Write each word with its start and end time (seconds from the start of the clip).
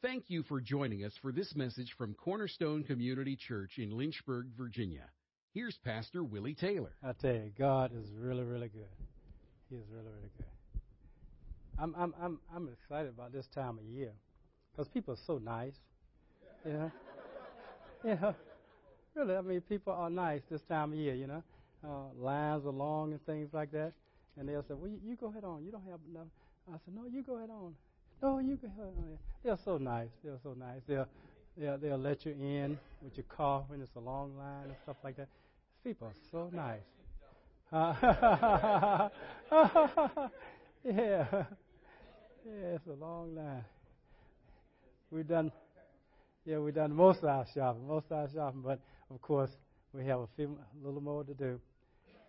Thank 0.00 0.30
you 0.30 0.44
for 0.44 0.60
joining 0.60 1.04
us 1.04 1.12
for 1.20 1.32
this 1.32 1.56
message 1.56 1.92
from 1.98 2.14
Cornerstone 2.14 2.84
Community 2.84 3.34
Church 3.34 3.78
in 3.78 3.90
Lynchburg, 3.90 4.46
Virginia. 4.56 5.02
Here's 5.54 5.76
Pastor 5.84 6.22
Willie 6.22 6.54
Taylor. 6.54 6.92
I 7.02 7.14
tell 7.20 7.34
you, 7.34 7.50
God 7.58 7.90
is 7.92 8.08
really, 8.16 8.44
really 8.44 8.68
good. 8.68 8.86
He 9.68 9.74
is 9.74 9.82
really, 9.90 10.06
really 10.06 10.30
good. 10.36 10.46
I'm, 11.80 11.96
I'm, 11.98 12.14
I'm, 12.22 12.38
I'm 12.54 12.68
excited 12.68 13.08
about 13.08 13.32
this 13.32 13.46
time 13.52 13.76
of 13.76 13.84
year 13.86 14.12
because 14.70 14.86
people 14.86 15.14
are 15.14 15.22
so 15.26 15.38
nice. 15.38 15.74
You 18.04 18.14
know, 18.14 18.34
really. 19.16 19.34
I 19.34 19.40
mean, 19.40 19.60
people 19.62 19.92
are 19.92 20.08
nice 20.08 20.42
this 20.48 20.60
time 20.68 20.92
of 20.92 20.98
year. 21.00 21.16
You 21.16 21.26
know, 21.26 21.42
uh, 21.84 22.14
lines 22.16 22.64
are 22.64 22.70
long 22.70 23.10
and 23.10 23.26
things 23.26 23.48
like 23.52 23.72
that, 23.72 23.92
and 24.36 24.48
they'll 24.48 24.62
say, 24.62 24.74
"Well, 24.74 24.88
you, 24.88 25.00
you 25.04 25.16
go 25.16 25.26
ahead 25.26 25.42
on. 25.42 25.64
You 25.64 25.72
don't 25.72 25.82
have 25.90 25.98
enough." 26.08 26.28
I 26.68 26.76
said, 26.84 26.94
"No, 26.94 27.06
you 27.06 27.24
go 27.24 27.38
ahead 27.38 27.50
on. 27.50 27.74
No, 28.22 28.38
you 28.38 28.58
on." 28.78 29.18
They're 29.44 29.58
so 29.64 29.78
nice. 29.78 30.08
They're 30.24 30.38
so 30.42 30.54
nice. 30.54 30.80
They'll 30.86 31.06
they'll, 31.56 31.78
they'll 31.78 31.98
let 31.98 32.26
you 32.26 32.32
in 32.32 32.78
with 33.02 33.16
your 33.16 33.24
car 33.24 33.64
when 33.68 33.80
it's 33.80 33.94
a 33.96 34.00
long 34.00 34.36
line 34.36 34.64
and 34.64 34.74
stuff 34.82 34.96
like 35.04 35.16
that. 35.16 35.28
People 35.84 36.08
are 36.08 36.14
so 36.30 36.50
nice. 36.52 36.80
Yeah. 40.84 41.26
Yeah, 42.46 42.76
it's 42.76 42.86
a 42.86 42.92
long 42.92 43.34
line. 43.34 43.64
We've 45.10 45.26
done, 45.26 45.50
yeah, 46.46 46.58
we've 46.58 46.74
done 46.74 46.94
most 46.94 47.18
of 47.18 47.24
our 47.26 47.44
shopping, 47.52 47.86
most 47.86 48.06
of 48.10 48.12
our 48.12 48.28
shopping, 48.32 48.62
but 48.62 48.78
of 49.10 49.20
course 49.20 49.50
we 49.92 50.06
have 50.06 50.20
a 50.20 50.28
few, 50.36 50.56
a 50.82 50.86
little 50.86 51.00
more 51.00 51.24
to 51.24 51.34
do, 51.34 51.60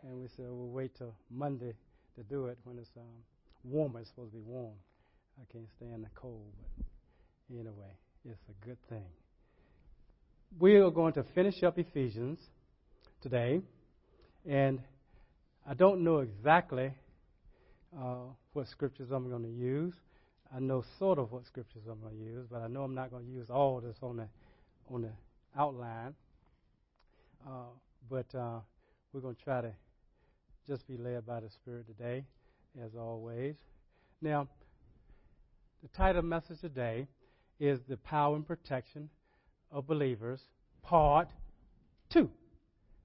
and 0.03 0.19
we 0.19 0.27
said 0.27 0.45
we'll 0.49 0.69
wait 0.69 0.95
till 0.97 1.13
Monday 1.29 1.73
to 2.15 2.23
do 2.23 2.47
it 2.47 2.57
when 2.63 2.79
it's 2.79 2.89
um, 2.97 3.03
warmer. 3.63 3.99
It's 3.99 4.09
supposed 4.09 4.31
to 4.31 4.37
be 4.37 4.43
warm. 4.43 4.73
I 5.39 5.51
can't 5.53 5.69
stand 5.77 6.03
the 6.03 6.09
cold, 6.15 6.51
but 6.67 7.55
anyway, 7.55 7.95
it's 8.25 8.41
a 8.49 8.65
good 8.65 8.77
thing. 8.89 9.05
We 10.59 10.75
are 10.75 10.91
going 10.91 11.13
to 11.13 11.23
finish 11.23 11.63
up 11.63 11.79
Ephesians 11.79 12.39
today, 13.21 13.61
and 14.45 14.81
I 15.65 15.75
don't 15.75 16.03
know 16.03 16.19
exactly 16.19 16.93
uh, 17.97 18.15
what 18.53 18.67
scriptures 18.67 19.11
I'm 19.11 19.29
going 19.29 19.43
to 19.43 19.49
use. 19.49 19.93
I 20.53 20.59
know 20.59 20.83
sort 20.97 21.19
of 21.19 21.31
what 21.31 21.45
scriptures 21.45 21.83
I'm 21.89 22.01
going 22.01 22.17
to 22.17 22.23
use, 22.23 22.47
but 22.51 22.61
I 22.61 22.67
know 22.67 22.83
I'm 22.83 22.95
not 22.95 23.09
going 23.09 23.25
to 23.25 23.31
use 23.31 23.49
all 23.49 23.79
this 23.79 23.95
on 24.01 24.17
the 24.17 24.27
on 24.91 25.03
the 25.03 25.11
outline. 25.57 26.15
Uh, 27.47 27.71
but 28.09 28.33
uh, 28.35 28.59
we're 29.13 29.21
going 29.21 29.35
to 29.35 29.43
try 29.43 29.61
to 29.61 29.71
just 30.67 30.85
be 30.87 30.97
led 30.97 31.25
by 31.25 31.39
the 31.39 31.49
Spirit 31.49 31.85
today, 31.87 32.25
as 32.83 32.95
always. 32.95 33.55
Now, 34.21 34.47
the 35.81 35.87
title 35.89 36.21
message 36.21 36.59
today 36.59 37.07
is 37.59 37.79
The 37.87 37.95
Power 37.95 38.35
and 38.35 38.45
Protection 38.45 39.09
of 39.71 39.87
Believers, 39.87 40.41
Part 40.83 41.29
2. 42.11 42.29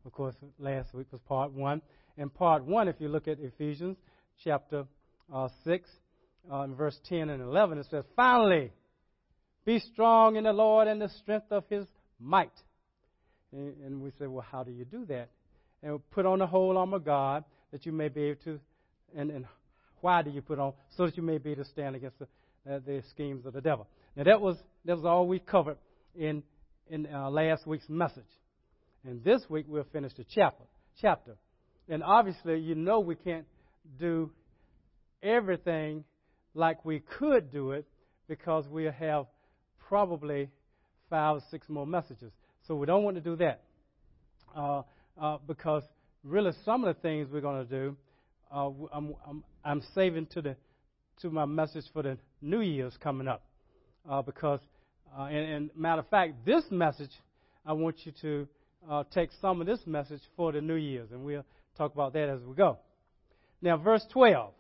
Of 0.05 0.13
course, 0.13 0.35
last 0.59 0.93
week 0.93 1.07
was 1.13 1.21
Part 1.21 1.53
1. 1.53 1.81
And 2.19 2.35
Part 2.35 2.65
1, 2.65 2.89
if 2.89 2.97
you 2.99 3.09
look 3.09 3.29
at 3.29 3.39
Ephesians 3.39 3.97
chapter 4.43 4.87
uh, 5.33 5.49
6, 5.65 5.89
uh, 6.51 6.67
verse 6.69 6.99
10 7.09 7.31
and 7.31 7.43
11, 7.43 7.79
it 7.79 7.87
says, 7.91 8.05
Finally, 8.17 8.73
be 9.65 9.79
strong 9.79 10.35
in 10.37 10.45
the 10.45 10.53
Lord 10.53 10.89
and 10.89 11.01
the 11.01 11.09
strength 11.09 11.53
of 11.53 11.65
his 11.71 11.87
might. 12.19 12.53
And, 13.53 13.75
and 13.85 14.03
we 14.03 14.11
say, 14.19 14.27
Well, 14.27 14.45
how 14.51 14.65
do 14.65 14.73
you 14.73 14.85
do 14.85 15.07
that? 15.07 15.29
And 15.83 16.01
put 16.11 16.27
on 16.27 16.41
the 16.41 16.47
whole 16.47 16.77
armor 16.77 16.97
of 16.97 17.05
God 17.05 17.45
that 17.71 17.87
you 17.87 17.93
may 17.93 18.09
be 18.09 18.25
able 18.25 18.41
to, 18.45 18.61
and, 19.17 19.31
and 19.31 19.47
why 20.01 20.23
do 20.23 20.31
you 20.31 20.43
put 20.43 20.59
on? 20.59 20.73
So 20.97 21.07
that 21.07 21.17
you 21.17 21.23
may 21.23 21.39
be 21.39 21.53
able 21.53 21.65
to 21.65 21.71
stand 21.71 21.97
against 21.97 22.19
the, 22.19 22.27
uh, 22.71 22.79
the 22.87 23.03
schemes 23.11 23.47
of 23.47 23.53
the 23.53 23.61
devil. 23.61 23.87
Now, 24.17 24.25
that 24.25 24.41
was, 24.41 24.57
that 24.85 24.97
was 24.97 25.05
all 25.05 25.27
we 25.27 25.39
covered 25.39 25.79
in, 26.15 26.43
in 26.89 27.07
uh, 27.13 27.31
last 27.31 27.67
week's 27.67 27.89
message. 27.89 28.23
And 29.05 29.23
this 29.23 29.43
week 29.49 29.67
we'll 29.69 29.87
finish 29.93 30.13
the 30.17 30.25
chapter. 30.35 30.65
chapter. 31.01 31.37
And 31.89 32.03
obviously, 32.03 32.59
you 32.61 32.75
know 32.75 33.01
we 33.01 33.17
can't 33.17 33.47
do 33.99 34.31
everything 35.23 36.05
like 36.55 36.85
we 36.85 37.01
could 37.01 37.51
do 37.51 37.73
it 37.73 37.87
because 38.29 38.67
we 38.69 38.85
have 38.85 39.27
probably 39.89 40.49
five 41.11 41.37
or 41.37 41.43
six 41.51 41.69
more 41.69 41.87
messages. 41.87 42.33
So 42.67 42.75
we 42.77 42.87
don't 42.87 43.05
want 43.05 43.17
to 43.17 43.21
do 43.21 43.37
that 43.37 43.63
uh, 44.57 44.83
uh, 45.21 45.39
because 45.47 45.83
really 46.23 46.53
some 46.65 46.85
of 46.85 46.95
the 46.95 47.01
things 47.03 47.29
we're 47.31 47.41
going 47.41 47.67
to 47.67 47.71
do, 47.71 47.97
uh, 48.55 48.71
I'm, 48.93 49.15
I'm, 49.27 49.45
I'm, 49.65 49.83
saving 49.95 50.27
to 50.33 50.43
the 50.43 50.57
to 51.21 51.31
my 51.31 51.45
message 51.45 51.85
for 51.93 52.03
the 52.03 52.19
New 52.45 52.61
Year's 52.61 52.97
coming 53.03 53.29
up 53.29 53.43
uh, 54.09 54.23
because, 54.23 54.61
uh, 55.19 55.25
and, 55.25 55.53
and, 55.53 55.71
matter 55.77 56.01
of 56.01 56.09
fact, 56.09 56.45
this 56.45 56.65
message 56.71 57.11
I 57.67 57.73
want 57.73 57.97
you 58.05 58.13
to 58.23 58.49
uh, 58.91 59.05
take 59.13 59.31
some 59.41 59.61
of 59.61 59.67
this 59.67 59.81
message 59.87 60.21
for 60.37 60.53
the 60.53 60.61
New 60.61 60.75
Year's, 60.75 61.11
and 61.11 61.25
we'll 61.25 61.45
talk 61.77 61.95
about 61.95 62.13
that 62.13 62.29
as 62.29 62.41
we 62.43 62.55
go. 62.55 62.79
Now, 63.63 63.79
verse 63.79 64.05
12 64.13 64.53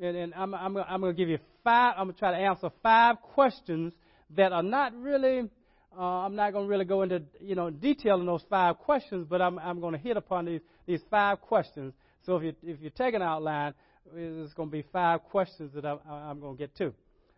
and, 0.00 0.16
and 0.16 0.34
I'm, 0.34 0.54
I'm, 0.54 0.76
I'm 0.76 1.00
going 1.00 1.14
to 1.14 1.16
give 1.16 1.28
you 1.28 1.38
five, 1.62 1.94
I'm 1.96 2.06
going 2.06 2.14
to 2.14 2.18
try 2.18 2.30
to 2.32 2.36
answer 2.38 2.70
five 2.82 3.20
questions 3.20 3.92
that 4.36 4.52
are 4.52 4.62
not 4.62 4.94
really, 4.94 5.48
uh, 5.96 6.02
I'm 6.02 6.34
not 6.34 6.52
going 6.52 6.66
to 6.66 6.70
really 6.70 6.84
go 6.84 7.02
into, 7.02 7.22
you 7.40 7.54
know, 7.54 7.70
detail 7.70 8.18
in 8.20 8.26
those 8.26 8.44
five 8.48 8.78
questions, 8.78 9.26
but 9.28 9.42
I'm, 9.42 9.58
I'm 9.58 9.80
going 9.80 9.92
to 9.92 9.98
hit 9.98 10.16
upon 10.16 10.46
these, 10.46 10.60
these 10.86 11.00
five 11.10 11.40
questions. 11.40 11.92
So 12.24 12.36
if 12.36 12.42
you, 12.44 12.54
if 12.62 12.80
you 12.80 12.90
take 12.90 13.14
an 13.14 13.22
outline, 13.22 13.74
it's 14.14 14.54
going 14.54 14.68
to 14.68 14.72
be 14.72 14.84
five 14.92 15.22
questions 15.24 15.72
that 15.74 15.84
I'm 15.84 16.40
going 16.40 16.56
to 16.56 16.58
get 16.58 16.76
to. 16.76 16.92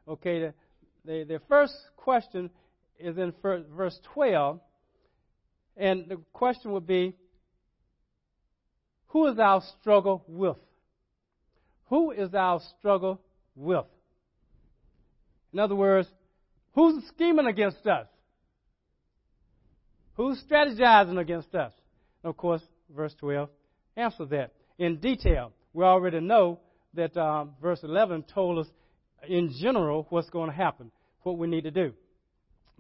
Okay, 0.09 0.41
the, 0.41 0.55
the, 1.05 1.25
the 1.25 1.41
first 1.49 1.75
question 1.97 2.51
is 2.99 3.19
in 3.19 3.33
verse 3.43 3.99
12, 4.15 4.61
and 5.77 6.09
the 6.09 6.19
question 6.33 6.73
would 6.73 6.87
be, 6.87 7.15
who 9.09 9.27
is 9.27 9.39
our 9.39 9.63
struggle 9.81 10.25
with? 10.27 10.57
Who 11.89 12.13
is 12.13 12.33
our 12.35 12.61
struggle 12.79 13.21
with? 13.55 13.85
In 15.53 15.59
other 15.59 15.75
words, 15.75 16.09
who's 16.73 17.05
scheming 17.09 17.47
against 17.47 17.87
us? 17.87 18.07
Who's 20.15 20.43
strategizing 20.51 21.19
against 21.19 21.55
us? 21.55 21.73
And 22.23 22.31
of 22.31 22.37
course, 22.37 22.63
verse 22.95 23.15
12 23.19 23.49
answers 23.97 24.29
that 24.31 24.53
in 24.79 24.97
detail. 24.97 25.53
We 25.73 25.85
already 25.85 26.21
know 26.21 26.61
that 26.95 27.17
um, 27.17 27.53
verse 27.61 27.81
11 27.83 28.25
told 28.25 28.59
us 28.59 28.67
in 29.27 29.55
general 29.61 30.07
what's 30.11 30.31
going 30.31 30.51
to 30.51 30.57
happen, 30.57 30.91
what 31.23 31.39
we 31.39 31.47
need 31.47 31.65
to 31.65 31.71
do. 31.71 31.93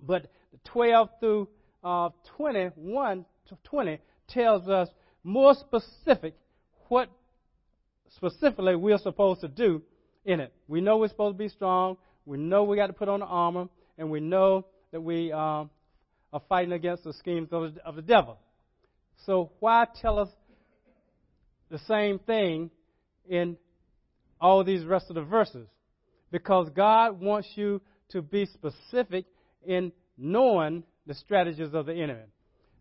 But 0.03 0.31
12 0.65 1.09
through 1.21 1.49
uh, 1.83 2.11
21 2.37 3.25
to 3.49 3.59
20 3.65 3.99
tells 4.29 4.69
us 4.69 4.89
more 5.25 5.55
specific 5.55 6.35
what 6.89 7.09
specifically 8.17 8.77
we're 8.77 8.99
supposed 8.99 9.41
to 9.41 9.49
do 9.49 9.83
in 10.25 10.41
it. 10.41 10.53
We 10.69 10.81
know 10.81 10.99
we're 10.99 11.09
supposed 11.09 11.37
to 11.37 11.39
be 11.39 11.49
strong. 11.49 11.97
We 12.27 12.39
know 12.39 12.65
we 12.65 12.77
got 12.77 12.89
to 12.89 12.93
put 12.93 13.09
on 13.09 13.21
the 13.21 13.27
armor, 13.27 13.69
and 13.99 14.11
we 14.11 14.21
know 14.21 14.67
that 14.93 15.01
we 15.01 15.33
um, 15.33 15.71
are 16.33 16.43
fighting 16.49 16.73
against 16.73 17.05
the 17.05 17.13
schemes 17.15 17.49
of 17.53 17.75
the, 17.75 17.83
of 17.85 17.97
the 17.97 18.03
devil. 18.03 18.39
So 19.27 19.53
why 19.61 19.87
tell 20.01 20.19
us 20.19 20.29
the 21.71 21.79
same 21.89 22.19
thing 22.19 22.71
in 23.29 23.57
all 24.41 24.65
these 24.65 24.85
rest 24.85 25.07
of 25.09 25.15
the 25.15 25.23
verses? 25.23 25.69
Because 26.31 26.69
God 26.71 27.21
wants 27.21 27.49
you 27.55 27.81
to 28.11 28.23
be 28.23 28.47
specific 28.47 29.27
in 29.67 29.93
knowing 30.17 30.85
the 31.07 31.15
strategies 31.15 31.75
of 31.75 31.87
the 31.87 31.95
enemy. 31.95 32.25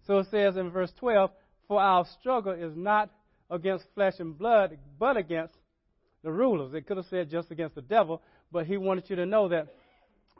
So 0.07 0.19
it 0.19 0.27
says 0.31 0.57
in 0.57 0.69
verse 0.69 0.91
12, 0.99 1.31
For 1.67 1.81
our 1.81 2.05
struggle 2.19 2.53
is 2.53 2.75
not 2.75 3.09
against 3.49 3.85
flesh 3.93 4.13
and 4.19 4.37
blood, 4.37 4.77
but 4.99 5.17
against 5.17 5.55
the 6.23 6.31
rulers. 6.31 6.73
It 6.73 6.87
could 6.87 6.97
have 6.97 7.05
said 7.09 7.29
just 7.29 7.51
against 7.51 7.75
the 7.75 7.81
devil, 7.81 8.21
but 8.51 8.65
he 8.65 8.77
wanted 8.77 9.09
you 9.09 9.15
to 9.17 9.25
know 9.25 9.49
that 9.49 9.67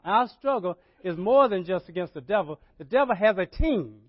our 0.04 0.28
struggle 0.38 0.78
is 1.04 1.16
more 1.16 1.48
than 1.48 1.64
just 1.64 1.88
against 1.88 2.14
the 2.14 2.20
devil. 2.20 2.60
The 2.78 2.84
devil 2.84 3.14
has 3.14 3.36
a 3.38 3.46
team. 3.46 4.00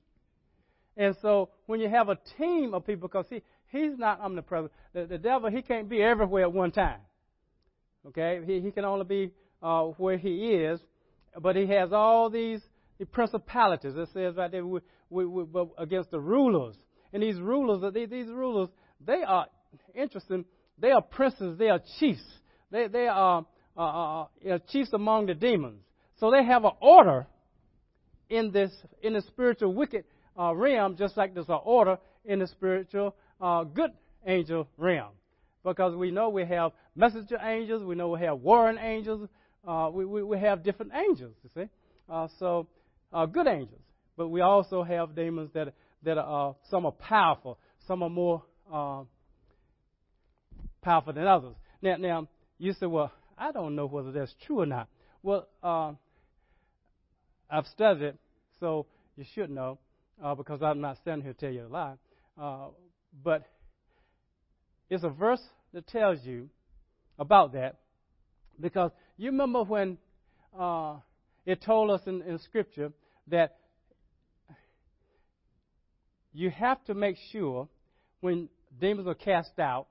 And 0.95 1.15
so 1.21 1.49
when 1.65 1.79
you 1.79 1.89
have 1.89 2.09
a 2.09 2.17
team 2.37 2.73
of 2.73 2.85
people, 2.85 3.07
because 3.07 3.25
he, 3.29 3.41
he's 3.73 3.97
not 3.97 4.21
omnipresent, 4.21 4.71
the, 4.93 5.05
the 5.05 5.17
devil, 5.17 5.49
he 5.49 5.61
can't 5.61 5.89
be 5.89 6.01
everywhere 6.01 6.43
at 6.43 6.53
one 6.53 6.71
time. 6.71 7.01
Okay? 8.07 8.39
He, 8.45 8.61
he 8.61 8.71
can 8.71 8.85
only 8.85 9.05
be 9.05 9.31
uh, 9.61 9.83
where 9.97 10.17
he 10.17 10.53
is, 10.53 10.79
but 11.41 11.57
he 11.57 11.67
has 11.67 11.91
all 11.91 12.29
these 12.29 12.61
the 12.99 13.05
principalities. 13.05 13.93
It 13.95 14.09
says 14.13 14.35
right 14.35 14.51
there 14.51 14.65
we, 14.65 14.79
we, 15.09 15.25
we, 15.25 15.43
against 15.77 16.11
the 16.11 16.19
rulers. 16.19 16.75
And 17.11 17.21
these 17.21 17.39
rulers, 17.39 17.93
these, 17.93 18.09
these 18.09 18.27
rulers, 18.27 18.69
they 19.05 19.23
are 19.27 19.47
interesting. 19.93 20.45
They 20.79 20.91
are 20.91 21.01
princes. 21.01 21.57
They 21.57 21.69
are 21.69 21.79
chiefs. 21.99 22.23
They, 22.71 22.87
they 22.87 23.07
are 23.07 23.45
uh, 23.75 23.81
uh, 23.81 24.25
uh, 24.49 24.59
chiefs 24.69 24.91
among 24.93 25.25
the 25.25 25.33
demons. 25.33 25.81
So 26.19 26.31
they 26.31 26.43
have 26.43 26.63
an 26.63 26.71
order 26.79 27.27
in 28.29 28.51
this 28.51 28.71
in 29.01 29.13
the 29.13 29.21
spiritual 29.21 29.73
wicked 29.73 30.05
uh, 30.39 30.55
realm, 30.55 30.95
just 30.95 31.17
like 31.17 31.33
there's 31.33 31.49
an 31.49 31.59
order 31.63 31.97
in 32.25 32.39
the 32.39 32.47
spiritual 32.47 33.15
uh, 33.43 33.65
good 33.65 33.91
angel 34.25 34.67
realm. 34.77 35.11
Because 35.63 35.95
we 35.95 36.11
know 36.11 36.29
we 36.29 36.45
have 36.45 36.71
messenger 36.95 37.37
angels, 37.41 37.83
we 37.83 37.95
know 37.95 38.09
we 38.09 38.21
have 38.21 38.39
warring 38.39 38.77
angels, 38.77 39.29
uh, 39.67 39.89
we, 39.93 40.05
we, 40.05 40.23
we 40.23 40.39
have 40.39 40.63
different 40.63 40.93
angels, 40.95 41.35
you 41.43 41.49
see. 41.53 41.69
Uh, 42.09 42.27
so, 42.39 42.67
uh, 43.11 43.25
good 43.25 43.47
angels. 43.47 43.81
But 44.17 44.29
we 44.29 44.41
also 44.41 44.83
have 44.83 45.15
demons 45.15 45.51
that, 45.53 45.73
that 46.03 46.17
are, 46.17 46.51
uh, 46.51 46.53
some 46.69 46.85
are 46.85 46.91
powerful, 46.91 47.59
some 47.87 48.01
are 48.01 48.09
more 48.09 48.43
uh, 48.71 49.03
powerful 50.81 51.13
than 51.13 51.27
others. 51.27 51.55
Now, 51.81 51.97
now, 51.97 52.27
you 52.59 52.73
say, 52.73 52.85
well, 52.85 53.11
I 53.37 53.51
don't 53.51 53.75
know 53.75 53.87
whether 53.87 54.11
that's 54.11 54.33
true 54.45 54.61
or 54.61 54.65
not. 54.65 54.87
Well, 55.21 55.47
uh, 55.61 55.93
I've 57.49 57.67
studied 57.67 58.03
it, 58.03 58.17
so 58.59 58.85
you 59.15 59.25
should 59.33 59.49
know, 59.49 59.79
because 60.37 60.61
I'm 60.61 60.81
not 60.81 60.97
standing 60.97 61.23
here 61.23 61.33
to 61.33 61.39
tell 61.39 61.51
you 61.51 61.65
a 61.65 61.67
lie. 61.67 61.95
But 63.21 63.43
it's 64.89 65.03
a 65.03 65.09
verse 65.09 65.41
that 65.73 65.87
tells 65.87 66.23
you 66.23 66.49
about 67.19 67.53
that, 67.53 67.77
because 68.59 68.91
you 69.17 69.31
remember 69.31 69.63
when 69.63 69.97
uh, 70.57 70.95
it 71.45 71.61
told 71.63 71.91
us 71.91 72.01
in, 72.05 72.21
in 72.23 72.39
Scripture 72.39 72.91
that 73.27 73.55
you 76.33 76.49
have 76.49 76.83
to 76.85 76.93
make 76.93 77.17
sure 77.31 77.67
when 78.21 78.49
demons 78.79 79.07
are 79.07 79.13
cast 79.13 79.59
out 79.59 79.87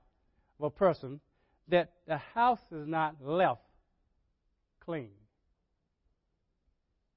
of 0.58 0.66
a 0.66 0.70
person 0.70 1.20
that 1.69 1.92
the 2.06 2.19
house 2.34 2.58
is 2.72 2.86
not 2.86 3.16
left 3.22 3.60
clean. 4.84 5.10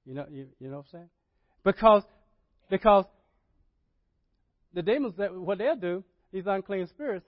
You 0.04 0.14
know, 0.14 0.26
you, 0.30 0.46
you 0.60 0.68
know 0.70 0.76
what 0.76 0.86
I'm 0.86 0.92
saying? 0.92 1.08
Because, 1.64 2.02
because 2.70 3.04
the 4.76 4.82
demons, 4.82 5.14
that 5.16 5.34
what 5.34 5.56
they'll 5.56 5.74
do, 5.74 6.04
these 6.32 6.44
unclean 6.46 6.86
spirits, 6.86 7.24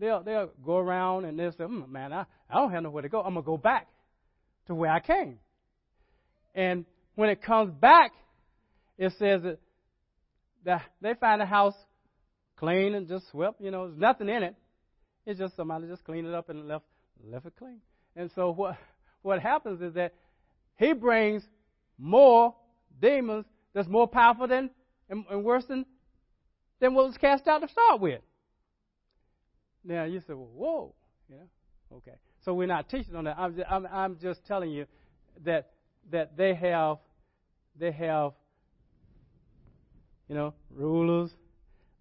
they'll 0.00 0.22
they'll 0.24 0.50
go 0.66 0.76
around 0.76 1.24
and 1.24 1.38
they'll 1.38 1.52
say, 1.52 1.64
mm, 1.64 1.88
"Man, 1.88 2.12
I, 2.12 2.26
I 2.50 2.54
don't 2.56 2.72
have 2.72 2.82
nowhere 2.82 3.02
to 3.02 3.08
go. 3.08 3.20
I'm 3.20 3.34
gonna 3.34 3.46
go 3.46 3.56
back 3.56 3.86
to 4.66 4.74
where 4.74 4.90
I 4.90 4.98
came." 4.98 5.38
And 6.52 6.84
when 7.14 7.30
it 7.30 7.42
comes 7.42 7.72
back, 7.72 8.10
it 8.98 9.12
says 9.20 9.42
that, 9.42 9.58
that 10.64 10.82
they 11.00 11.14
find 11.14 11.40
the 11.40 11.46
house 11.46 11.76
clean 12.56 12.96
and 12.96 13.06
just 13.06 13.30
swept. 13.30 13.60
You 13.60 13.70
know, 13.70 13.86
there's 13.86 14.00
nothing 14.00 14.28
in 14.28 14.42
it. 14.42 14.56
It's 15.24 15.38
just 15.38 15.54
somebody 15.54 15.86
just 15.86 16.04
cleaned 16.04 16.26
it 16.26 16.34
up 16.34 16.48
and 16.48 16.66
left 16.66 16.84
left 17.24 17.46
it 17.46 17.52
clean. 17.56 17.78
And 18.16 18.32
so 18.34 18.50
what 18.50 18.76
what 19.22 19.40
happens 19.40 19.80
is 19.80 19.94
that 19.94 20.12
he 20.76 20.92
brings 20.92 21.44
more 21.96 22.56
demons 23.00 23.44
that's 23.74 23.86
more 23.86 24.08
powerful 24.08 24.48
than 24.48 24.70
and, 25.08 25.24
and 25.30 25.44
worse 25.44 25.64
than 25.66 25.86
than 26.80 26.94
what 26.94 27.06
was 27.06 27.16
cast 27.16 27.46
out 27.46 27.58
to 27.60 27.68
start 27.68 28.00
with. 28.00 28.20
Now 29.84 30.04
you 30.04 30.20
say, 30.20 30.34
well, 30.34 30.50
whoa, 30.54 30.94
yeah, 31.30 31.96
okay. 31.96 32.16
So 32.44 32.54
we're 32.54 32.66
not 32.66 32.88
teaching 32.88 33.14
on 33.16 33.24
that. 33.24 33.38
I'm 33.38 33.54
just, 33.56 33.70
I'm, 33.70 33.86
I'm 33.86 34.18
just 34.20 34.44
telling 34.46 34.70
you 34.70 34.86
that 35.44 35.70
that 36.10 36.36
they 36.36 36.54
have 36.54 36.98
they 37.78 37.92
have 37.92 38.32
you 40.28 40.34
know 40.34 40.54
rulers, 40.70 41.30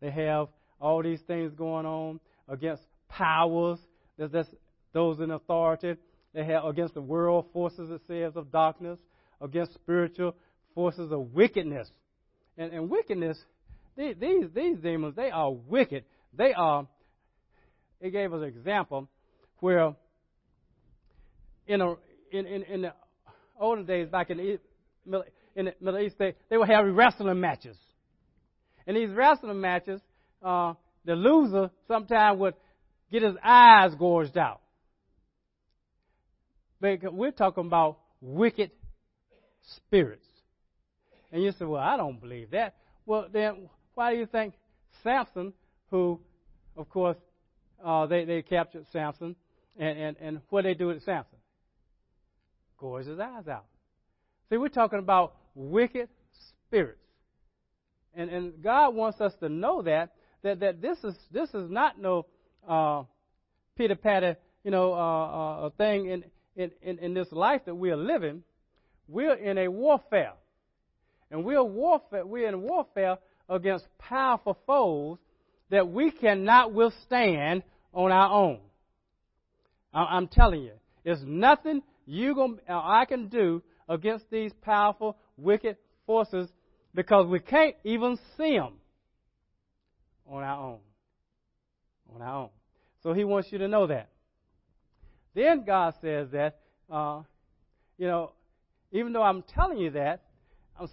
they 0.02 0.12
have 0.12 0.48
all 0.80 1.04
these 1.04 1.22
things 1.28 1.54
going 1.54 1.86
on 1.86 2.20
against 2.48 2.84
powers. 3.10 3.80
There's, 4.18 4.32
there's 4.32 4.48
those 4.94 5.20
in 5.20 5.32
authority. 5.32 5.96
They 6.34 6.46
have 6.46 6.66
against 6.66 6.94
the 6.94 7.02
world 7.02 7.46
forces, 7.54 7.90
it 7.90 8.02
says, 8.08 8.36
of 8.36 8.52
darkness, 8.52 9.00
against 9.42 9.74
spiritual 9.74 10.36
forces 10.76 11.12
of 11.12 11.34
wickedness. 11.34 11.90
And, 12.58 12.72
and 12.74 12.90
wickedness, 12.90 13.38
these, 14.00 14.48
these, 14.56 14.78
demons, 14.80 15.16
they 15.16 15.30
are 15.30 15.52
wicked. 15.52 16.06
They 16.34 16.54
are, 16.54 16.88
it 18.00 18.12
gave 18.12 18.34
us 18.34 18.42
an 18.42 18.48
example 18.48 19.10
where 19.60 19.94
in, 21.68 21.82
a, 21.82 21.96
in, 22.32 22.46
in, 22.46 22.64
in 22.64 22.82
the 22.84 22.94
olden 23.60 23.86
days, 23.86 24.08
back 24.08 24.30
in 24.30 24.38
the, 24.38 25.24
in 25.54 25.66
the 25.66 25.74
Middle 25.82 26.00
East, 26.00 26.16
they, 26.18 26.34
they 26.50 26.56
would 26.56 26.70
have 26.70 26.86
wrestling 26.86 27.42
matches. 27.42 27.76
And 28.88 28.96
these 28.96 29.10
wrestling 29.10 29.60
matches, 29.60 30.00
uh, 30.42 30.76
the 31.04 31.16
loser 31.16 31.70
sometimes 31.90 32.40
would 32.40 32.54
get 33.12 33.24
his 33.24 33.36
eyes 33.44 33.92
gorged 34.00 34.38
out. 34.38 34.62
But 36.80 37.14
we're 37.14 37.32
talking 37.32 37.66
about 37.66 37.98
wicked 38.22 38.72
spirits. 39.76 40.26
And 41.34 41.44
you 41.44 41.52
say, 41.52 41.66
well, 41.66 41.82
I 41.82 41.98
don't 41.98 42.22
believe 42.22 42.52
that. 42.52 42.76
Well, 43.06 43.28
then 43.32 43.68
why 43.96 44.14
do 44.14 44.20
you 44.20 44.26
think 44.26 44.54
Samson, 45.04 45.54
who, 45.92 46.20
of 46.78 46.90
course, 46.90 47.18
uh, 47.84 48.06
they, 48.06 48.26
they 48.26 48.42
captured 48.42 48.86
Samson, 48.92 49.36
and, 49.78 49.98
and, 49.98 50.18
and 50.20 50.42
what 50.50 50.64
they 50.64 50.74
do 50.74 50.88
with 50.88 51.04
Samson? 51.04 51.38
Gorge 52.78 53.06
his 53.06 53.20
eyes 53.20 53.48
out. 53.48 53.66
See, 54.50 54.58
we're 54.58 54.70
talking 54.70 55.00
about 55.00 55.36
wicked 55.54 56.10
spirits. 56.68 57.00
And, 58.16 58.30
and 58.30 58.64
God 58.64 58.96
wants 58.96 59.22
us 59.22 59.34
to 59.42 59.50
know 59.50 59.82
that, 59.84 60.14
that, 60.44 60.60
that 60.62 60.82
this 60.82 60.98
is, 61.04 61.16
this 61.32 61.50
is 61.54 61.70
not 61.70 62.00
no, 62.02 62.26
uh, 62.68 63.04
Peter 63.78 63.96
Patty, 63.96 64.36
you 64.64 64.72
know, 64.72 64.94
uh, 64.94 65.66
uh, 65.66 65.70
thing 65.78 66.10
in, 66.10 66.24
in, 66.56 66.72
in, 66.82 67.00
in 67.00 67.14
this 67.14 67.32
life 67.32 67.62
that 67.66 67.76
we 67.76 67.92
are 67.92 67.98
living, 67.98 68.44
we're 69.08 69.36
in 69.36 69.58
a 69.58 69.68
warfare. 69.68 70.34
And 71.32 71.44
we're 71.44 71.64
warfare 71.64 72.26
we're 72.26 72.50
in 72.50 72.62
warfare 72.62 73.18
against 73.50 73.86
powerful 73.98 74.58
foes 74.66 75.18
that 75.70 75.90
we 75.90 76.12
cannot 76.12 76.74
withstand 76.74 77.64
on 77.94 78.12
our 78.12 78.32
own. 78.32 78.60
I'm 79.94 80.28
telling 80.28 80.62
you, 80.62 80.74
there's 81.04 81.24
nothing 81.26 81.82
you 82.06 82.36
going 82.36 82.60
uh, 82.70 82.80
I 82.84 83.06
can 83.06 83.28
do 83.28 83.64
against 83.88 84.30
these 84.30 84.52
powerful, 84.62 85.18
wicked 85.38 85.78
forces 86.06 86.50
because 86.94 87.28
we 87.28 87.40
can't 87.40 87.76
even 87.84 88.18
see 88.38 88.58
them 88.58 88.74
on 90.28 90.44
our 90.44 90.64
own. 90.64 90.80
On 92.16 92.22
our 92.22 92.36
own. 92.44 92.50
So 93.02 93.14
he 93.14 93.24
wants 93.24 93.52
you 93.52 93.58
to 93.60 93.68
know 93.68 93.88
that. 93.88 94.10
Then 95.34 95.64
God 95.66 95.94
says 96.02 96.30
that, 96.32 96.60
uh, 96.92 97.22
you 97.98 98.08
know, 98.08 98.34
even 98.92 99.14
though 99.14 99.24
I'm 99.24 99.44
telling 99.44 99.78
you 99.78 99.92
that, 99.92 100.22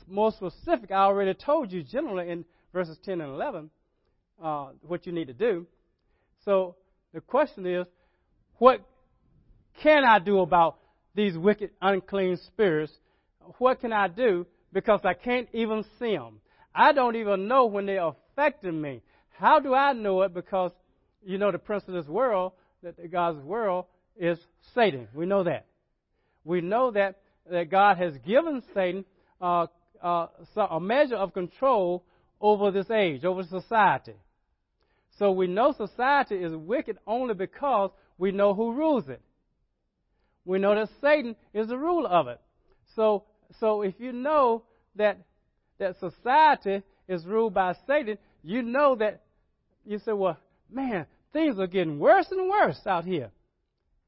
more 0.09 0.33
specific. 0.33 0.91
I 0.91 1.05
already 1.05 1.35
told 1.35 1.73
you 1.73 1.83
generally 1.83 2.31
in 2.31 2.45
verses 2.73 2.99
10 3.05 3.21
and 3.21 3.33
11 3.33 3.71
uh, 4.43 4.69
what 4.83 5.07
you 5.07 5.13
need 5.13 5.29
to 5.29 5.35
do. 5.35 5.67
So 6.45 6.77
the 7.13 7.21
question 7.21 7.67
is, 7.67 7.87
what 8.59 8.81
can 9.83 10.05
I 10.05 10.19
do 10.19 10.41
about 10.41 10.79
these 11.15 11.37
wicked, 11.37 11.71
unclean 11.81 12.37
spirits? 12.47 12.93
What 13.59 13.81
can 13.81 13.93
I 13.93 14.09
do? 14.09 14.47
Because 14.73 15.01
I 15.05 15.15
can't 15.15 15.49
even 15.53 15.85
see 15.99 16.17
them. 16.17 16.41
I 16.75 16.93
don't 16.93 17.17
even 17.17 17.49
know 17.49 17.67
when 17.67 17.87
they're 17.87 18.13
affecting 18.33 18.81
me. 18.81 19.03
How 19.39 19.61
do 19.61 19.75
I 19.75 19.93
know 19.93 20.23
it? 20.23 20.35
Because 20.35 20.73
you 21.25 21.39
know 21.39 21.51
the 21.51 21.59
prince 21.59 21.85
of 21.89 21.95
this 21.95 22.07
world, 22.07 22.53
that 22.83 23.11
God's 23.11 23.43
world 23.43 23.87
is 24.17 24.39
Satan. 24.75 25.09
We 25.15 25.27
know 25.27 25.45
that. 25.45 25.67
We 26.45 26.61
know 26.61 26.91
that 26.93 27.17
that 27.51 27.71
God 27.71 27.99
has 27.99 28.17
given 28.27 28.63
Satan 28.75 29.05
uh, 29.41 29.67
uh, 30.03 30.27
a 30.71 30.81
measure 30.81 31.17
of 31.17 31.33
control 31.33 32.05
over 32.41 32.71
this 32.71 32.91
age, 32.91 33.25
over 33.25 33.43
society. 33.45 34.15
So 35.19 35.33
we 35.33 35.47
know 35.47 35.73
society 35.73 36.37
is 36.37 36.53
wicked 36.55 36.99
only 37.07 37.35
because 37.35 37.91
we 38.19 38.33
know 38.33 38.55
who 38.55 38.73
rules 38.73 39.09
it. 39.09 39.21
We 40.45 40.59
know 40.59 40.75
that 40.75 40.89
Satan 41.01 41.35
is 41.55 41.69
the 41.69 41.79
ruler 41.79 42.09
of 42.09 42.29
it. 42.29 42.41
So, 42.95 43.25
so 43.59 43.83
if 43.83 43.95
you 43.99 44.13
know 44.13 44.63
that 44.97 45.19
that 45.79 45.99
society 45.99 46.83
is 47.09 47.25
ruled 47.25 47.55
by 47.55 47.75
Satan, 47.87 48.19
you 48.43 48.63
know 48.63 48.95
that 48.97 49.23
you 49.85 49.99
say, 49.99 50.13
well, 50.13 50.37
man, 50.71 51.07
things 51.33 51.59
are 51.59 51.67
getting 51.67 51.99
worse 51.99 52.27
and 52.31 52.49
worse 52.49 52.81
out 52.87 53.05
here. 53.05 53.31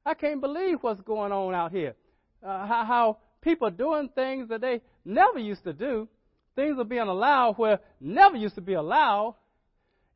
I 0.04 0.14
can't 0.14 0.40
believe 0.40 0.78
what's 0.80 1.00
going 1.02 1.32
on 1.32 1.54
out 1.54 1.72
here. 1.72 1.94
Uh, 2.42 2.66
how, 2.66 2.84
how 2.84 3.18
people 3.40 3.70
doing 3.70 4.08
things 4.14 4.48
that 4.48 4.60
they 4.60 4.80
never 5.04 5.38
used 5.38 5.64
to 5.64 5.72
do. 5.72 6.08
Things 6.56 6.78
are 6.78 6.84
being 6.84 7.02
allowed 7.02 7.54
where 7.56 7.78
never 8.00 8.36
used 8.36 8.56
to 8.56 8.60
be 8.60 8.74
allowed. 8.74 9.36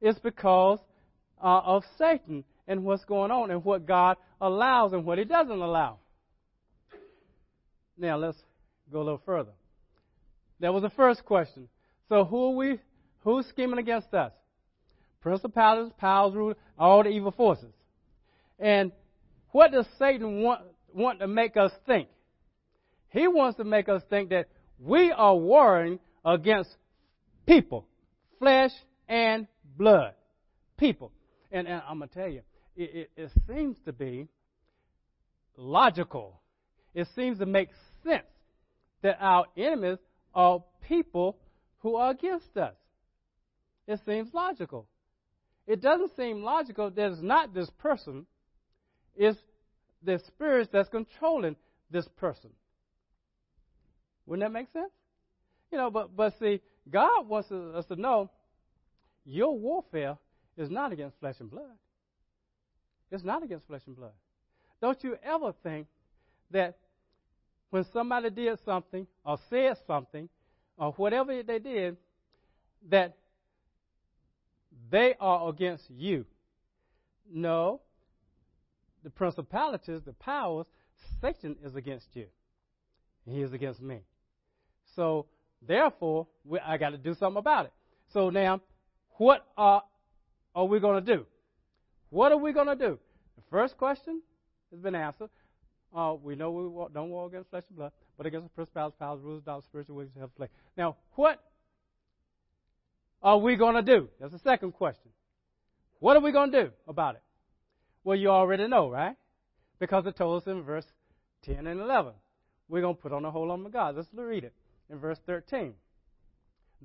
It's 0.00 0.19
because 0.19 0.81
uh, 1.43 1.61
of 1.64 1.85
Satan 1.99 2.45
and 2.67 2.85
what's 2.85 3.05
going 3.05 3.31
on 3.31 3.50
and 3.50 3.64
what 3.64 3.87
God 3.87 4.17
allows 4.41 4.93
and 4.93 5.05
what 5.05 5.19
He 5.19 5.25
doesn't 5.25 5.50
allow. 5.50 5.99
Now 7.97 8.17
let's 8.17 8.38
go 8.91 8.99
a 8.99 9.05
little 9.05 9.23
further. 9.25 9.52
That 10.61 10.73
was 10.73 10.83
the 10.83 10.91
first 10.91 11.25
question. 11.25 11.69
So 12.09 12.25
who 12.25 12.47
are 12.47 12.57
we? 12.57 12.79
Who's 13.21 13.47
scheming 13.47 13.79
against 13.79 14.12
us? 14.14 14.33
Principalities, 15.21 15.93
powers, 15.99 16.35
rulers, 16.35 16.57
all 16.79 17.02
the 17.02 17.11
evil 17.11 17.31
forces. 17.31 17.73
And 18.59 18.93
what 19.50 19.71
does 19.73 19.87
Satan 19.99 20.43
want, 20.43 20.62
want 20.93 21.21
to 21.21 21.29
make 21.29 21.57
us 21.57 21.71
think? 21.87 22.09
He 23.12 23.28
wants 23.28 23.59
to 23.59 23.64
make 23.64 23.88
us 23.88 24.02
think 24.09 24.31
that 24.31 24.49
we 24.78 25.12
are 25.12 25.37
warring 25.37 26.00
against 26.25 26.71
people, 27.47 27.87
flesh 28.38 28.73
and 29.09 29.47
blood. 29.76 30.14
People. 30.78 31.12
And, 31.50 31.69
and 31.69 31.83
I'm 31.88 31.99
going 31.99 32.09
to 32.09 32.14
tell 32.14 32.28
you, 32.28 32.40
it, 32.75 33.11
it, 33.16 33.23
it 33.23 33.31
seems 33.47 33.76
to 33.85 33.92
be 33.92 34.26
logical. 35.57 36.40
it 36.95 37.07
seems 37.14 37.38
to 37.38 37.47
make 37.47 37.69
sense 38.02 38.25
that 39.02 39.19
our 39.21 39.45
enemies 39.57 39.99
are 40.35 40.62
people 40.88 41.37
who 41.81 41.97
are 41.97 42.12
against 42.12 42.57
us. 42.57 42.75
It 43.87 44.00
seems 44.07 44.33
logical. 44.33 44.87
It 45.66 45.83
doesn't 45.83 46.16
seem 46.16 46.42
logical 46.42 46.90
that 46.90 47.12
it's 47.12 47.23
not 47.23 47.52
this 47.52 47.71
person, 47.78 48.26
it's 49.16 49.38
the 50.02 50.21
spirits 50.26 50.71
that's 50.73 50.88
controlling 50.88 51.57
this 51.90 52.09
person. 52.16 52.50
Wouldn't 54.26 54.47
that 54.47 54.52
make 54.52 54.69
sense? 54.73 54.93
You 55.71 55.79
know, 55.79 55.91
but 55.91 56.14
but 56.14 56.35
see, 56.38 56.61
God 56.88 57.29
wants 57.29 57.50
us 57.50 57.87
to 57.87 57.97
know 57.97 58.31
your 59.25 59.57
warfare 59.59 60.19
is 60.57 60.71
not 60.71 60.93
against 60.93 61.19
flesh 61.19 61.37
and 61.41 61.50
blood. 61.50 61.76
It's 63.11 63.25
not 63.25 63.43
against 63.43 63.67
flesh 63.67 63.83
and 63.87 63.97
blood. 63.97 64.12
Don't 64.81 65.02
you 65.05 65.17
ever 65.23 65.52
think 65.62 65.87
that 66.50 66.79
when 67.71 67.85
somebody 67.93 68.31
did 68.31 68.59
something 68.64 69.07
or 69.25 69.38
said 69.49 69.76
something 69.87 70.29
or 70.76 70.93
whatever 70.93 71.43
they 71.43 71.59
did, 71.59 71.97
that 72.91 73.17
they 74.91 75.14
are 75.21 75.49
against 75.49 75.85
you. 75.91 76.26
No. 77.31 77.81
The 79.05 79.11
principalities, 79.11 80.00
the 80.05 80.12
powers, 80.12 80.67
Satan 81.21 81.57
is 81.64 81.75
against 81.75 82.07
you. 82.14 82.26
He 83.25 83.41
is 83.41 83.52
against 83.52 83.81
me. 83.81 84.00
So, 84.94 85.26
therefore, 85.66 86.26
we, 86.44 86.58
I 86.58 86.76
got 86.76 86.90
to 86.90 86.99
do 86.99 87.14
something 87.14 87.38
about 87.38 87.66
it. 87.66 87.72
So 88.12 88.30
now, 88.30 88.61
what 89.16 89.46
are, 89.56 89.82
are 90.54 90.64
we 90.64 90.80
going 90.80 91.04
to 91.04 91.16
do? 91.16 91.26
What 92.11 92.32
are 92.32 92.38
we 92.38 92.52
going 92.52 92.66
to 92.66 92.76
do? 92.76 92.99
The 93.37 93.42
first 93.50 93.76
question 93.78 94.20
has 94.70 94.80
been 94.80 94.94
answered. 94.94 95.30
Uh, 95.94 96.14
we 96.22 96.34
know 96.34 96.50
we 96.50 96.94
don't 96.94 97.11
war 97.11 97.26
against 97.26 97.50
flesh 97.50 97.64
and 97.68 97.76
blood, 97.76 97.92
but 98.16 98.26
against 98.26 98.46
the 98.46 98.50
principalities, 98.50 98.96
powers, 98.99 99.20
rulers, 99.22 99.42
darkness, 99.44 99.66
spiritual 99.66 99.96
wickedness, 99.96 100.25
of 100.25 100.30
flesh. 100.37 100.49
Now, 100.76 100.96
what 101.14 101.42
are 103.22 103.38
we 103.38 103.56
going 103.56 103.76
to 103.76 103.82
do? 103.82 104.08
That's 104.20 104.32
the 104.32 104.38
second 104.38 104.72
question. 104.72 105.11
What 106.00 106.16
are 106.16 106.20
we 106.20 106.32
going 106.32 106.50
to 106.52 106.64
do 106.64 106.70
about 106.88 107.14
it? 107.14 107.22
Well, 108.04 108.16
you 108.16 108.28
already 108.28 108.66
know, 108.66 108.90
right? 108.90 109.16
Because 109.78 110.06
it 110.06 110.16
told 110.16 110.42
us 110.42 110.49
in 110.49 110.62
verse 110.62 110.87
10 111.44 111.66
and 111.66 111.80
11. 111.80 112.12
We're 112.68 112.80
going 112.80 112.96
to 112.96 113.02
put 113.02 113.12
on 113.12 113.22
the 113.22 113.30
whole 113.30 113.50
armor 113.50 113.66
of 113.66 113.72
God. 113.72 113.96
Let's 113.96 114.08
read 114.14 114.44
it 114.44 114.54
in 114.91 114.99
verse 114.99 115.19
13. 115.27 115.75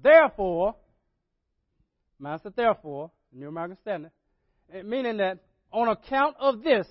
Therefore, 0.02 0.76
Master, 2.20 2.52
therefore, 2.56 3.12
New 3.32 3.48
American 3.48 3.78
Standard, 3.82 4.12
meaning 4.84 5.18
that 5.18 5.40
on 5.72 5.88
account 5.88 6.36
of 6.40 6.64
this, 6.64 6.88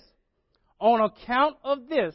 on 0.79 1.01
account 1.01 1.57
of 1.65 1.89
this, 1.89 2.15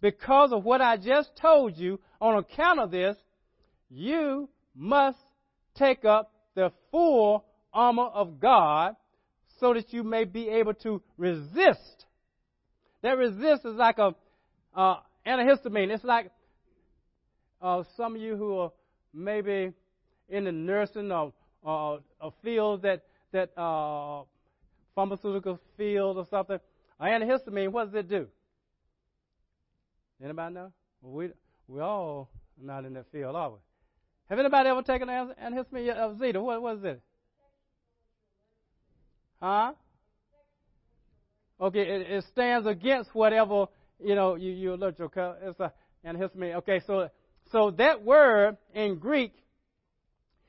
because 0.00 0.52
of 0.52 0.64
what 0.64 0.80
I 0.80 0.96
just 0.96 1.30
told 1.40 1.76
you, 1.76 2.00
on 2.20 2.38
account 2.38 2.80
of 2.80 2.90
this, 2.90 3.16
you 3.88 4.48
must 4.74 5.18
take 5.76 6.04
up 6.04 6.32
the 6.54 6.72
full 6.90 7.44
armor 7.72 8.06
of 8.06 8.40
God 8.40 8.96
so 9.60 9.74
that 9.74 9.92
you 9.92 10.02
may 10.02 10.24
be 10.24 10.48
able 10.48 10.74
to 10.74 11.00
resist. 11.16 12.06
That 13.02 13.16
resist 13.16 13.64
is 13.64 13.76
like 13.76 13.98
a 13.98 14.14
uh, 14.74 14.96
antihistamine. 15.26 15.90
It's 15.90 16.04
like 16.04 16.30
uh, 17.62 17.82
some 17.96 18.16
of 18.16 18.20
you 18.20 18.36
who 18.36 18.58
are 18.58 18.72
maybe 19.14 19.72
in 20.28 20.44
the 20.44 20.52
nursing 20.52 21.12
or, 21.12 21.32
uh, 21.64 21.98
or 22.20 22.32
field 22.42 22.82
that 22.82 23.02
that 23.32 23.56
uh, 23.58 24.22
pharmaceutical 24.94 25.58
field 25.76 26.18
or 26.18 26.26
something. 26.28 26.58
Antihistamine, 27.00 27.68
what 27.68 27.86
does 27.86 27.94
it 27.94 28.08
do? 28.08 28.26
Anybody 30.22 30.54
know? 30.54 30.72
Well, 31.00 31.12
we 31.12 31.30
we 31.68 31.80
all 31.80 32.28
not 32.60 32.84
in 32.84 32.94
that 32.94 33.10
field, 33.10 33.34
are 33.34 33.50
we? 33.50 33.56
Have 34.28 34.38
anybody 34.38 34.68
ever 34.68 34.82
taken 34.82 35.08
an 35.08 35.32
antihistamine 35.42 35.94
of 35.94 36.18
Zeta? 36.18 36.40
What 36.40 36.62
was 36.62 36.78
it? 36.84 37.00
Huh? 39.40 39.72
Okay, 41.60 41.80
it, 41.80 42.10
it, 42.10 42.24
stands 42.24 42.66
against 42.66 43.14
whatever 43.14 43.66
you 44.02 44.14
know 44.14 44.36
you 44.36 44.52
you 44.52 44.74
allergic. 44.74 45.00
Okay, 45.16 45.32
it's 45.42 45.58
a 45.58 45.72
antihistamine. 46.04 46.56
Okay, 46.56 46.80
so 46.86 47.08
so 47.52 47.70
that 47.72 48.02
word 48.02 48.56
in 48.74 48.98
Greek 48.98 49.32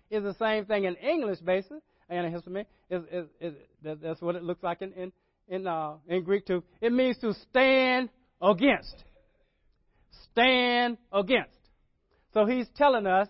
is 0.09 0.23
the 0.23 0.33
same 0.35 0.65
thing 0.65 0.85
in 0.85 0.95
English, 0.95 1.39
basically. 1.39 1.79
Antihistamine 2.11 2.65
is, 2.89 3.03
is, 3.11 3.25
is 3.39 3.53
that's 4.01 4.21
what 4.21 4.35
it 4.35 4.43
looks 4.43 4.63
like 4.63 4.81
in 4.81 4.93
in 4.93 5.11
in, 5.47 5.67
uh, 5.67 5.95
in 6.07 6.23
Greek 6.23 6.45
too. 6.45 6.63
It 6.81 6.91
means 6.91 7.17
to 7.19 7.33
stand 7.49 8.09
against. 8.41 9.03
Stand 10.31 10.97
against. 11.11 11.57
So 12.33 12.45
he's 12.45 12.67
telling 12.75 13.05
us 13.05 13.27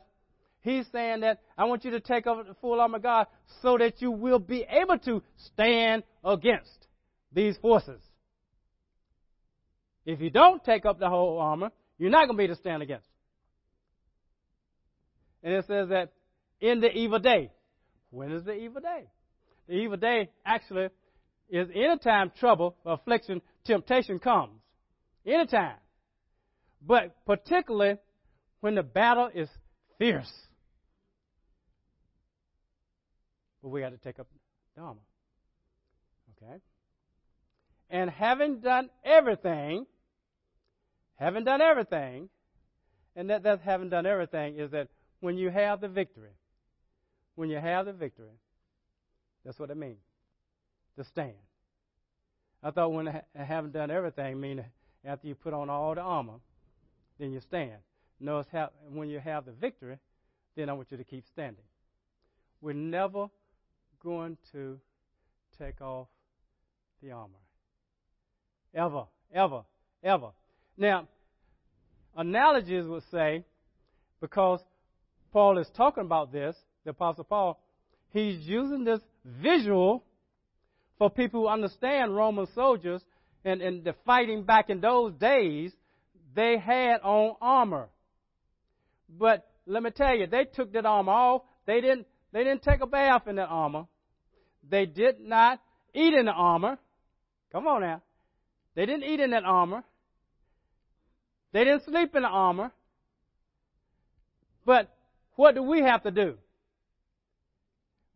He's 0.64 0.86
saying 0.94 1.20
that 1.22 1.42
I 1.58 1.66
want 1.66 1.84
you 1.84 1.92
to 1.92 2.00
take 2.00 2.26
over 2.26 2.44
the 2.44 2.54
full 2.56 2.80
armor 2.80 2.96
of 2.96 3.04
God 3.04 3.28
so 3.62 3.78
that 3.78 4.02
you 4.02 4.12
will 4.12 4.40
be 4.40 4.66
able 4.70 4.98
to 5.00 5.22
stand 5.38 6.04
against 6.24 6.88
these 7.34 7.58
forces. 7.58 8.02
If 10.06 10.22
you 10.22 10.30
don't 10.30 10.64
take 10.64 10.86
up 10.86 11.00
the 11.00 11.10
whole 11.10 11.40
armor, 11.40 11.70
you're 11.98 12.10
not 12.10 12.28
going 12.28 12.38
to 12.38 12.38
be 12.38 12.44
able 12.46 12.56
to 12.56 12.62
stand 12.62 12.82
against. 12.82 13.08
And 15.44 15.54
it 15.54 15.66
says 15.68 15.90
that 15.90 16.14
in 16.62 16.80
the 16.80 16.90
evil 16.90 17.20
day. 17.20 17.52
When 18.10 18.32
is 18.32 18.46
the 18.46 18.54
evil 18.54 18.82
day? 18.82 19.08
The 19.68 19.74
evil 19.74 19.98
day 19.98 20.30
actually 20.46 20.90
is 21.50 21.68
anytime 21.74 22.32
trouble, 22.40 22.76
affliction, 22.86 23.42
temptation 23.66 24.20
comes. 24.20 24.54
Anytime. 25.26 25.76
But 26.86 27.16
particularly 27.26 27.98
when 28.62 28.76
the 28.76 28.84
battle 28.84 29.30
is 29.34 29.50
fierce. 29.98 30.32
But 33.62 33.70
we 33.70 33.82
got 33.82 33.90
to 33.90 33.98
take 33.98 34.20
up 34.20 34.28
the 34.76 34.82
armor. 34.82 35.00
Okay? 36.38 36.58
And 37.90 38.10
having 38.10 38.60
done 38.60 38.90
everything, 39.06 39.86
having 41.16 41.44
done 41.44 41.62
everything, 41.62 42.30
and 43.16 43.30
that, 43.30 43.44
that's 43.44 43.64
having 43.64 43.90
done 43.90 44.06
everything 44.06 44.58
is 44.58 44.72
that 44.72 44.88
when 45.24 45.38
you 45.38 45.50
have 45.50 45.80
the 45.80 45.88
victory, 45.88 46.36
when 47.36 47.50
you 47.50 47.56
have 47.56 47.86
the 47.86 47.94
victory, 47.94 48.36
that's 49.46 49.58
what 49.58 49.70
it 49.70 49.78
means 49.78 50.04
to 50.98 51.04
stand. 51.06 51.38
I 52.62 52.72
thought 52.72 52.92
when 52.92 53.08
I 53.08 53.24
haven't 53.34 53.72
done 53.72 53.90
everything 53.90 54.26
I 54.26 54.34
mean 54.34 54.66
after 55.06 55.26
you 55.26 55.34
put 55.34 55.54
on 55.54 55.70
all 55.70 55.96
the 55.96 56.02
armor, 56.02 56.42
then 57.20 57.32
you 57.32 57.40
stand. 57.40 57.78
No, 58.20 58.40
it's 58.40 58.50
ha- 58.52 58.72
when 58.90 59.08
you 59.08 59.20
have 59.20 59.46
the 59.46 59.54
victory, 59.54 59.98
then 60.58 60.70
I 60.70 60.74
want 60.74 60.92
you 60.92 60.98
to 60.98 61.06
keep 61.06 61.26
standing. 61.26 61.64
We're 62.60 62.74
never 62.74 63.28
going 64.04 64.38
to 64.52 64.78
take 65.58 65.80
off 65.80 66.10
the 67.02 67.12
armor. 67.12 67.40
Ever, 68.76 69.06
ever, 69.34 69.64
ever. 70.04 70.32
Now, 70.76 71.08
analogies 72.14 72.88
would 72.88 73.04
say, 73.10 73.46
because 74.20 74.60
Paul 75.34 75.58
is 75.58 75.68
talking 75.76 76.06
about 76.06 76.32
this, 76.32 76.56
the 76.84 76.92
Apostle 76.92 77.24
Paul, 77.24 77.60
he's 78.12 78.40
using 78.42 78.84
this 78.84 79.02
visual 79.26 80.04
for 81.00 81.10
people 81.10 81.42
who 81.42 81.48
understand 81.48 82.16
Roman 82.16 82.48
soldiers 82.54 83.02
and, 83.44 83.62
and 83.62 83.84
the 83.84 83.96
fighting 84.06 84.44
back 84.44 84.70
in 84.70 84.80
those 84.80 85.12
days, 85.16 85.74
they 86.36 86.58
had 86.58 87.02
on 87.02 87.36
armor. 87.42 87.90
But 89.10 89.50
let 89.66 89.82
me 89.82 89.90
tell 89.90 90.16
you, 90.16 90.28
they 90.28 90.46
took 90.46 90.72
that 90.74 90.86
armor 90.86 91.12
off. 91.12 91.42
They 91.66 91.82
didn't, 91.82 92.06
they 92.32 92.44
didn't 92.44 92.62
take 92.62 92.82
a 92.82 92.88
bath 92.88 93.28
in 93.28 93.38
that 93.38 93.50
armor. 93.50 93.88
They 94.70 94.86
did 94.86 95.20
not 95.20 95.60
eat 95.96 96.14
in 96.14 96.26
the 96.26 96.32
armor. 96.32 96.78
Come 97.52 97.68
on 97.68 97.82
now. 97.82 98.02
They 98.76 98.86
didn't 98.86 99.04
eat 99.04 99.20
in 99.20 99.32
that 99.32 99.44
armor. 99.46 99.84
They 101.52 101.64
didn't 101.64 101.86
sleep 101.86 102.16
in 102.16 102.22
the 102.22 102.30
armor. 102.30 102.72
But 104.66 104.90
what 105.36 105.56
do 105.56 105.64
we 105.64 105.82
have 105.82 106.04
to 106.04 106.12
do? 106.12 106.38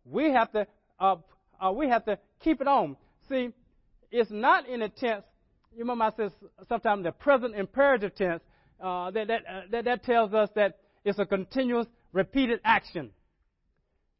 We 0.05 0.31
have 0.31 0.51
to 0.53 0.67
uh, 0.99 1.15
uh, 1.63 1.71
we 1.71 1.89
have 1.89 2.05
to 2.05 2.17
keep 2.43 2.61
it 2.61 2.67
on. 2.67 2.95
See, 3.29 3.49
it's 4.11 4.31
not 4.31 4.67
in 4.67 4.81
a 4.81 4.89
tense. 4.89 5.23
You 5.73 5.79
remember 5.79 6.05
I 6.05 6.11
said 6.15 6.31
sometimes 6.69 7.03
the 7.03 7.11
present 7.11 7.55
imperative 7.55 8.15
tense. 8.15 8.41
Uh, 8.81 9.11
that 9.11 9.27
that, 9.27 9.41
uh, 9.49 9.61
that 9.71 9.85
that 9.85 10.03
tells 10.03 10.33
us 10.33 10.49
that 10.55 10.77
it's 11.03 11.19
a 11.19 11.25
continuous, 11.25 11.87
repeated 12.13 12.59
action. 12.63 13.11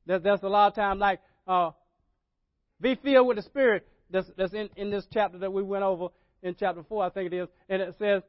There's, 0.06 0.24
there's 0.24 0.44
a 0.44 0.48
lot 0.48 0.68
of 0.68 0.75
times 0.75 1.00
like 1.00 1.20
uh, 1.48 1.72
be 2.80 2.96
filled 2.96 3.27
with 3.27 3.38
the 3.38 3.44
Spirit. 3.44 3.88
That's, 4.10 4.30
that's 4.38 4.54
in, 4.54 4.70
in 4.77 4.89
this 4.89 5.06
chapter 5.12 5.38
that 5.39 5.51
we 5.51 5.63
went 5.63 5.84
over 5.84 6.08
in 6.42 6.56
chapter 6.58 6.84
4, 6.88 7.06
I 7.06 7.10
think 7.10 7.34
it 7.34 7.36
is. 7.36 7.50
And 7.68 7.82
it 7.82 7.96
says, 8.00 8.24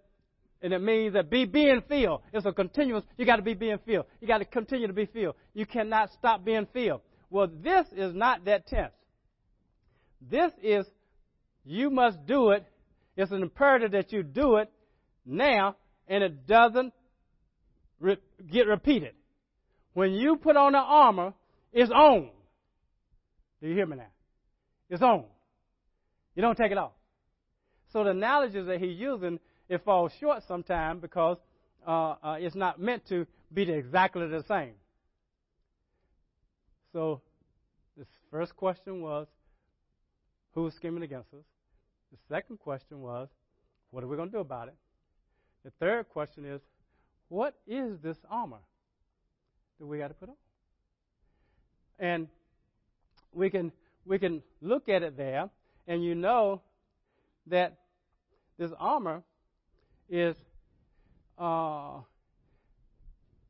and 0.63 0.73
it 0.73 0.81
means 0.81 1.15
that 1.15 1.31
be 1.31 1.45
being 1.45 1.83
filled. 1.89 2.23
It's 2.33 2.47
a 2.47 2.53
continuous, 2.53 3.05
you 3.17 3.25
got 3.25 3.37
to 3.37 3.43
be 3.43 3.55
being 3.55 3.79
filled. 3.87 4.07
You 4.21 4.27
got 4.27 4.39
to 4.39 4.45
continue 4.45 4.87
to 4.87 4.93
be 4.93 5.07
filled. 5.07 5.37
You 5.55 5.67
cannot 5.67 6.11
stop 6.13 6.45
being 6.45 6.67
filled. 6.73 7.01
Well, 7.31 7.49
this 7.63 7.87
is 7.97 8.15
not 8.15 8.45
that 8.47 8.67
tense. 8.67 8.93
This 10.21 10.51
is, 10.63 10.87
you 11.65 11.91
must 11.91 12.27
do 12.27 12.51
it. 12.51 12.67
It's 13.17 13.31
an 13.31 13.43
imperative 13.43 13.93
that 13.93 14.13
you 14.13 14.23
do 14.23 14.57
it 14.57 14.71
now 15.25 15.77
and 16.09 16.25
it 16.25 16.47
doesn't 16.47 16.93
re- 18.01 18.19
get 18.51 18.67
repeated. 18.67 19.13
When 19.93 20.13
you 20.13 20.37
put 20.37 20.57
on 20.57 20.73
the 20.73 20.79
armor, 20.79 21.35
it's 21.73 21.91
on. 21.91 22.31
Do 23.61 23.69
you 23.69 23.75
hear 23.75 23.87
me 23.87 23.97
now? 23.97 24.07
It's 24.89 25.03
on. 25.03 25.25
You 26.35 26.43
don't 26.43 26.57
take 26.57 26.73
it 26.73 26.79
off. 26.79 26.93
So 27.93 28.05
the 28.05 28.11
analogies 28.11 28.67
that 28.67 28.81
he's 28.81 28.99
using, 28.99 29.41
it 29.69 29.85
falls 29.85 30.13
short 30.21 30.43
sometimes 30.47 31.01
because 31.01 31.37
uh, 31.87 32.15
uh, 32.23 32.37
it's 32.39 32.55
not 32.55 32.81
meant 32.81 33.07
to 33.09 33.27
be 33.53 33.63
exactly 33.71 34.27
the 34.27 34.43
same. 34.49 34.75
So 36.93 37.21
the 37.97 38.07
first 38.31 38.57
question 38.57 39.03
was, 39.03 39.27
who's 40.55 40.75
scheming 40.75 41.03
against 41.03 41.33
us? 41.35 41.45
The 42.13 42.19
second 42.35 42.59
question 42.59 43.01
was, 43.01 43.29
what 43.91 44.03
are 44.03 44.07
we 44.07 44.17
going 44.17 44.31
to 44.31 44.37
do 44.37 44.41
about 44.41 44.69
it? 44.69 44.75
The 45.65 45.71
third 45.79 46.09
question 46.09 46.45
is, 46.45 46.61
what 47.29 47.55
is 47.67 47.99
this 48.01 48.17
armor 48.31 48.61
that 49.79 49.87
we 49.87 49.99
got 49.99 50.09
to 50.09 50.15
put 50.15 50.31
on? 50.31 50.35
And 51.99 52.29
we 53.33 53.51
can 53.51 53.73
we 54.07 54.19
can 54.19 54.43
look 54.63 54.89
at 54.89 55.03
it 55.03 55.17
there, 55.17 55.51
and 55.87 56.03
you 56.03 56.15
know 56.15 56.63
that 57.49 57.77
this 58.59 58.71
armor 58.79 59.23
is, 60.09 60.37
uh, 61.39 62.01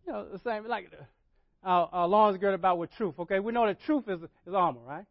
you 0.07 0.13
know, 0.13 0.27
the 0.33 0.41
same 0.45 0.67
like 0.67 0.91
our, 1.63 1.89
our 1.93 2.09
loins 2.09 2.39
girded 2.39 2.59
about 2.59 2.79
with 2.79 2.91
truth. 2.93 3.15
Okay, 3.19 3.41
we 3.41 3.53
know 3.53 3.67
that 3.67 3.81
truth 3.83 4.05
is 4.09 4.21
is 4.47 4.55
armor, 4.55 4.81
right? 4.87 5.07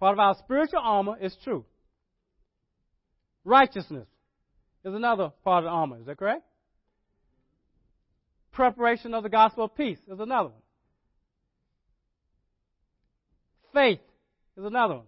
Part 0.00 0.14
of 0.14 0.18
our 0.18 0.36
spiritual 0.38 0.80
armor 0.82 1.16
is 1.20 1.34
truth. 1.44 1.64
Righteousness 3.44 4.06
is 4.84 4.94
another 4.94 5.32
part 5.44 5.64
of 5.64 5.68
the 5.68 5.70
armor. 5.70 5.98
Is 5.98 6.06
that 6.06 6.18
correct? 6.18 6.42
Preparation 8.52 9.14
of 9.14 9.22
the 9.22 9.28
gospel 9.28 9.64
of 9.64 9.74
peace 9.76 9.98
is 10.08 10.20
another 10.20 10.50
one. 10.50 10.62
Faith 13.72 14.00
is 14.56 14.64
another 14.64 14.94
one. 14.94 15.06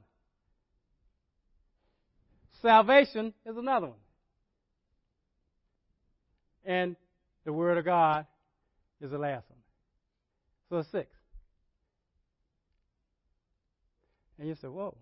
Salvation 2.62 3.32
is 3.44 3.56
another 3.56 3.88
one. 3.88 3.96
And 6.66 6.96
the 7.44 7.52
Word 7.52 7.78
of 7.78 7.84
God 7.84 8.26
is 9.00 9.12
the 9.12 9.18
last 9.18 9.48
one. 9.48 9.60
So 10.68 10.78
it's 10.78 10.90
six. 10.90 11.08
And 14.38 14.48
you 14.48 14.54
say, 14.56 14.68
whoa. 14.68 14.96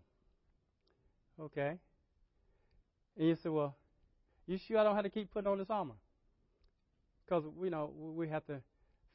Okay. 1.40 1.78
And 3.16 3.28
you 3.28 3.36
say, 3.42 3.48
well, 3.48 3.74
you 4.46 4.58
sure 4.58 4.78
I 4.78 4.84
don't 4.84 4.94
have 4.94 5.04
to 5.04 5.10
keep 5.10 5.32
putting 5.32 5.50
on 5.50 5.58
this 5.58 5.70
armor? 5.70 5.94
Because, 7.24 7.44
you 7.62 7.70
know, 7.70 7.90
we 7.96 8.28
have 8.28 8.44
to, 8.46 8.60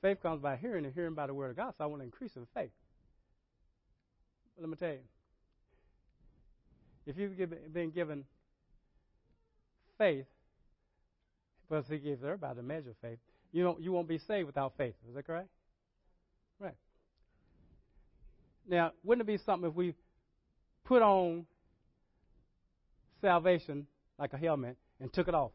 faith 0.02 0.22
comes 0.22 0.42
by 0.42 0.58
hearing 0.58 0.86
and 0.86 0.94
hearing 0.94 1.14
by 1.14 1.28
the 1.28 1.34
Word 1.34 1.52
of 1.52 1.56
God, 1.56 1.76
so 1.78 1.84
I 1.84 1.88
want 1.88 2.02
to 2.02 2.06
increase 2.06 2.36
in 2.36 2.48
faith. 2.56 2.72
But 4.56 4.64
let 4.64 4.70
me 4.72 4.76
tell 4.76 4.90
you, 4.90 5.00
if 7.06 7.18
you've 7.18 7.38
been 7.72 7.92
given 7.92 8.26
faith, 9.98 10.26
because 11.70 11.86
He 11.88 11.98
gives 11.98 12.24
everybody 12.24 12.56
the 12.56 12.64
measure 12.64 12.90
of 12.90 12.98
faith, 13.02 13.20
you, 13.52 13.64
don't, 13.64 13.82
you 13.82 13.92
won't 13.92 14.08
be 14.08 14.18
saved 14.18 14.48
without 14.48 14.74
faith. 14.78 14.96
Is 15.08 15.16
that 15.16 15.26
correct? 15.26 15.50
Right. 16.60 16.76
Now, 18.68 18.92
wouldn't 19.04 19.28
it 19.28 19.32
be 19.32 19.38
something 19.38 19.70
if 19.70 19.76
we 19.76 19.94
put 20.84 21.02
on 21.02 21.46
salvation 23.22 23.88
like 24.18 24.34
a 24.34 24.38
helmet 24.38 24.78
and 25.00 25.12
took 25.12 25.28
it 25.28 25.34
off 25.34 25.52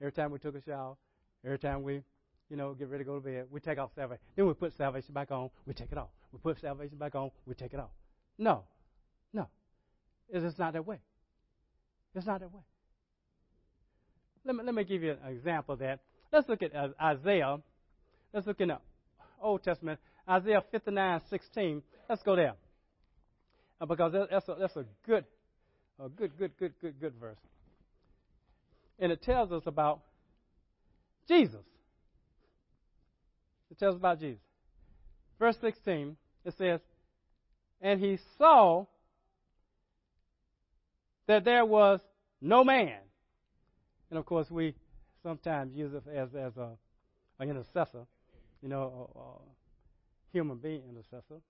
every 0.00 0.12
time 0.12 0.30
we 0.30 0.38
took 0.38 0.54
a 0.54 0.62
shower, 0.62 0.96
every 1.44 1.58
time 1.58 1.82
we, 1.82 2.02
you 2.50 2.56
know, 2.56 2.74
get 2.74 2.88
ready 2.88 3.04
to 3.04 3.08
go 3.08 3.14
to 3.16 3.20
bed, 3.20 3.46
we 3.50 3.60
take 3.60 3.78
off 3.78 3.90
salvation. 3.94 4.22
Then 4.36 4.46
we 4.46 4.54
put 4.54 4.76
salvation 4.76 5.14
back 5.14 5.30
on, 5.30 5.50
we 5.66 5.74
take 5.74 5.92
it 5.92 5.98
off. 5.98 6.08
We 6.32 6.38
put 6.38 6.60
salvation 6.60 6.98
back 6.98 7.14
on, 7.14 7.30
we 7.46 7.54
take 7.54 7.72
it 7.72 7.80
off. 7.80 7.90
No, 8.38 8.64
no, 9.32 9.48
it's 10.28 10.58
not 10.58 10.72
that 10.72 10.84
way. 10.84 10.98
It's 12.14 12.26
not 12.26 12.40
that 12.40 12.52
way. 12.52 12.62
Let 14.44 14.56
me 14.56 14.64
let 14.64 14.74
me 14.74 14.84
give 14.84 15.02
you 15.02 15.12
an 15.12 15.32
example 15.32 15.74
of 15.74 15.78
that. 15.80 16.00
Let's 16.32 16.48
look 16.48 16.62
at 16.62 16.74
uh, 16.74 16.88
Isaiah. 17.00 17.58
Let's 18.32 18.46
look 18.46 18.60
in 18.60 18.68
the 18.68 18.78
Old 19.40 19.62
Testament, 19.62 20.00
Isaiah 20.28 20.62
59:16. 20.72 21.82
Let's 22.08 22.22
go 22.22 22.36
there 22.36 22.54
uh, 23.80 23.86
because 23.86 24.12
that's 24.30 24.48
a, 24.48 24.56
that's 24.58 24.76
a 24.76 24.84
good, 25.06 25.24
a 25.98 26.08
good, 26.08 26.36
good, 26.38 26.52
good, 26.58 26.74
good, 26.80 27.00
good 27.00 27.14
verse 27.20 27.38
and 28.98 29.10
it 29.12 29.22
tells 29.22 29.52
us 29.52 29.62
about 29.66 30.00
Jesus. 31.28 31.64
It 33.70 33.78
tells 33.78 33.96
about 33.96 34.20
Jesus. 34.20 34.42
Verse 35.38 35.56
16, 35.60 36.16
it 36.44 36.54
says, 36.56 36.80
And 37.80 38.00
he 38.00 38.18
saw 38.38 38.86
that 41.26 41.44
there 41.44 41.64
was 41.64 42.00
no 42.40 42.62
man. 42.62 42.98
And 44.14 44.20
of 44.20 44.26
course, 44.26 44.48
we 44.48 44.76
sometimes 45.24 45.74
use 45.74 45.92
it 45.92 46.04
as, 46.08 46.28
as 46.36 46.56
a, 46.56 46.70
an 47.40 47.50
intercessor, 47.50 48.06
you 48.62 48.68
know, 48.68 49.10
a, 49.12 49.18
a 49.18 49.22
human 50.32 50.58
being 50.58 50.82
intercessor. 50.88 51.40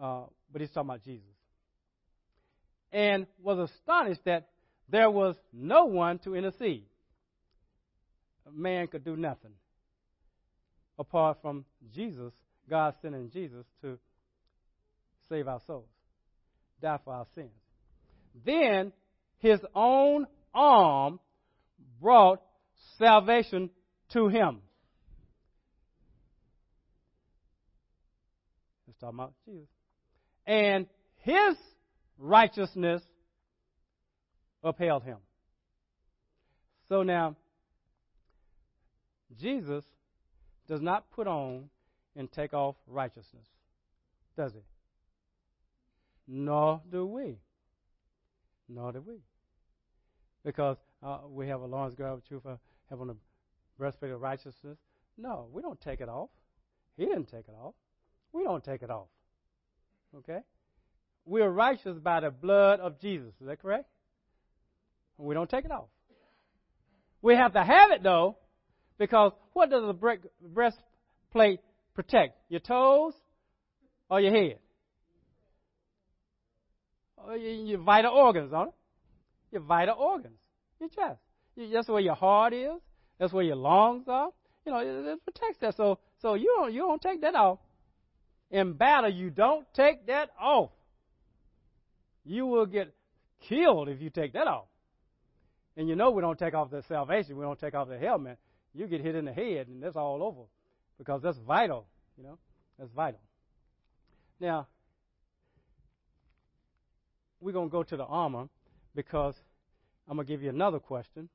Uh, 0.00 0.26
but 0.52 0.60
he's 0.60 0.70
talking 0.70 0.90
about 0.90 1.02
Jesus. 1.02 1.26
And 2.92 3.26
was 3.42 3.68
astonished 3.68 4.20
that 4.26 4.46
there 4.88 5.10
was 5.10 5.34
no 5.52 5.86
one 5.86 6.20
to 6.20 6.36
intercede. 6.36 6.84
Man 8.54 8.86
could 8.86 9.04
do 9.04 9.16
nothing 9.16 9.54
apart 11.00 11.38
from 11.42 11.64
Jesus, 11.92 12.32
God 12.68 12.94
sending 13.02 13.28
Jesus 13.28 13.66
to 13.82 13.98
save 15.28 15.48
our 15.48 15.60
souls, 15.66 15.88
die 16.80 17.00
for 17.04 17.12
our 17.12 17.26
sins. 17.34 17.50
Then 18.46 18.92
his 19.40 19.58
own 19.74 20.28
arm 20.54 21.18
brought 22.00 22.40
salvation 22.98 23.70
to 24.12 24.28
him. 24.28 24.60
Let's 28.86 28.98
talk 29.00 29.12
about 29.12 29.34
Jesus. 29.46 29.68
And 30.46 30.86
his 31.18 31.56
righteousness 32.18 33.02
upheld 34.62 35.04
him. 35.04 35.18
So 36.88 37.02
now, 37.02 37.36
Jesus 39.38 39.84
does 40.66 40.80
not 40.80 41.10
put 41.12 41.26
on 41.26 41.70
and 42.16 42.30
take 42.32 42.52
off 42.52 42.74
righteousness, 42.86 43.46
does 44.36 44.52
he? 44.52 44.60
Nor 46.26 46.80
do 46.90 47.06
we. 47.06 47.38
Nor 48.68 48.92
do 48.92 49.02
we. 49.06 49.14
Because 50.44 50.76
uh, 51.02 51.18
we 51.28 51.48
have 51.48 51.62
a 51.62 51.68
girded 51.68 52.00
of 52.00 52.24
truth, 52.26 52.46
uh, 52.46 52.56
have 52.90 53.00
on 53.00 53.10
a 53.10 53.16
breastplate 53.78 54.12
of 54.12 54.20
righteousness. 54.20 54.78
No, 55.16 55.48
we 55.52 55.62
don't 55.62 55.80
take 55.80 56.00
it 56.00 56.08
off. 56.08 56.30
He 56.96 57.04
didn't 57.04 57.26
take 57.26 57.48
it 57.48 57.54
off. 57.60 57.74
We 58.32 58.44
don't 58.44 58.62
take 58.62 58.82
it 58.82 58.90
off. 58.90 59.08
Okay? 60.16 60.40
We 61.24 61.42
are 61.42 61.50
righteous 61.50 61.98
by 61.98 62.20
the 62.20 62.30
blood 62.30 62.80
of 62.80 63.00
Jesus. 63.00 63.32
Is 63.40 63.46
that 63.46 63.60
correct? 63.60 63.86
We 65.16 65.34
don't 65.34 65.50
take 65.50 65.64
it 65.64 65.70
off. 65.70 65.88
We 67.22 67.34
have 67.34 67.52
to 67.52 67.62
have 67.62 67.90
it 67.90 68.02
though, 68.02 68.38
because 68.98 69.32
what 69.52 69.70
does 69.70 69.84
a 69.84 70.18
breastplate 70.42 71.60
protect? 71.94 72.38
Your 72.48 72.60
toes 72.60 73.14
or 74.08 74.20
your 74.20 74.32
head? 74.32 74.58
Or 77.18 77.36
your 77.36 77.80
vital 77.80 78.12
organs, 78.12 78.50
don't 78.50 78.68
it? 78.68 78.74
Your 79.52 79.62
vital 79.62 79.96
organs, 79.98 80.38
your 80.80 80.88
chest. 80.88 81.20
That's 81.56 81.88
where 81.88 82.00
your 82.00 82.14
heart 82.14 82.52
is. 82.52 82.80
That's 83.18 83.32
where 83.32 83.44
your 83.44 83.56
lungs 83.56 84.04
are. 84.08 84.30
You 84.64 84.72
know, 84.72 84.78
it, 84.78 85.12
it 85.12 85.24
protects 85.24 85.58
that. 85.60 85.76
So, 85.76 85.98
so 86.20 86.34
you 86.34 86.52
don't 86.58 86.72
you 86.72 86.80
don't 86.80 87.00
take 87.00 87.20
that 87.22 87.34
off. 87.34 87.58
In 88.50 88.72
battle, 88.72 89.10
you 89.10 89.30
don't 89.30 89.66
take 89.74 90.06
that 90.06 90.30
off. 90.40 90.70
You 92.24 92.46
will 92.46 92.66
get 92.66 92.92
killed 93.48 93.88
if 93.88 94.00
you 94.00 94.10
take 94.10 94.32
that 94.32 94.46
off. 94.46 94.66
And 95.76 95.88
you 95.88 95.96
know 95.96 96.10
we 96.10 96.20
don't 96.20 96.38
take 96.38 96.54
off 96.54 96.70
the 96.70 96.82
salvation, 96.88 97.36
we 97.36 97.44
don't 97.44 97.58
take 97.58 97.74
off 97.74 97.88
the 97.88 97.98
helmet. 97.98 98.38
You 98.74 98.86
get 98.86 99.00
hit 99.00 99.16
in 99.16 99.24
the 99.24 99.32
head, 99.32 99.68
and 99.68 99.82
that's 99.82 99.96
all 99.96 100.22
over 100.22 100.42
because 100.98 101.22
that's 101.22 101.38
vital. 101.38 101.86
You 102.16 102.24
know, 102.24 102.38
that's 102.78 102.90
vital. 102.92 103.20
Now, 104.40 104.68
we're 107.40 107.52
going 107.52 107.68
to 107.68 107.72
go 107.72 107.82
to 107.82 107.96
the 107.96 108.04
armor 108.04 108.48
because 108.94 109.34
I'm 110.10 110.16
going 110.16 110.26
to 110.26 110.32
give 110.32 110.42
you 110.42 110.50
another 110.50 110.80
question. 110.80 111.28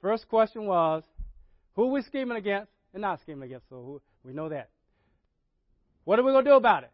First 0.00 0.28
question 0.28 0.64
was, 0.64 1.04
who 1.74 1.88
we 1.88 2.00
scheming 2.00 2.38
against 2.38 2.72
and 2.94 3.02
not 3.02 3.20
scheming 3.20 3.42
against? 3.42 3.68
So 3.68 3.76
who, 3.76 4.02
we 4.24 4.32
know 4.32 4.48
that. 4.48 4.70
What 6.04 6.18
are 6.18 6.22
we 6.22 6.32
going 6.32 6.46
to 6.46 6.50
do 6.50 6.56
about 6.56 6.84
it? 6.84 6.90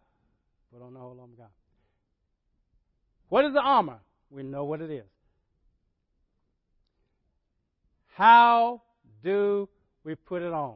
We 0.72 0.80
don't 0.80 0.92
know 0.92 0.98
how 0.98 1.06
long 1.06 1.30
God. 1.38 1.46
What 3.28 3.44
is 3.44 3.52
the 3.52 3.60
armor? 3.60 4.00
We 4.28 4.42
know 4.42 4.64
what 4.64 4.80
it 4.80 4.90
is. 4.90 5.06
How 8.08 8.82
do 9.22 9.68
we 10.02 10.16
put 10.16 10.42
it 10.42 10.52
on? 10.52 10.74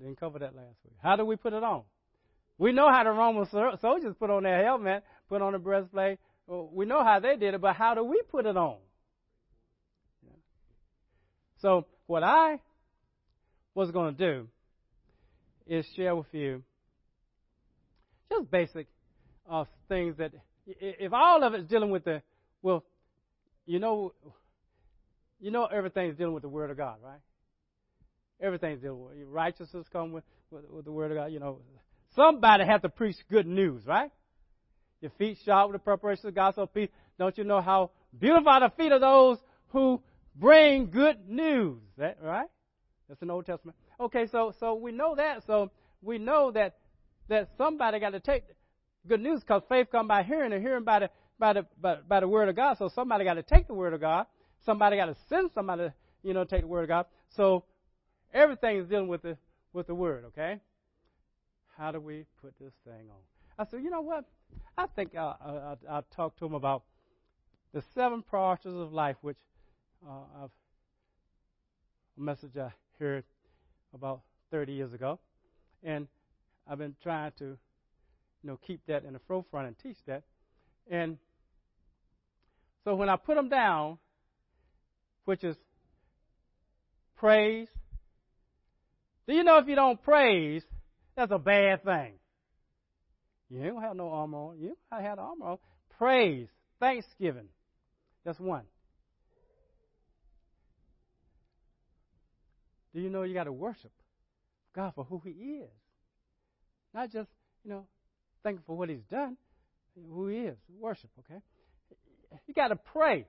Didn't 0.00 0.18
cover 0.18 0.38
that 0.38 0.56
last 0.56 0.76
week. 0.82 0.94
How 1.02 1.16
do 1.16 1.26
we 1.26 1.36
put 1.36 1.52
it 1.52 1.62
on? 1.62 1.82
We 2.56 2.72
know 2.72 2.90
how 2.90 3.04
the 3.04 3.10
Roman 3.10 3.46
soldiers 3.80 4.14
put 4.18 4.30
on 4.30 4.44
their 4.44 4.64
helmet, 4.64 5.04
put 5.28 5.42
on 5.42 5.52
the 5.52 5.58
breastplate. 5.58 6.18
We 6.48 6.86
know 6.86 7.04
how 7.04 7.20
they 7.20 7.36
did 7.36 7.54
it, 7.54 7.60
but 7.60 7.76
how 7.76 7.94
do 7.94 8.02
we 8.02 8.22
put 8.30 8.46
it 8.46 8.56
on? 8.56 8.78
So, 11.60 11.86
what 12.06 12.22
I 12.22 12.60
was 13.74 13.90
going 13.90 14.16
to 14.16 14.32
do 14.32 14.48
is 15.66 15.84
share 15.94 16.16
with 16.16 16.32
you 16.32 16.62
just 18.30 18.50
basic 18.50 18.86
uh, 19.50 19.64
things 19.88 20.16
that, 20.18 20.32
if 20.66 21.12
all 21.12 21.42
of 21.42 21.54
it's 21.54 21.68
dealing 21.68 21.90
with 21.90 22.04
the, 22.04 22.22
well, 22.62 22.84
you 23.66 23.78
know, 23.78 24.14
you 25.40 25.50
know 25.50 25.66
everything's 25.66 26.16
dealing 26.16 26.34
with 26.34 26.42
the 26.42 26.48
Word 26.48 26.70
of 26.70 26.76
God, 26.76 26.98
right? 27.04 27.20
Everything's 28.40 28.80
dealing 28.80 29.04
with 29.04 29.16
righteousness 29.26 29.86
come 29.92 30.12
with, 30.12 30.24
with, 30.50 30.64
with 30.70 30.84
the 30.84 30.92
Word 30.92 31.10
of 31.10 31.18
God. 31.18 31.26
You 31.26 31.40
know, 31.40 31.58
somebody 32.14 32.64
has 32.64 32.80
to 32.82 32.88
preach 32.88 33.16
good 33.30 33.46
news, 33.46 33.84
right? 33.86 34.10
Your 35.00 35.10
feet 35.12 35.38
shod 35.44 35.70
with 35.70 35.80
the 35.80 35.84
preparation 35.84 36.26
of 36.26 36.34
the 36.34 36.40
gospel 36.40 36.64
of 36.64 36.74
peace. 36.74 36.88
Don't 37.18 37.36
you 37.38 37.44
know 37.44 37.60
how 37.60 37.90
beautiful 38.18 38.48
are 38.48 38.60
the 38.60 38.70
feet 38.76 38.92
of 38.92 39.00
those 39.00 39.38
who 39.68 40.02
bring 40.34 40.90
good 40.90 41.28
news? 41.28 41.80
That 41.96 42.18
right? 42.22 42.48
That's 43.08 43.20
the 43.20 43.30
Old 43.30 43.46
Testament. 43.46 43.76
Okay, 44.00 44.26
so 44.26 44.54
so 44.58 44.74
we 44.74 44.92
know 44.92 45.14
that. 45.14 45.44
So 45.46 45.70
we 46.02 46.18
know 46.18 46.50
that 46.52 46.76
that 47.28 47.48
somebody 47.56 48.00
got 48.00 48.10
to 48.10 48.20
take 48.20 48.44
good 49.06 49.20
news 49.20 49.40
because 49.40 49.62
faith 49.68 49.90
comes 49.90 50.08
by 50.08 50.22
hearing 50.22 50.52
and 50.52 50.62
hearing 50.62 50.84
by 50.84 51.00
the 51.00 51.10
by 51.38 51.52
the 51.52 51.66
by, 51.80 51.96
by 52.06 52.20
the 52.20 52.28
word 52.28 52.48
of 52.48 52.56
God. 52.56 52.78
So 52.78 52.88
somebody 52.88 53.24
got 53.24 53.34
to 53.34 53.42
take 53.42 53.66
the 53.66 53.74
word 53.74 53.94
of 53.94 54.00
God. 54.00 54.26
Somebody 54.64 54.96
got 54.96 55.06
to 55.06 55.16
send 55.28 55.50
somebody, 55.54 55.88
you 56.22 56.34
know, 56.34 56.44
take 56.44 56.62
the 56.62 56.66
word 56.66 56.82
of 56.82 56.88
God. 56.88 57.06
So 57.36 57.64
everything 58.34 58.78
is 58.78 58.88
dealing 58.88 59.08
with 59.08 59.22
the 59.22 59.36
with 59.72 59.86
the 59.86 59.94
word. 59.94 60.24
Okay. 60.28 60.60
How 61.76 61.92
do 61.92 62.00
we 62.00 62.24
put 62.42 62.54
this 62.58 62.72
thing 62.84 63.08
on? 63.08 63.20
I 63.58 63.68
said, 63.70 63.82
you 63.82 63.90
know 63.90 64.00
what? 64.00 64.24
I 64.76 64.86
think 64.86 65.16
I'll, 65.16 65.36
I'll, 65.40 65.78
I'll 65.90 66.06
talk 66.14 66.38
to 66.38 66.46
him 66.46 66.54
about 66.54 66.84
the 67.74 67.82
seven 67.94 68.22
priorities 68.22 68.74
of 68.74 68.92
life, 68.92 69.16
which 69.22 69.38
uh, 70.06 70.42
I've, 70.44 70.50
a 72.16 72.20
message 72.20 72.56
I 72.56 72.72
heard 72.98 73.24
about 73.94 74.20
30 74.50 74.72
years 74.72 74.92
ago, 74.92 75.18
and 75.82 76.06
I've 76.68 76.78
been 76.78 76.96
trying 77.02 77.32
to, 77.38 77.44
you 77.44 77.56
know, 78.44 78.58
keep 78.66 78.80
that 78.86 79.04
in 79.04 79.12
the 79.12 79.20
forefront 79.26 79.66
and 79.66 79.78
teach 79.78 79.96
that. 80.06 80.22
And 80.90 81.18
so 82.84 82.94
when 82.94 83.08
I 83.08 83.16
put 83.16 83.36
them 83.36 83.48
down, 83.48 83.98
which 85.24 85.44
is 85.44 85.56
praise, 87.16 87.68
do 89.26 89.34
you 89.34 89.44
know 89.44 89.58
if 89.58 89.68
you 89.68 89.74
don't 89.74 90.02
praise, 90.02 90.62
that's 91.16 91.32
a 91.32 91.38
bad 91.38 91.84
thing. 91.84 92.12
You 93.50 93.62
don't 93.62 93.82
have 93.82 93.96
no 93.96 94.10
armor 94.10 94.38
on. 94.38 94.58
You 94.58 94.76
I 94.92 95.02
have 95.02 95.16
the 95.16 95.22
armor 95.22 95.46
on. 95.46 95.58
Praise, 95.96 96.48
thanksgiving. 96.80 97.48
That's 98.24 98.38
one. 98.38 98.64
Do 102.94 103.00
you 103.00 103.10
know 103.10 103.22
you 103.22 103.34
got 103.34 103.44
to 103.44 103.52
worship 103.52 103.92
God 104.74 104.92
for 104.94 105.04
who 105.04 105.22
He 105.24 105.30
is? 105.30 105.70
Not 106.94 107.10
just, 107.10 107.28
you 107.64 107.70
know, 107.70 107.86
thank 108.42 108.64
for 108.66 108.76
what 108.76 108.88
He's 108.88 109.04
done, 109.10 109.36
who 110.10 110.28
He 110.28 110.38
is. 110.38 110.56
Worship, 110.78 111.10
okay? 111.20 111.40
You 112.46 112.54
got 112.54 112.68
to 112.68 112.76
pray. 112.76 113.26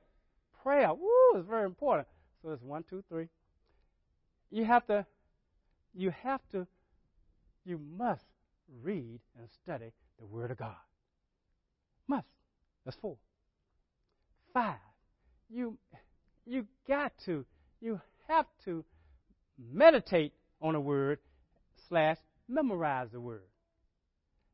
Prayer, 0.64 0.94
woo, 0.94 1.40
is 1.40 1.46
very 1.48 1.66
important. 1.66 2.08
So 2.42 2.52
it's 2.52 2.62
one, 2.62 2.84
two, 2.90 3.04
three. 3.10 3.28
You 4.52 4.66
have 4.66 4.86
to, 4.88 5.06
you 5.94 6.12
have 6.24 6.42
to, 6.52 6.68
you 7.66 7.80
must 7.98 8.24
read 8.82 9.20
and 9.38 9.48
study 9.64 9.92
the 10.20 10.26
Word 10.26 10.52
of 10.52 10.58
God. 10.58 10.76
Must. 12.08 12.28
That's 12.86 12.98
four. 13.02 13.18
Five. 14.54 14.78
You, 15.50 15.78
you 16.46 16.66
got 16.88 17.14
to, 17.26 17.46
you 17.82 18.00
have 18.28 18.46
to 18.66 18.84
meditate 19.58 20.34
on 20.62 20.76
a 20.76 20.80
word 20.80 21.20
slash 21.88 22.18
memorize 22.48 23.08
the 23.12 23.20
word. 23.20 23.44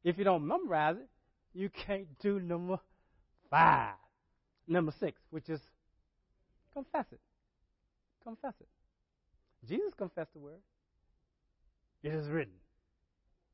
If 0.04 0.18
you 0.18 0.24
don't 0.24 0.46
memorize 0.48 0.96
it, 0.98 1.10
you 1.54 1.70
can't 1.70 2.08
do 2.20 2.40
number 2.40 2.80
five. 3.50 3.96
Number 4.68 4.94
six, 5.00 5.20
which 5.30 5.50
is 5.50 5.60
confess 6.74 7.06
it. 7.12 7.20
Confess 8.24 8.54
it. 8.60 8.68
Jesus 9.68 9.94
confessed 9.98 10.34
the 10.34 10.40
word. 10.40 10.62
It 12.04 12.14
is 12.14 12.28
written. 12.28 12.54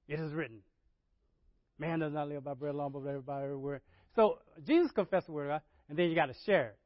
It 0.08 0.20
is 0.20 0.34
written. 0.34 0.60
Man 1.82 1.98
does 1.98 2.14
not 2.14 2.30
live 2.30 2.44
by 2.44 2.54
bread 2.54 2.76
alone, 2.76 2.92
but 2.94 3.26
by 3.26 3.42
every 3.42 3.58
word. 3.58 3.82
So 4.16 4.38
Jesus 4.64 4.92
confessed 4.92 5.26
the 5.26 5.32
word, 5.32 5.48
right? 5.48 5.62
and 5.90 5.98
then 5.98 6.10
you 6.10 6.16
got 6.16 6.28
to 6.28 6.36
share 6.46 6.68
it. 6.68 6.78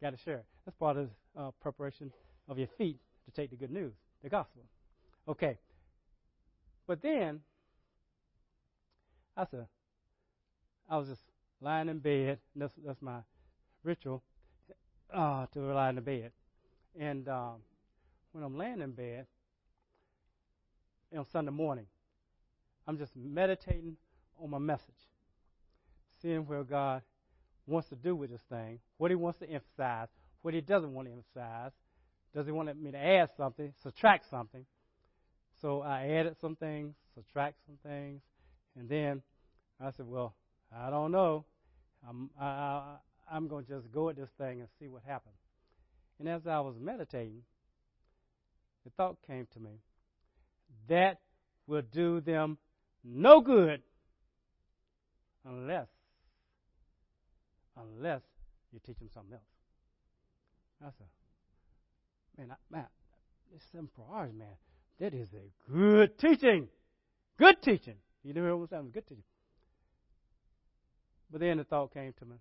Got 0.00 0.16
to 0.16 0.16
share 0.24 0.38
it. 0.38 0.44
That's 0.64 0.76
part 0.78 0.96
of 0.96 1.10
uh, 1.38 1.50
preparation 1.60 2.10
of 2.48 2.58
your 2.58 2.68
feet 2.78 2.96
to 3.26 3.30
take 3.38 3.50
the 3.50 3.56
good 3.56 3.70
news, 3.70 3.92
the 4.22 4.30
gospel. 4.30 4.62
Okay. 5.28 5.58
But 6.86 7.02
then, 7.02 7.40
I 9.36 9.44
said, 9.50 9.66
I 10.88 10.96
was 10.96 11.08
just 11.08 11.20
lying 11.60 11.90
in 11.90 11.98
bed. 11.98 12.38
That's, 12.56 12.72
that's 12.86 13.02
my 13.02 13.18
ritual 13.84 14.22
uh, 15.12 15.44
to 15.52 15.60
lie 15.60 15.90
in 15.90 15.96
the 15.96 16.00
bed. 16.00 16.32
And 16.98 17.28
um, 17.28 17.56
when 18.32 18.42
I'm 18.42 18.56
laying 18.56 18.80
in 18.80 18.92
bed 18.92 19.26
on 21.14 21.26
Sunday 21.30 21.52
morning, 21.52 21.84
I'm 22.88 22.96
just 22.96 23.14
meditating 23.14 23.98
on 24.42 24.48
my 24.48 24.58
message, 24.58 24.88
seeing 26.22 26.46
where 26.46 26.64
God 26.64 27.02
wants 27.66 27.90
to 27.90 27.96
do 27.96 28.16
with 28.16 28.30
this 28.30 28.40
thing, 28.48 28.80
what 28.96 29.10
He 29.10 29.14
wants 29.14 29.38
to 29.40 29.50
emphasize, 29.50 30.08
what 30.40 30.54
He 30.54 30.62
doesn't 30.62 30.94
want 30.94 31.06
to 31.06 31.12
emphasize. 31.12 31.72
Does 32.34 32.46
He 32.46 32.52
want 32.52 32.74
me 32.80 32.90
to 32.90 32.98
add 32.98 33.28
something, 33.36 33.74
subtract 33.82 34.30
something? 34.30 34.64
So 35.60 35.82
I 35.82 36.06
added 36.12 36.36
some 36.40 36.56
things, 36.56 36.94
subtract 37.14 37.56
some 37.66 37.76
things, 37.82 38.22
and 38.74 38.88
then 38.88 39.20
I 39.78 39.90
said, 39.90 40.06
"Well, 40.06 40.34
I 40.74 40.88
don't 40.88 41.12
know. 41.12 41.44
I'm 42.08 42.30
I, 42.40 42.46
I, 42.46 42.96
I'm 43.30 43.48
going 43.48 43.66
to 43.66 43.70
just 43.70 43.92
go 43.92 44.08
at 44.08 44.16
this 44.16 44.30
thing 44.38 44.60
and 44.60 44.68
see 44.80 44.88
what 44.88 45.02
happens." 45.06 45.36
And 46.18 46.26
as 46.26 46.46
I 46.46 46.60
was 46.60 46.76
meditating, 46.80 47.42
the 48.84 48.90
thought 48.96 49.18
came 49.26 49.46
to 49.52 49.60
me 49.60 49.80
that 50.88 51.20
will 51.66 51.82
do 51.82 52.22
them 52.22 52.56
no 53.10 53.40
good 53.40 53.82
unless 55.44 55.88
unless 57.76 58.22
you 58.72 58.80
teach 58.84 58.98
them 58.98 59.08
something 59.14 59.34
else. 59.34 59.42
I 60.82 60.90
said, 60.98 61.06
man, 62.36 62.52
I, 62.52 62.74
man, 62.74 62.86
this 63.52 63.62
seven 63.72 63.88
for 63.94 64.06
hours, 64.14 64.32
man. 64.36 64.48
That 65.00 65.14
is 65.14 65.28
a 65.32 65.72
good 65.72 66.18
teaching. 66.18 66.68
Good 67.38 67.62
teaching. 67.62 67.94
You 68.24 68.34
know 68.34 68.56
what 68.56 68.72
I'm 68.72 68.82
saying? 68.82 68.90
Good 68.92 69.06
teaching. 69.06 69.24
But 71.30 71.40
then 71.40 71.58
the 71.58 71.64
thought 71.64 71.94
came 71.94 72.12
to 72.18 72.24
me. 72.24 72.36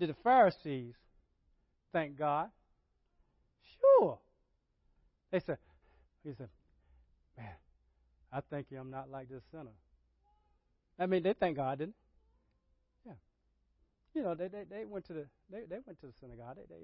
Did 0.00 0.10
the 0.10 0.16
Pharisees 0.24 0.94
thank 1.92 2.16
God? 2.16 2.48
Sure. 3.80 4.18
They 5.30 5.40
said, 5.40 5.58
he 6.24 6.32
said, 6.36 6.48
I 8.32 8.40
thank 8.50 8.66
you 8.70 8.78
I'm 8.78 8.90
not 8.90 9.10
like 9.10 9.28
this 9.28 9.42
sinner. 9.50 9.74
I 10.98 11.06
mean, 11.06 11.22
they 11.22 11.32
thank 11.32 11.56
God, 11.56 11.78
didn't 11.78 11.94
they? 13.04 13.10
Yeah. 13.10 13.16
You 14.14 14.22
know, 14.22 14.34
they, 14.34 14.48
they, 14.48 14.64
they 14.68 14.84
went 14.84 15.06
to 15.06 15.12
the 15.12 15.26
they, 15.50 15.60
they 15.68 15.78
went 15.86 16.00
to 16.00 16.06
the 16.06 16.12
synagogue. 16.20 16.56
They, 16.56 16.62
they 16.68 16.82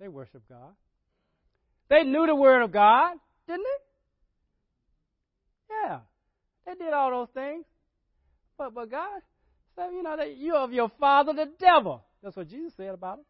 they 0.00 0.08
worship 0.08 0.42
God. 0.48 0.74
They 1.88 2.02
knew 2.02 2.26
the 2.26 2.34
word 2.34 2.62
of 2.62 2.72
God, 2.72 3.16
didn't 3.46 3.64
they? 3.64 3.84
Yeah. 5.88 6.00
They 6.66 6.74
did 6.74 6.92
all 6.92 7.10
those 7.10 7.28
things. 7.34 7.64
But 8.58 8.74
but 8.74 8.90
God 8.90 9.22
said, 9.74 9.90
you 9.92 10.02
know, 10.02 10.16
that 10.16 10.36
you 10.36 10.56
of 10.56 10.72
your 10.72 10.90
father 11.00 11.32
the 11.32 11.50
devil. 11.58 12.04
That's 12.22 12.36
what 12.36 12.48
Jesus 12.48 12.72
said 12.76 12.90
about 12.90 13.18
him. 13.18 13.24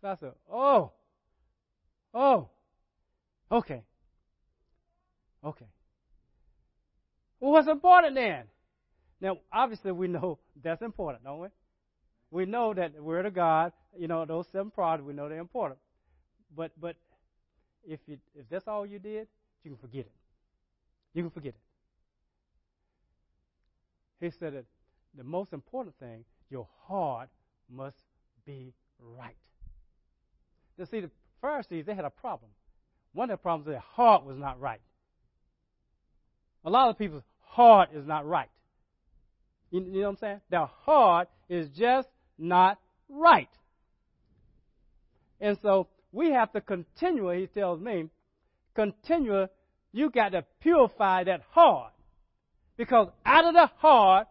So 0.00 0.08
I 0.08 0.16
said, 0.16 0.32
Oh. 0.50 0.92
Oh. 2.12 2.48
Okay. 3.50 3.82
Okay. 5.44 5.66
Well, 7.40 7.52
what's 7.52 7.68
important 7.68 8.14
then? 8.14 8.44
Now, 9.20 9.38
obviously, 9.52 9.92
we 9.92 10.08
know 10.08 10.38
that's 10.62 10.82
important, 10.82 11.24
don't 11.24 11.40
we? 11.40 11.48
We 12.30 12.46
know 12.46 12.74
that 12.74 12.94
the 12.94 13.02
Word 13.02 13.26
of 13.26 13.34
God, 13.34 13.72
you 13.96 14.08
know, 14.08 14.24
those 14.24 14.46
seven 14.50 14.70
products, 14.70 15.06
we 15.06 15.12
know 15.14 15.28
they're 15.28 15.38
important. 15.38 15.78
But 16.56 16.72
but 16.80 16.96
if 17.86 18.00
you 18.06 18.18
if 18.34 18.48
that's 18.48 18.66
all 18.66 18.86
you 18.86 18.98
did, 18.98 19.28
you 19.62 19.70
can 19.70 19.78
forget 19.78 20.06
it. 20.06 20.12
You 21.12 21.22
can 21.22 21.30
forget 21.30 21.54
it. 21.54 21.60
He 24.24 24.30
said 24.30 24.54
that 24.54 24.64
the 25.16 25.24
most 25.24 25.52
important 25.52 25.94
thing, 25.98 26.24
your 26.50 26.66
heart 26.86 27.28
must 27.70 27.96
be 28.46 28.72
right. 28.98 29.36
You 30.78 30.86
see, 30.86 31.00
the 31.00 31.10
Pharisees, 31.40 31.86
they 31.86 31.94
had 31.94 32.04
a 32.04 32.10
problem. 32.10 32.50
One 33.12 33.30
of 33.30 33.38
the 33.38 33.42
problems, 33.42 33.66
their 33.66 33.78
heart 33.78 34.24
was 34.24 34.36
not 34.36 34.60
right. 34.60 34.80
A 36.64 36.70
lot 36.70 36.88
of 36.88 36.98
people's 36.98 37.22
heart 37.40 37.90
is 37.94 38.06
not 38.06 38.26
right. 38.26 38.48
You, 39.70 39.80
know 39.80 40.00
what 40.00 40.08
I'm 40.08 40.16
saying? 40.16 40.40
Their 40.50 40.66
heart 40.66 41.28
is 41.48 41.68
just 41.70 42.08
not 42.38 42.78
right. 43.08 43.48
And 45.40 45.58
so 45.62 45.88
we 46.12 46.30
have 46.30 46.52
to 46.52 46.60
continually, 46.60 47.40
he 47.40 47.46
tells 47.48 47.80
me, 47.80 48.08
continue, 48.74 49.46
you 49.92 50.10
got 50.10 50.30
to 50.30 50.44
purify 50.60 51.24
that 51.24 51.42
heart. 51.50 51.92
Because 52.76 53.08
out 53.26 53.44
of 53.44 53.54
the 53.54 53.66
heart 53.78 54.28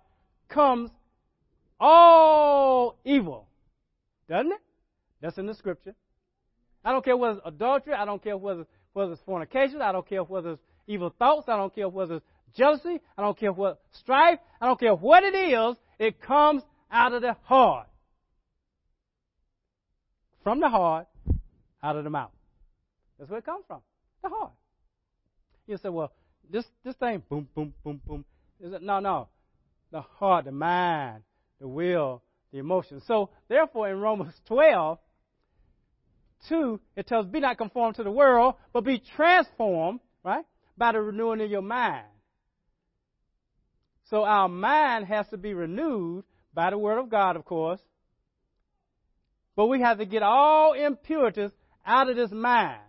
comes 0.49 0.89
all 1.79 2.97
evil. 3.05 3.47
Doesn't 4.29 4.51
it? 4.51 4.61
That's 5.21 5.37
in 5.37 5.45
the 5.45 5.53
scripture. 5.53 5.95
I 6.83 6.91
don't 6.91 7.03
care 7.03 7.15
whether 7.15 7.37
it's 7.37 7.41
adultery, 7.45 7.93
I 7.93 8.05
don't 8.05 8.21
care 8.21 8.37
whether, 8.37 8.65
whether 8.93 9.13
it's 9.13 9.21
fornication, 9.21 9.81
I 9.81 9.91
don't 9.91 10.07
care 10.07 10.23
whether 10.23 10.51
it's 10.51 10.61
evil 10.87 11.13
thoughts, 11.17 11.47
I 11.47 11.57
don't 11.57 11.73
care 11.73 11.89
whether 11.89 12.15
it's 12.15 12.25
jealousy, 12.55 13.01
I 13.17 13.21
don't 13.21 13.37
care 13.37 13.51
what 13.51 13.81
strife, 13.99 14.39
I 14.61 14.65
don't 14.65 14.79
care 14.79 14.95
what 14.95 15.23
it 15.23 15.35
is, 15.35 15.75
it 15.99 16.21
comes 16.21 16.63
out 16.91 17.13
of 17.13 17.21
the 17.21 17.35
heart. 17.43 17.87
From 20.43 20.59
the 20.59 20.69
heart, 20.69 21.07
out 21.81 21.95
of 21.95 22.03
the 22.03 22.09
mouth. 22.09 22.31
That's 23.17 23.29
where 23.29 23.39
it 23.39 23.45
comes 23.45 23.63
from. 23.67 23.81
The 24.21 24.29
heart. 24.29 24.51
You 25.67 25.77
say, 25.77 25.89
well, 25.89 26.11
this 26.49 26.65
this 26.83 26.95
thing, 26.95 27.23
boom, 27.29 27.47
boom, 27.55 27.73
boom, 27.83 28.01
boom. 28.05 28.25
Is 28.59 28.73
it? 28.73 28.81
No, 28.81 28.99
no. 28.99 29.29
The 29.91 30.01
heart, 30.01 30.45
the 30.45 30.51
mind, 30.51 31.23
the 31.59 31.67
will, 31.67 32.21
the 32.51 32.59
emotion. 32.59 33.01
So, 33.07 33.29
therefore, 33.47 33.89
in 33.89 33.99
Romans 33.99 34.33
12, 34.47 34.97
2, 36.49 36.79
it 36.95 37.07
tells, 37.07 37.25
be 37.27 37.39
not 37.39 37.57
conformed 37.57 37.95
to 37.95 38.03
the 38.03 38.11
world, 38.11 38.55
but 38.73 38.83
be 38.83 39.01
transformed, 39.15 40.01
right, 40.23 40.45
by 40.77 40.91
the 40.91 41.01
renewing 41.01 41.41
of 41.41 41.49
your 41.49 41.62
mind. 41.62 42.05
So 44.05 44.23
our 44.23 44.47
mind 44.49 45.05
has 45.05 45.27
to 45.29 45.38
be 45.38 45.53
renewed 45.53 46.23
by 46.53 46.69
the 46.69 46.77
Word 46.77 46.99
of 46.99 47.09
God, 47.09 47.36
of 47.36 47.45
course. 47.45 47.81
But 49.55 49.67
we 49.67 49.81
have 49.81 49.99
to 49.99 50.05
get 50.05 50.23
all 50.23 50.73
impurities 50.73 51.51
out 51.86 52.09
of 52.09 52.15
this 52.15 52.31
mind. 52.31 52.81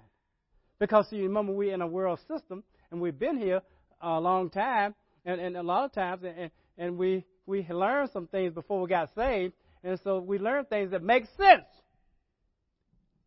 Because, 0.79 1.07
you 1.11 1.23
remember, 1.25 1.53
we're 1.53 1.73
in 1.75 1.83
a 1.83 1.87
world 1.87 2.19
system, 2.29 2.65
and 2.91 3.01
we've 3.01 3.19
been 3.19 3.39
here 3.39 3.61
a 4.01 4.21
long 4.21 4.51
time, 4.51 4.95
and, 5.25 5.41
and 5.41 5.57
a 5.57 5.63
lot 5.63 5.85
of 5.85 5.93
times, 5.93 6.23
and, 6.25 6.51
and 6.77 6.99
we, 6.99 7.25
we 7.47 7.67
learned 7.69 8.11
some 8.13 8.27
things 8.27 8.53
before 8.53 8.81
we 8.81 8.89
got 8.89 9.15
saved, 9.15 9.55
and 9.83 9.99
so 10.03 10.19
we 10.19 10.39
learned 10.39 10.69
things 10.69 10.91
that 10.91 11.03
make 11.03 11.25
sense. 11.37 11.67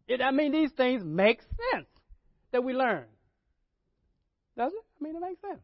It, 0.07 0.21
I 0.21 0.31
mean, 0.31 0.51
these 0.51 0.71
things 0.71 1.03
make 1.03 1.41
sense 1.41 1.87
that 2.51 2.63
we 2.63 2.73
learn. 2.73 3.05
Doesn't 4.57 4.77
it? 4.77 4.85
I 4.99 5.03
mean, 5.03 5.15
it 5.15 5.21
makes 5.21 5.39
sense. 5.39 5.61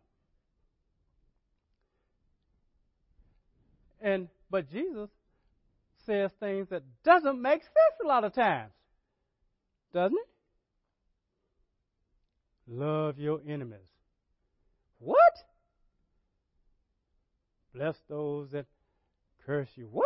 And 4.01 4.27
but 4.51 4.69
Jesus 4.71 5.09
says 6.05 6.29
things 6.39 6.67
that 6.69 6.83
doesn't 7.03 7.41
make 7.41 7.63
sense 7.63 7.99
a 8.03 8.07
lot 8.07 8.23
of 8.23 8.33
times. 8.33 8.71
Doesn't 9.93 10.17
it? 10.17 10.27
Love 12.67 13.17
your 13.17 13.41
enemies. 13.47 13.79
What? 14.99 15.17
Bless 17.73 17.95
those 18.07 18.51
that 18.51 18.65
curse 19.45 19.69
you. 19.75 19.87
What? 19.91 20.05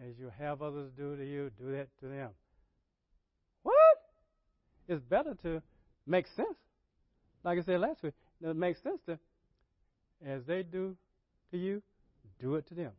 As 0.00 0.18
you 0.18 0.30
have 0.38 0.62
others 0.62 0.90
do 0.96 1.16
to 1.16 1.24
you, 1.24 1.50
do 1.58 1.72
that 1.72 1.88
to 2.00 2.06
them. 2.08 2.30
What? 3.62 3.97
It's 4.88 5.02
better 5.02 5.34
to 5.42 5.62
make 6.06 6.26
sense. 6.34 6.56
Like 7.44 7.58
I 7.58 7.62
said 7.62 7.80
last 7.80 8.02
week, 8.02 8.14
it 8.42 8.56
makes 8.56 8.82
sense 8.82 9.00
to 9.06 9.18
as 10.26 10.42
they 10.46 10.62
do 10.62 10.96
to 11.50 11.58
you, 11.58 11.82
do 12.40 12.56
it 12.56 12.66
to 12.68 12.74
them. 12.74 12.92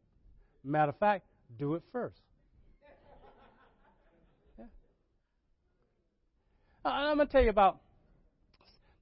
Matter 0.63 0.89
of 0.89 0.97
fact, 0.97 1.25
do 1.57 1.75
it 1.75 1.83
first. 1.91 2.15
Yeah. 4.57 4.65
Uh, 6.85 6.89
I'm 6.89 7.17
going 7.17 7.27
to 7.27 7.31
tell 7.31 7.43
you 7.43 7.49
about 7.49 7.79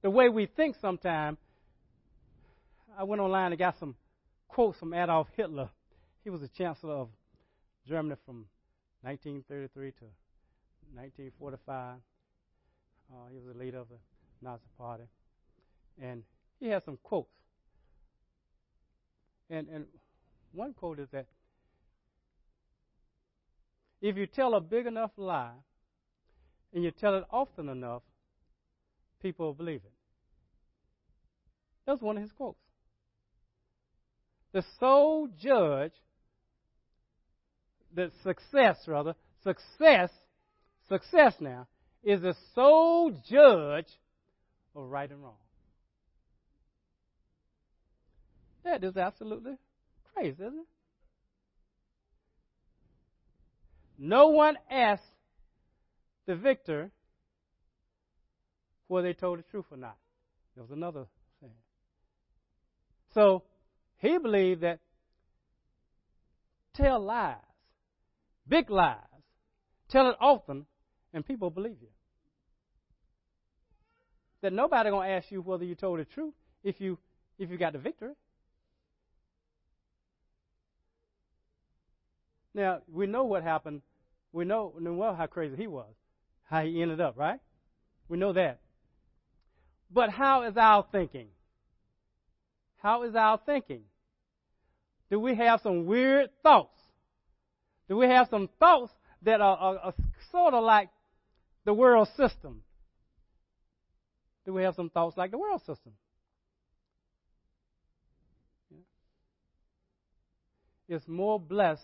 the 0.02 0.10
way 0.10 0.28
we 0.28 0.46
think 0.46 0.76
sometimes. 0.80 1.38
I 2.98 3.04
went 3.04 3.22
online 3.22 3.52
and 3.52 3.58
got 3.58 3.78
some 3.78 3.94
quotes 4.48 4.78
from 4.78 4.92
Adolf 4.92 5.28
Hitler. 5.36 5.68
He 6.24 6.30
was 6.30 6.40
the 6.40 6.48
chancellor 6.48 6.94
of 6.94 7.08
Germany 7.86 8.16
from 8.26 8.46
1933 9.02 9.92
to 9.92 10.04
1945. 10.94 11.98
Uh, 13.10 13.28
he 13.30 13.36
was 13.36 13.54
the 13.54 13.58
leader 13.58 13.78
of 13.78 13.88
the 13.88 13.96
Nazi 14.42 14.64
Party. 14.76 15.04
And 16.00 16.22
he 16.60 16.68
had 16.68 16.84
some 16.84 16.98
quotes. 17.02 17.30
And, 19.50 19.68
and 19.68 19.86
one 20.52 20.74
quote 20.74 20.98
is 20.98 21.08
that 21.12 21.26
if 24.00 24.16
you 24.16 24.26
tell 24.26 24.54
a 24.54 24.60
big 24.60 24.86
enough 24.86 25.10
lie 25.16 25.56
and 26.72 26.84
you 26.84 26.90
tell 26.90 27.14
it 27.16 27.24
often 27.30 27.68
enough, 27.68 28.02
people 29.22 29.46
will 29.46 29.54
believe 29.54 29.80
it. 29.84 29.92
That 31.86 31.92
was 31.92 32.02
one 32.02 32.16
of 32.16 32.22
his 32.22 32.32
quotes. 32.32 32.58
The 34.52 34.62
sole 34.78 35.28
judge, 35.40 35.92
the 37.94 38.10
success, 38.22 38.76
rather, 38.86 39.14
success, 39.42 40.10
success 40.88 41.34
now, 41.40 41.66
is 42.02 42.22
the 42.22 42.34
sole 42.54 43.10
judge 43.28 43.88
of 44.74 44.88
right 44.88 45.10
and 45.10 45.22
wrong. 45.22 45.34
That 48.64 48.84
is 48.84 48.96
absolutely 48.96 49.54
crazy, 50.14 50.32
isn't 50.32 50.58
it? 50.58 50.66
No 53.98 54.28
one 54.28 54.56
asked 54.70 55.02
the 56.26 56.36
victor 56.36 56.90
whether 58.86 59.08
they 59.08 59.14
told 59.14 59.38
the 59.38 59.42
truth 59.42 59.66
or 59.70 59.76
not. 59.76 59.96
There 60.54 60.62
was 60.62 60.70
another 60.70 61.06
thing. 61.40 61.50
So 63.14 63.42
he 63.98 64.18
believed 64.18 64.60
that 64.62 64.78
tell 66.74 67.00
lies, 67.00 67.36
big 68.46 68.70
lies, 68.70 68.98
tell 69.88 70.08
it 70.10 70.16
often, 70.20 70.66
and 71.12 71.26
people 71.26 71.50
believe 71.50 71.76
you. 71.80 71.88
That 74.42 74.52
nobody 74.52 74.90
gonna 74.90 75.08
ask 75.08 75.30
you 75.30 75.42
whether 75.42 75.64
you 75.64 75.74
told 75.74 75.98
the 75.98 76.04
truth 76.04 76.34
if 76.62 76.80
you 76.80 76.98
if 77.38 77.50
you 77.50 77.56
got 77.56 77.72
the 77.72 77.78
victory. 77.78 78.14
Now, 82.54 82.80
we 82.92 83.06
know 83.06 83.24
what 83.24 83.42
happened. 83.42 83.82
We 84.32 84.44
know, 84.44 84.72
we 84.76 84.82
know 84.82 85.14
how 85.14 85.26
crazy 85.26 85.56
he 85.56 85.66
was, 85.66 85.94
how 86.44 86.62
he 86.62 86.82
ended 86.82 87.00
up, 87.00 87.16
right? 87.16 87.40
We 88.08 88.18
know 88.18 88.32
that. 88.32 88.60
But 89.90 90.10
how 90.10 90.42
is 90.42 90.56
our 90.56 90.84
thinking? 90.90 91.28
How 92.78 93.04
is 93.04 93.14
our 93.14 93.38
thinking? 93.44 93.82
Do 95.10 95.20
we 95.20 95.34
have 95.36 95.60
some 95.62 95.86
weird 95.86 96.30
thoughts? 96.42 96.78
Do 97.88 97.96
we 97.96 98.06
have 98.06 98.28
some 98.28 98.48
thoughts 98.58 98.92
that 99.22 99.40
are, 99.40 99.56
are, 99.56 99.78
are 99.78 99.94
sort 100.30 100.52
of 100.52 100.64
like 100.64 100.90
the 101.68 101.74
world 101.74 102.08
system? 102.16 102.62
Do 104.46 104.54
we 104.54 104.62
have 104.62 104.74
some 104.74 104.88
thoughts 104.88 105.18
like 105.18 105.32
the 105.32 105.36
world 105.36 105.60
system? 105.66 105.92
It's 110.88 111.06
more 111.06 111.38
blessed 111.38 111.82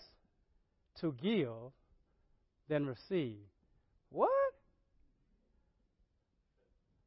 to 1.03 1.15
give 1.23 1.51
than 2.67 2.87
receive. 2.87 3.37
What? 4.09 4.31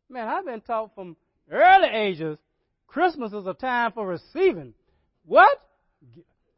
Man, 0.07 0.27
I've 0.27 0.45
been 0.45 0.61
taught 0.61 0.93
from 0.93 1.17
early 1.51 1.89
ages 1.91 2.37
Christmas 2.85 3.33
is 3.33 3.47
a 3.47 3.55
time 3.55 3.91
for 3.91 4.05
receiving. 4.05 4.75
What? 5.25 5.57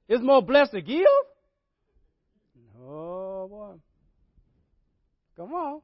It's 0.09 0.21
more 0.21 0.41
blessed 0.41 0.73
to 0.73 0.81
give? 0.81 1.05
Oh, 2.77 3.47
boy. 3.47 3.75
Come 5.37 5.53
on. 5.53 5.75
It, 5.77 5.83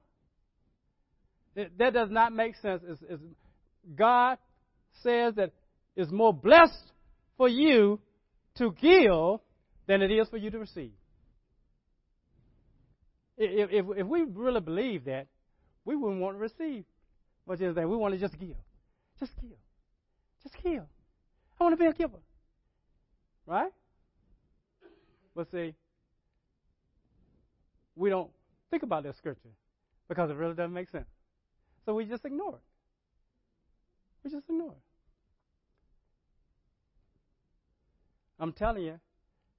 that 1.56 1.94
does 1.94 2.10
not 2.10 2.34
make 2.34 2.56
sense. 2.58 2.82
It's, 2.88 3.02
it's, 3.10 3.24
God 3.96 4.38
says 5.04 5.36
that 5.36 5.52
it's 5.96 6.12
more 6.12 6.34
blessed 6.34 6.92
for 7.38 7.48
you 7.48 8.00
to 8.58 8.72
give 8.72 9.40
than 9.88 10.02
it 10.02 10.12
is 10.12 10.28
for 10.30 10.38
you 10.38 10.50
to 10.52 10.60
receive. 10.60 10.92
If, 13.38 13.70
if, 13.72 13.86
if 13.98 14.08
we 14.08 14.24
really 14.24 14.62
believe 14.62 15.06
that, 15.06 15.28
we 15.84 15.96
wouldn't 15.96 16.22
want 16.22 16.38
to 16.38 16.40
receive 16.40 16.86
much 17.48 17.60
of 17.60 17.66
anything. 17.66 17.90
We 17.90 17.98
want 17.98 18.14
to 18.14 18.20
just 18.20 18.40
give. 18.40 18.56
Just 19.20 19.34
give. 19.42 19.58
Just 20.44 20.56
give. 20.64 20.84
I 21.60 21.64
want 21.64 21.74
to 21.74 21.84
be 21.84 21.86
a 21.86 21.94
giver. 21.94 22.20
Right? 23.46 23.72
But 25.36 25.52
see, 25.52 25.76
we 27.96 28.10
don't 28.10 28.32
think 28.72 28.84
about 28.84 29.04
that 29.04 29.16
scripture 29.18 29.50
because 30.08 30.32
it 30.32 30.38
really 30.38 30.56
doesn't 30.56 30.74
make 30.74 30.90
sense. 30.90 31.06
So 31.86 31.94
we 31.94 32.06
just 32.06 32.26
ignore 32.26 32.56
it. 32.56 32.62
We 34.24 34.32
just 34.32 34.50
ignore 34.50 34.72
it. 34.72 34.78
I'm 38.40 38.52
telling 38.52 38.84
you, 38.84 39.00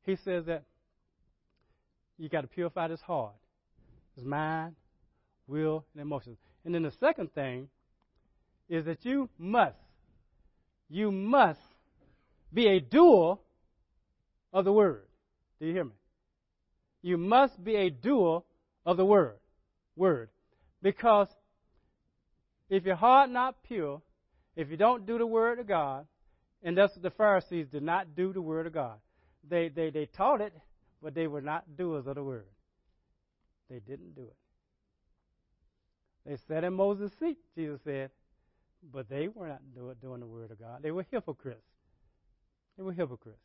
he 0.03 0.17
says 0.17 0.45
that 0.47 0.65
you 2.19 2.29
got 2.29 2.43
to 2.43 2.47
purify 2.47 2.89
this 2.89 3.01
heart, 3.01 3.35
his 4.15 4.25
mind, 4.25 4.75
will, 5.47 5.85
and 5.95 6.03
emotions. 6.03 6.39
And 6.65 6.75
then 6.75 6.83
the 6.83 6.93
second 7.01 7.33
thing 7.33 7.69
is 8.69 8.85
that 8.87 9.05
you 9.05 9.29
must, 9.39 9.77
you 10.89 11.12
must 11.12 11.61
be 12.53 12.67
a 12.67 12.81
doer 12.81 13.39
of 14.53 14.65
the 14.65 14.73
word. 14.73 15.07
Do 15.61 15.67
you 15.67 15.73
hear 15.73 15.85
me? 15.85 15.93
You 17.03 17.19
must 17.19 17.62
be 17.62 17.77
a 17.77 17.91
doer 17.91 18.43
of 18.85 18.97
the 18.97 19.05
word. 19.05 19.37
Word. 19.95 20.31
Because 20.83 21.29
if 22.68 22.85
your 22.85 22.96
heart 22.96 23.31
not 23.31 23.62
pure, 23.62 24.02
if 24.57 24.70
you 24.70 24.76
don't 24.76 25.07
do 25.07 25.18
the 25.18 25.26
word 25.26 25.59
of 25.59 25.66
God, 25.66 26.07
and 26.62 26.76
that's 26.76 26.94
what 26.94 27.02
the 27.02 27.11
Pharisees 27.11 27.66
did 27.68 27.83
not 27.83 28.16
do 28.16 28.33
the 28.33 28.42
word 28.42 28.66
of 28.66 28.72
God. 28.72 28.98
They, 29.48 29.68
they, 29.68 29.90
they 29.90 30.07
taught 30.07 30.40
it, 30.40 30.52
but 31.02 31.14
they 31.14 31.26
were 31.26 31.40
not 31.40 31.76
doers 31.76 32.07
of 32.07 32.16
the 32.16 32.24
word. 32.24 32.46
They 33.70 33.79
didn't 33.79 34.14
do 34.14 34.22
it. 34.22 34.37
They 36.24 36.37
sat 36.48 36.64
in 36.64 36.72
Moses' 36.74 37.12
seat, 37.20 37.38
Jesus 37.55 37.81
said, 37.85 38.11
but 38.92 39.09
they 39.09 39.29
were 39.29 39.48
not 39.48 39.61
doing 40.00 40.20
the 40.20 40.26
word 40.26 40.50
of 40.50 40.59
God. 40.59 40.83
They 40.83 40.90
were 40.90 41.07
hypocrites. 41.11 41.61
They 42.76 42.83
were 42.83 42.92
hypocrites. 42.92 43.38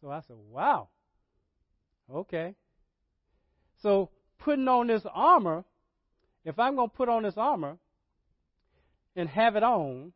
So 0.00 0.10
I 0.10 0.20
said, 0.20 0.36
wow. 0.50 0.88
Okay. 2.12 2.54
So 3.82 4.10
putting 4.38 4.68
on 4.68 4.86
this 4.86 5.02
armor, 5.12 5.64
if 6.48 6.58
I'm 6.58 6.76
going 6.76 6.90
to 6.90 6.96
put 6.96 7.08
on 7.08 7.22
this 7.22 7.34
armor 7.36 7.78
and 9.16 9.28
have 9.28 9.56
it 9.56 9.62
on, 9.62 10.12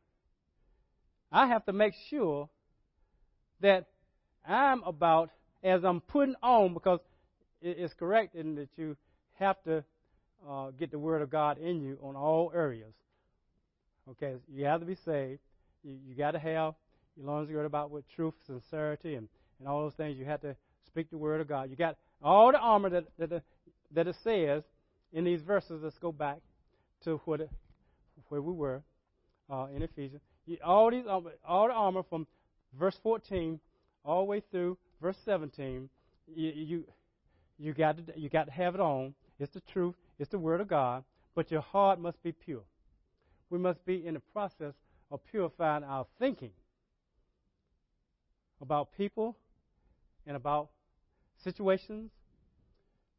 I 1.30 1.46
have 1.48 1.64
to 1.66 1.72
make 1.72 1.94
sure 2.10 2.48
that 3.60 3.86
I'm 4.46 4.82
about, 4.82 5.30
as 5.62 5.84
I'm 5.84 6.00
putting 6.00 6.34
on, 6.42 6.74
because 6.74 7.00
it's 7.60 7.94
correct 7.94 8.34
in 8.34 8.56
that 8.56 8.68
you 8.76 8.96
have 9.38 9.62
to 9.64 9.84
uh, 10.48 10.70
get 10.78 10.90
the 10.90 10.98
Word 10.98 11.22
of 11.22 11.30
God 11.30 11.58
in 11.58 11.80
you 11.80 11.98
on 12.02 12.16
all 12.16 12.52
areas. 12.54 12.92
Okay, 14.10 14.34
you 14.52 14.64
have 14.64 14.80
to 14.80 14.86
be 14.86 14.96
saved. 15.04 15.40
You, 15.84 15.96
you 16.06 16.14
got 16.14 16.32
to 16.32 16.38
have 16.38 16.74
you 17.16 17.22
your 17.22 17.32
loins 17.32 17.48
girded 17.48 17.66
about 17.66 17.90
with 17.90 18.04
truth, 18.16 18.34
sincerity, 18.46 19.14
and, 19.14 19.28
and 19.58 19.68
all 19.68 19.82
those 19.82 19.94
things. 19.94 20.18
You 20.18 20.24
have 20.24 20.40
to 20.40 20.56
speak 20.86 21.10
the 21.10 21.18
Word 21.18 21.40
of 21.40 21.48
God. 21.48 21.70
You 21.70 21.76
got 21.76 21.96
all 22.22 22.52
the 22.52 22.58
armor 22.58 22.90
that, 22.90 23.04
that, 23.18 23.42
that 23.94 24.06
it 24.06 24.16
says 24.24 24.62
in 25.12 25.24
these 25.24 25.42
verses. 25.42 25.80
Let's 25.82 25.98
go 25.98 26.12
back 26.12 26.38
to 27.04 27.20
what 27.24 27.40
where 28.28 28.42
we 28.42 28.52
were 28.52 28.82
uh, 29.50 29.66
in 29.74 29.82
Ephesians. 29.82 30.22
All 30.64 30.90
these, 30.90 31.04
all 31.06 31.22
the 31.22 31.74
armor 31.74 32.02
from 32.08 32.26
verse 32.78 32.96
14 33.02 33.60
all 34.04 34.20
the 34.20 34.24
way 34.24 34.42
through 34.50 34.78
verse 35.00 35.16
17. 35.24 35.88
You, 36.34 36.52
you, 36.54 36.84
you 37.58 37.74
got 37.74 37.96
to, 37.98 38.18
you 38.18 38.28
got 38.28 38.44
to 38.44 38.52
have 38.52 38.74
it 38.74 38.80
on. 38.80 39.14
It's 39.38 39.52
the 39.52 39.62
truth. 39.72 39.94
It's 40.18 40.30
the 40.30 40.38
Word 40.38 40.60
of 40.60 40.68
God. 40.68 41.04
But 41.34 41.50
your 41.50 41.60
heart 41.60 42.00
must 42.00 42.22
be 42.22 42.32
pure. 42.32 42.62
We 43.50 43.58
must 43.58 43.84
be 43.84 44.06
in 44.06 44.14
the 44.14 44.22
process 44.32 44.74
of 45.10 45.20
purifying 45.30 45.84
our 45.84 46.06
thinking 46.18 46.52
about 48.60 48.92
people 48.96 49.36
and 50.26 50.36
about 50.36 50.70
situations. 51.42 52.10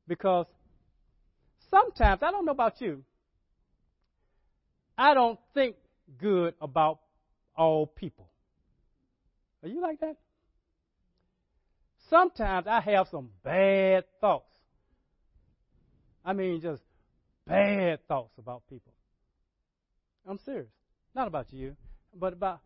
Because 0.07 0.47
sometimes, 1.73 2.21
I 2.21 2.31
don't 2.31 2.45
know 2.45 2.51
about 2.51 2.79
you, 2.79 3.03
I 4.97 5.13
don't 5.13 5.39
think 5.53 5.75
good 6.19 6.53
about 6.61 6.99
all 7.55 7.87
people. 7.87 8.29
Are 9.63 9.69
you 9.69 9.81
like 9.81 9.99
that? 10.01 10.17
Sometimes 12.09 12.67
I 12.67 12.79
have 12.81 13.07
some 13.09 13.29
bad 13.43 14.03
thoughts. 14.21 14.51
I 16.23 16.33
mean, 16.33 16.61
just 16.61 16.83
bad 17.47 18.05
thoughts 18.07 18.37
about 18.37 18.61
people. 18.69 18.93
I'm 20.27 20.37
serious. 20.45 20.69
Not 21.15 21.27
about 21.27 21.51
you, 21.51 21.75
but 22.15 22.33
about 22.33 22.59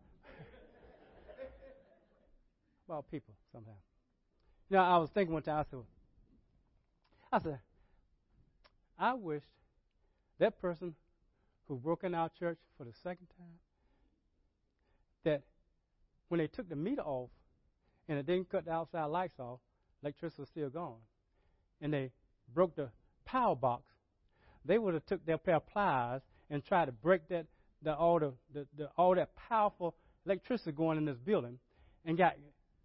about 2.86 3.10
people 3.10 3.34
somehow. 3.52 3.72
You 4.70 4.76
know, 4.76 4.82
I 4.82 4.96
was 4.98 5.10
thinking 5.12 5.32
one 5.32 5.42
time. 5.42 5.58
I 5.58 5.70
said, 5.70 5.80
I 7.32 7.38
said, 7.40 7.58
I 8.98 9.14
wish 9.14 9.42
that 10.38 10.60
person 10.60 10.94
who 11.66 11.76
broke 11.76 12.04
in 12.04 12.14
our 12.14 12.30
church 12.38 12.58
for 12.76 12.84
the 12.84 12.92
second 13.02 13.26
time 13.38 13.58
that 15.24 15.42
when 16.28 16.38
they 16.38 16.46
took 16.46 16.68
the 16.68 16.76
meter 16.76 17.02
off 17.02 17.30
and 18.08 18.18
it 18.18 18.26
didn't 18.26 18.50
cut 18.50 18.64
the 18.64 18.72
outside 18.72 19.04
lights 19.06 19.38
off, 19.38 19.60
electricity 20.02 20.42
was 20.42 20.48
still 20.48 20.70
gone, 20.70 21.00
and 21.80 21.92
they 21.92 22.10
broke 22.54 22.74
the 22.76 22.88
power 23.24 23.54
box, 23.54 23.82
they 24.64 24.78
would 24.78 24.94
have 24.94 25.06
took 25.06 25.24
their 25.26 25.38
pair 25.38 25.56
of 25.56 25.66
pliers 25.66 26.22
and 26.50 26.64
tried 26.64 26.86
to 26.86 26.92
break 26.92 27.28
that 27.28 27.46
the, 27.82 27.94
all 27.94 28.18
the, 28.18 28.32
the, 28.52 28.66
the 28.76 28.88
all 28.96 29.14
that 29.14 29.34
powerful 29.36 29.94
electricity 30.26 30.72
going 30.72 30.98
in 30.98 31.04
this 31.04 31.18
building 31.18 31.58
and 32.04 32.18
got 32.18 32.34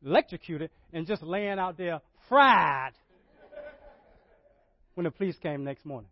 electrocuted 0.05 0.69
and 0.91 1.07
just 1.07 1.23
laying 1.23 1.59
out 1.59 1.77
there 1.77 2.01
fried 2.29 2.91
when 4.95 5.05
the 5.05 5.11
police 5.11 5.37
came 5.41 5.63
next 5.63 5.85
morning. 5.85 6.09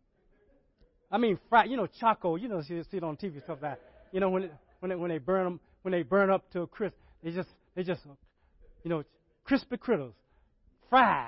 I 1.12 1.18
mean, 1.18 1.38
fried, 1.50 1.70
you 1.70 1.78
know, 1.78 1.88
charcoal, 2.00 2.38
you 2.38 2.48
know, 2.48 2.62
you 2.66 2.84
see 2.90 2.98
it 2.98 3.04
on 3.04 3.18
TV 3.18 3.44
stuff 3.44 3.60
like 3.62 3.78
that. 3.78 3.80
You 4.12 4.20
know, 4.20 4.30
when 4.30 4.50
when 4.82 4.90
they, 4.90 4.96
when 4.96 5.10
they 5.10 5.20
burn 5.20 5.44
them, 5.46 5.60
when 5.84 5.92
they 5.92 6.04
burn 6.04 6.30
up 6.30 6.50
to 6.52 6.62
a 6.62 6.68
crisp, 6.68 6.96
they 7.24 7.32
just, 7.32 7.50
they 7.76 7.84
just, 7.84 8.02
you 8.84 8.90
know, 8.90 9.04
crispy 9.44 9.78
critters, 9.78 10.14
fried. 10.90 11.28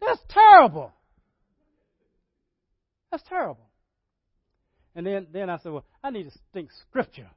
That's 0.00 0.20
terrible. 0.28 0.92
That's 3.10 3.22
terrible. 3.28 3.68
And 4.94 5.06
then, 5.06 5.26
then 5.32 5.50
I 5.50 5.58
said, 5.58 5.72
well, 5.72 5.84
I 6.02 6.10
need 6.10 6.24
to 6.24 6.38
think 6.52 6.70
scripture. 6.88 7.28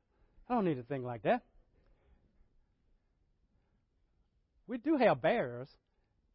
I 0.49 0.53
don't 0.53 0.65
need 0.65 0.75
to 0.75 0.83
think 0.83 1.03
like 1.03 1.23
that. 1.23 1.41
We 4.67 4.77
do 4.77 4.97
have 4.97 5.21
bears 5.21 5.67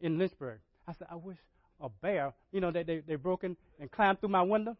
in 0.01 0.19
Lynchburg. 0.19 0.61
I 0.87 0.93
said, 0.95 1.09
I 1.11 1.17
wish 1.17 1.37
a 1.81 1.89
bear, 1.89 2.33
you 2.53 2.61
know, 2.61 2.71
they, 2.71 2.83
they, 2.83 3.01
they 3.01 3.17
broke 3.17 3.45
in 3.45 3.57
and 3.81 3.91
climbed 3.91 4.21
through 4.21 4.31
my 4.31 4.43
window. 4.43 4.77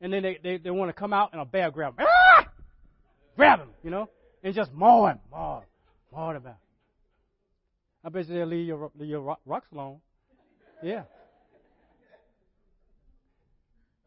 And 0.00 0.12
then 0.12 0.22
they, 0.22 0.38
they, 0.42 0.56
they 0.58 0.70
want 0.70 0.88
to 0.88 0.92
come 0.92 1.12
out 1.12 1.32
and 1.32 1.40
a 1.40 1.44
bear 1.44 1.70
grab 1.70 1.96
them. 1.96 2.06
Ah! 2.08 2.48
Grab 3.36 3.60
him, 3.60 3.68
you 3.82 3.90
know, 3.90 4.08
and 4.42 4.54
just 4.54 4.72
maw 4.72 5.06
him, 5.06 5.18
maw, 5.30 5.62
maw 6.12 6.32
him 6.32 6.46
out. 6.46 6.58
I 8.04 8.08
bet 8.08 8.28
you 8.28 8.34
they'll 8.34 8.46
leave 8.46 8.66
your, 8.66 8.90
leave 8.98 9.10
your 9.10 9.36
rocks 9.46 9.68
alone. 9.72 10.00
Yeah. 10.82 11.04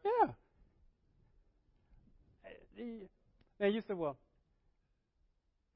Yeah. 0.04 0.32
And 3.58 3.74
you 3.74 3.82
said, 3.86 3.96
well, 3.96 4.18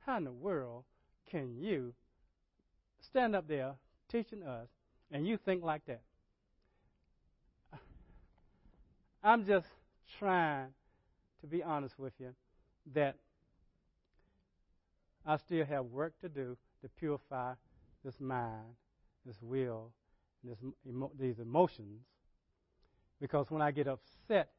how 0.05 0.19
in 0.19 0.25
the 0.25 0.33
world 0.33 0.85
can 1.31 1.57
you 1.57 1.95
stand 3.01 3.35
up 3.35 3.49
there 3.49 3.73
teaching 4.11 4.43
us 4.43 4.69
and 5.11 5.27
you 5.27 5.37
think 5.37 5.63
like 5.63 5.85
that? 5.87 6.03
I'm 9.23 9.45
just 9.45 9.67
trying 10.19 10.69
to 11.41 11.47
be 11.47 11.63
honest 11.63 11.99
with 11.99 12.13
you 12.19 12.35
that 12.95 13.17
I 15.27 15.37
still 15.37 15.65
have 15.67 15.85
work 15.87 16.19
to 16.21 16.29
do 16.29 16.57
to 16.83 16.89
purify 16.89 17.55
this 18.05 18.19
mind, 18.21 18.75
this 19.27 19.37
will, 19.43 19.93
this 20.43 20.59
emo- 20.89 21.13
these 21.19 21.39
emotions. 21.39 22.01
Because 23.21 23.51
when 23.51 23.61
I 23.61 23.71
get 23.71 23.87
upset, 23.87 24.51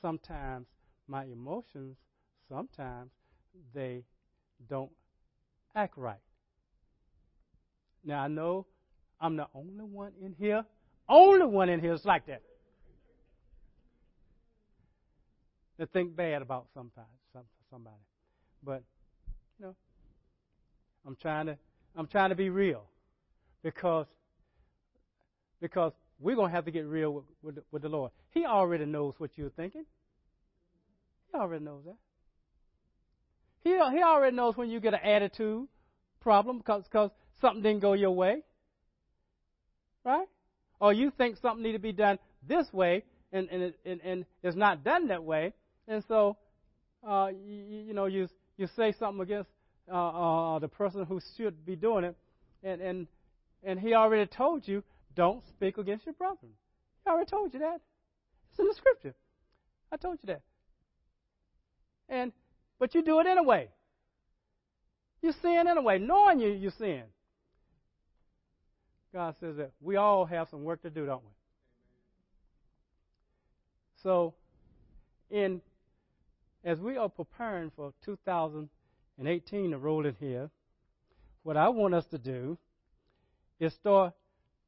sometimes 0.00 0.66
my 1.06 1.24
emotions, 1.24 1.96
sometimes 2.48 3.12
they 3.72 4.02
don't 4.68 4.90
act 5.76 5.96
right. 5.96 6.18
Now 8.04 8.22
I 8.22 8.28
know 8.28 8.66
I'm 9.22 9.36
the 9.36 9.46
only 9.54 9.84
one 9.84 10.12
in 10.20 10.34
here, 10.38 10.64
only 11.08 11.46
one 11.46 11.68
in 11.68 11.80
here 11.80 11.92
is 11.92 12.04
like 12.04 12.26
that. 12.26 12.42
That 15.78 15.92
think 15.92 16.16
bad 16.16 16.42
about 16.42 16.66
somebody, 16.74 17.06
somebody. 17.70 17.96
But 18.64 18.82
you 19.58 19.66
know, 19.66 19.76
I'm 21.06 21.16
trying 21.16 21.46
to 21.46 21.56
I'm 21.96 22.08
trying 22.08 22.30
to 22.30 22.34
be 22.34 22.50
real 22.50 22.84
because 23.62 24.06
because 25.60 25.92
we're 26.18 26.36
going 26.36 26.50
to 26.50 26.54
have 26.54 26.64
to 26.64 26.70
get 26.70 26.86
real 26.86 27.12
with, 27.14 27.24
with, 27.42 27.58
with, 27.70 27.82
the 27.82 27.88
Lord. 27.88 28.10
He 28.30 28.44
already 28.44 28.84
knows 28.84 29.14
what 29.18 29.30
you're 29.36 29.50
thinking. 29.50 29.84
He 31.30 31.38
already 31.38 31.64
knows 31.64 31.84
that. 31.84 31.96
He, 33.62 33.70
he 33.70 34.02
already 34.02 34.34
knows 34.34 34.56
when 34.56 34.70
you 34.70 34.80
get 34.80 34.94
an 34.94 35.00
attitude 35.04 35.68
problem 36.20 36.58
because 36.58 36.84
cause 36.92 37.10
something 37.40 37.62
didn't 37.62 37.80
go 37.80 37.92
your 37.92 38.10
way. 38.10 38.42
Right? 40.04 40.26
Or 40.80 40.92
you 40.92 41.12
think 41.16 41.36
something 41.40 41.62
need 41.62 41.72
to 41.72 41.78
be 41.78 41.92
done 41.92 42.18
this 42.46 42.72
way 42.72 43.04
and, 43.32 43.48
and, 43.48 43.72
and, 43.84 44.00
and 44.02 44.24
it's 44.42 44.56
not 44.56 44.84
done 44.84 45.08
that 45.08 45.22
way. 45.22 45.52
And 45.88 46.02
so, 46.06 46.36
uh, 47.06 47.28
you, 47.32 47.84
you 47.86 47.94
know, 47.94 48.06
you, 48.06 48.28
you 48.56 48.68
say 48.76 48.92
something 48.98 49.22
against 49.22 49.50
uh, 49.90 49.94
uh, 49.94 50.58
the 50.58 50.68
person 50.68 51.04
who 51.04 51.20
should 51.36 51.64
be 51.64 51.76
doing 51.76 52.04
it, 52.04 52.16
and, 52.62 52.80
and, 52.80 53.06
and 53.64 53.80
he 53.80 53.94
already 53.94 54.26
told 54.26 54.66
you, 54.68 54.82
don't 55.14 55.46
speak 55.48 55.78
against 55.78 56.06
your 56.06 56.14
brother. 56.14 56.38
He 57.04 57.10
already 57.10 57.28
told 57.28 57.52
you 57.52 57.60
that. 57.60 57.80
It's 58.50 58.60
in 58.60 58.66
the 58.66 58.74
scripture. 58.74 59.14
I 59.90 59.96
told 59.96 60.18
you 60.22 60.26
that. 60.28 60.42
And 62.08 62.32
but 62.78 62.94
you 62.94 63.02
do 63.02 63.20
it 63.20 63.26
anyway. 63.26 63.68
You 65.22 65.32
sin 65.40 65.66
anyway, 65.68 65.98
knowing 65.98 66.40
you 66.40 66.50
you 66.50 66.70
sin. 66.78 67.02
God 69.12 69.34
says 69.40 69.56
that 69.56 69.72
we 69.80 69.96
all 69.96 70.24
have 70.24 70.48
some 70.48 70.64
work 70.64 70.82
to 70.82 70.90
do, 70.90 71.06
don't 71.06 71.22
we? 71.22 71.30
So, 74.02 74.34
in 75.30 75.60
as 76.64 76.78
we 76.78 76.96
are 76.96 77.08
preparing 77.08 77.70
for 77.74 77.92
2018 78.04 79.70
to 79.70 79.78
roll 79.78 80.06
in 80.06 80.16
here, 80.18 80.50
what 81.42 81.56
I 81.56 81.68
want 81.68 81.94
us 81.94 82.06
to 82.12 82.18
do 82.18 82.56
is 83.58 83.72
start 83.74 84.14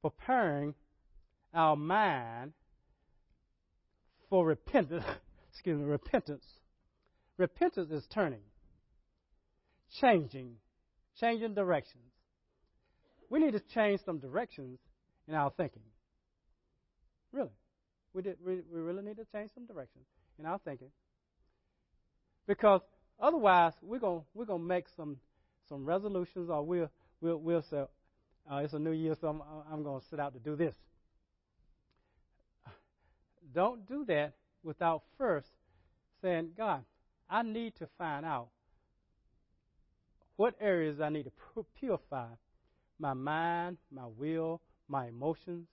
preparing 0.02 0.74
our 1.52 1.76
mind 1.76 2.52
for 4.28 4.44
repentance. 4.44 5.04
excuse 5.52 5.78
me, 5.78 5.84
repentance. 5.84 6.44
Repentance 7.38 7.90
is 7.90 8.04
turning, 8.12 8.42
changing, 10.00 10.56
changing 11.20 11.54
directions. 11.54 12.13
We 13.34 13.40
need 13.40 13.54
to 13.54 13.60
change 13.74 14.00
some 14.04 14.18
directions 14.18 14.78
in 15.26 15.34
our 15.34 15.50
thinking. 15.50 15.82
Really. 17.32 17.50
We, 18.12 18.22
did, 18.22 18.36
we, 18.46 18.60
we 18.72 18.80
really 18.80 19.02
need 19.02 19.16
to 19.16 19.24
change 19.24 19.50
some 19.52 19.66
directions 19.66 20.04
in 20.38 20.46
our 20.46 20.60
thinking. 20.64 20.92
Because 22.46 22.82
otherwise, 23.18 23.72
we're 23.82 23.98
going 23.98 24.22
we're 24.34 24.44
gonna 24.44 24.62
make 24.62 24.84
some, 24.96 25.16
some 25.68 25.84
resolutions 25.84 26.48
or 26.48 26.62
we'll, 26.62 26.88
we'll, 27.20 27.38
we'll 27.38 27.62
say, 27.62 27.78
uh, 28.48 28.56
it's 28.58 28.72
a 28.72 28.78
new 28.78 28.92
year, 28.92 29.16
so 29.20 29.26
I'm, 29.26 29.42
I'm 29.68 29.82
going 29.82 30.00
to 30.00 30.06
set 30.06 30.20
out 30.20 30.32
to 30.34 30.38
do 30.38 30.54
this. 30.54 30.76
Don't 33.52 33.84
do 33.88 34.04
that 34.04 34.34
without 34.62 35.02
first 35.18 35.48
saying, 36.22 36.50
God, 36.56 36.84
I 37.28 37.42
need 37.42 37.74
to 37.80 37.88
find 37.98 38.24
out 38.24 38.50
what 40.36 40.54
areas 40.60 41.00
I 41.00 41.08
need 41.08 41.24
to 41.24 41.64
purify 41.80 42.26
my 42.98 43.14
mind, 43.14 43.78
my 43.90 44.06
will, 44.18 44.60
my 44.88 45.08
emotions, 45.08 45.66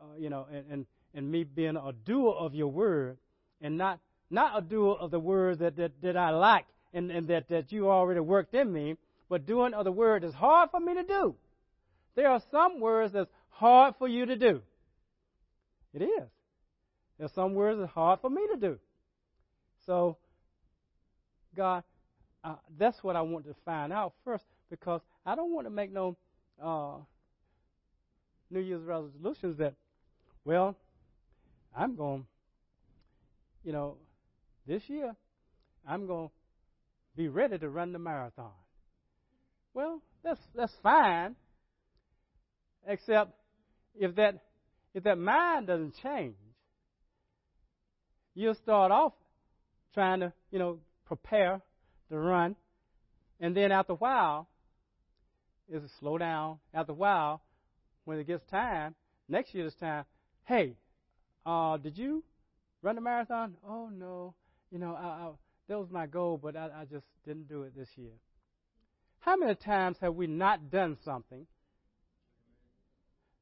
uh, 0.00 0.04
you 0.18 0.30
know, 0.30 0.46
and, 0.52 0.64
and, 0.70 0.86
and 1.14 1.30
me 1.30 1.44
being 1.44 1.76
a 1.76 1.92
doer 2.04 2.32
of 2.32 2.54
your 2.54 2.68
word 2.68 3.18
and 3.60 3.76
not 3.76 4.00
not 4.30 4.58
a 4.58 4.60
doer 4.60 4.96
of 5.00 5.10
the 5.10 5.18
word 5.18 5.60
that, 5.60 5.76
that, 5.76 5.92
that 6.02 6.16
I 6.16 6.30
like 6.30 6.66
and, 6.92 7.10
and 7.10 7.28
that, 7.28 7.48
that 7.48 7.72
you 7.72 7.90
already 7.90 8.20
worked 8.20 8.54
in 8.54 8.72
me, 8.72 8.96
but 9.28 9.46
doing 9.46 9.74
of 9.74 9.84
the 9.84 9.92
word 9.92 10.22
that's 10.22 10.34
hard 10.34 10.70
for 10.70 10.80
me 10.80 10.94
to 10.94 11.02
do. 11.02 11.34
There 12.14 12.28
are 12.28 12.42
some 12.50 12.80
words 12.80 13.12
that's 13.12 13.30
hard 13.50 13.94
for 13.98 14.08
you 14.08 14.26
to 14.26 14.36
do. 14.36 14.60
It 15.94 16.02
is. 16.02 16.28
There's 17.18 17.32
some 17.32 17.54
words 17.54 17.80
that's 17.80 17.92
hard 17.92 18.20
for 18.20 18.30
me 18.30 18.42
to 18.52 18.60
do. 18.60 18.78
So, 19.86 20.18
God, 21.56 21.82
uh, 22.44 22.56
that's 22.78 23.02
what 23.02 23.16
I 23.16 23.22
want 23.22 23.46
to 23.46 23.54
find 23.64 23.92
out 23.92 24.12
first 24.24 24.44
because 24.70 25.00
I 25.24 25.34
don't 25.34 25.52
want 25.52 25.66
to 25.66 25.70
make 25.70 25.92
no 25.92 26.16
uh, 26.62 26.96
New 28.50 28.60
Year's 28.60 28.82
resolutions 28.82 29.58
that, 29.58 29.74
well, 30.44 30.76
I'm 31.76 31.96
going, 31.96 32.26
you 33.64 33.72
know, 33.72 33.96
this 34.66 34.82
year 34.88 35.14
I'm 35.86 36.06
going 36.06 36.28
to 36.28 36.34
be 37.16 37.28
ready 37.28 37.58
to 37.58 37.68
run 37.68 37.92
the 37.92 37.98
marathon. 37.98 38.52
Well, 39.74 40.00
that's 40.24 40.40
that's 40.54 40.72
fine, 40.82 41.36
except 42.86 43.32
if 43.94 44.14
that 44.16 44.40
if 44.94 45.04
that 45.04 45.18
mind 45.18 45.66
doesn't 45.66 45.94
change, 46.02 46.34
you'll 48.34 48.54
start 48.54 48.90
off 48.90 49.12
trying 49.94 50.20
to, 50.20 50.32
you 50.50 50.58
know, 50.58 50.78
prepare 51.06 51.60
to 52.10 52.18
run, 52.18 52.56
and 53.40 53.56
then 53.56 53.72
after 53.72 53.92
a 53.92 53.96
while, 53.96 54.48
it'll 55.68 55.88
slow 56.00 56.18
down. 56.18 56.58
After 56.72 56.92
a 56.92 56.94
while, 56.94 57.42
when 58.04 58.18
it 58.18 58.26
gets 58.26 58.44
time, 58.50 58.94
next 59.28 59.54
year's 59.54 59.74
time, 59.74 60.04
hey, 60.44 60.76
uh, 61.44 61.76
did 61.76 61.96
you 61.96 62.24
run 62.82 62.94
the 62.94 63.00
marathon? 63.00 63.56
Oh 63.66 63.88
no, 63.88 64.34
you 64.70 64.78
know, 64.78 64.94
I, 64.94 65.06
I, 65.06 65.30
that 65.68 65.78
was 65.78 65.88
my 65.90 66.06
goal, 66.06 66.38
but 66.42 66.56
I, 66.56 66.68
I 66.80 66.84
just 66.90 67.06
didn't 67.26 67.48
do 67.48 67.62
it 67.62 67.76
this 67.76 67.88
year. 67.96 68.12
How 69.20 69.36
many 69.36 69.54
times 69.54 69.96
have 70.00 70.14
we 70.14 70.26
not 70.26 70.70
done 70.70 70.96
something 71.04 71.46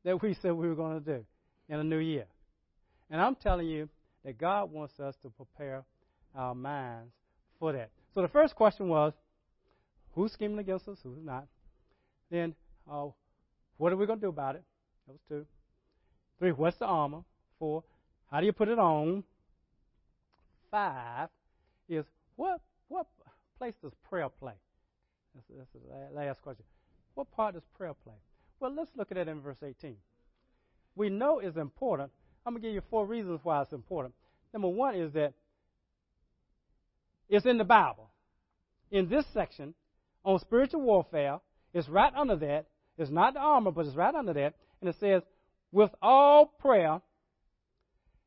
that 0.04 0.20
we 0.22 0.34
said 0.34 0.52
we 0.52 0.68
were 0.68 0.74
going 0.74 1.02
to 1.02 1.18
do 1.18 1.24
in 1.68 1.78
a 1.78 1.84
new 1.84 1.98
year? 1.98 2.26
And 3.10 3.20
I'm 3.20 3.36
telling 3.36 3.68
you 3.68 3.88
that 4.24 4.38
God 4.38 4.72
wants 4.72 4.98
us 4.98 5.14
to 5.22 5.30
prepare 5.30 5.84
our 6.34 6.54
minds 6.54 7.12
for 7.60 7.72
that. 7.72 7.90
So 8.14 8.22
the 8.22 8.28
first 8.28 8.56
question 8.56 8.88
was, 8.88 9.12
who's 10.12 10.32
scheming 10.32 10.58
against 10.58 10.88
us, 10.88 10.98
who's 11.02 11.22
not? 11.22 11.46
Then, 12.30 12.54
uh, 12.90 13.06
what 13.76 13.92
are 13.92 13.96
we 13.96 14.06
going 14.06 14.18
to 14.18 14.26
do 14.26 14.30
about 14.30 14.56
it? 14.56 14.64
That 15.06 15.12
was 15.12 15.20
two. 15.28 15.46
Three, 16.38 16.52
what's 16.52 16.76
the 16.78 16.86
armor? 16.86 17.22
Four, 17.58 17.84
how 18.30 18.40
do 18.40 18.46
you 18.46 18.52
put 18.52 18.68
it 18.68 18.78
on? 18.78 19.24
Five 20.70 21.28
is 21.88 22.04
what 22.34 22.60
what 22.88 23.06
place 23.58 23.74
does 23.82 23.92
prayer 24.08 24.28
play? 24.28 24.52
That's, 25.34 25.46
that's 25.56 25.70
the 25.72 26.14
last 26.14 26.42
question. 26.42 26.64
What 27.14 27.30
part 27.30 27.54
does 27.54 27.62
prayer 27.76 27.94
play? 28.04 28.14
Well, 28.60 28.74
let's 28.74 28.90
look 28.96 29.10
at 29.10 29.16
it 29.16 29.28
in 29.28 29.40
verse 29.40 29.58
18. 29.62 29.96
We 30.94 31.10
know 31.10 31.38
it's 31.38 31.56
important. 31.56 32.10
I'm 32.44 32.52
going 32.52 32.62
to 32.62 32.68
give 32.68 32.74
you 32.74 32.82
four 32.90 33.06
reasons 33.06 33.40
why 33.42 33.62
it's 33.62 33.72
important. 33.72 34.14
Number 34.52 34.68
one 34.68 34.94
is 34.94 35.12
that 35.12 35.34
it's 37.28 37.46
in 37.46 37.58
the 37.58 37.64
Bible. 37.64 38.10
In 38.90 39.08
this 39.08 39.26
section 39.32 39.74
on 40.24 40.38
spiritual 40.38 40.80
warfare, 40.80 41.40
it's 41.72 41.88
right 41.88 42.12
under 42.14 42.36
that. 42.36 42.66
It's 42.98 43.10
not 43.10 43.34
the 43.34 43.40
armor, 43.40 43.70
but 43.70 43.86
it's 43.86 43.96
right 43.96 44.14
under 44.14 44.32
that. 44.32 44.54
And 44.80 44.88
it 44.88 44.96
says, 44.98 45.22
with 45.72 45.90
all 46.00 46.46
prayer 46.46 47.00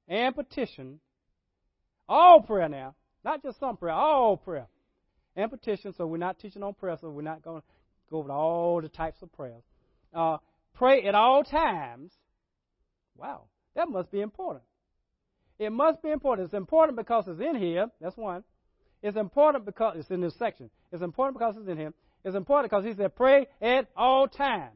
and 0.07 0.35
petition, 0.35 0.99
all 2.07 2.41
prayer 2.41 2.69
now, 2.69 2.95
not 3.23 3.43
just 3.43 3.59
some 3.59 3.77
prayer, 3.77 3.93
all 3.93 4.37
prayer 4.37 4.67
and 5.35 5.49
petition. 5.49 5.93
So 5.97 6.05
we're 6.05 6.17
not 6.17 6.39
teaching 6.39 6.63
on 6.63 6.73
prayer, 6.73 6.97
so 6.99 7.09
we're 7.09 7.21
not 7.21 7.43
going 7.43 7.61
to 7.61 7.67
go 8.09 8.17
over 8.17 8.31
all 8.31 8.81
the 8.81 8.89
types 8.89 9.21
of 9.21 9.31
prayers. 9.33 9.63
Uh, 10.13 10.37
pray 10.75 11.03
at 11.03 11.15
all 11.15 11.43
times. 11.43 12.11
Wow, 13.15 13.43
that 13.75 13.89
must 13.89 14.11
be 14.11 14.21
important. 14.21 14.63
It 15.59 15.71
must 15.71 16.01
be 16.01 16.09
important. 16.09 16.45
It's 16.45 16.53
important 16.53 16.97
because 16.97 17.25
it's 17.27 17.41
in 17.41 17.55
here. 17.55 17.87
That's 17.99 18.15
one. 18.15 18.43
It's 19.03 19.17
important 19.17 19.65
because 19.65 19.95
it's 19.97 20.09
in 20.09 20.21
this 20.21 20.33
section. 20.39 20.69
It's 20.91 21.03
important 21.03 21.37
because 21.37 21.55
it's 21.57 21.67
in 21.67 21.77
here. 21.77 21.93
It's 22.23 22.35
important 22.35 22.69
because 22.69 22.85
he 22.85 22.93
said, 22.95 23.15
pray 23.15 23.47
at 23.61 23.87
all 23.95 24.27
times. 24.27 24.75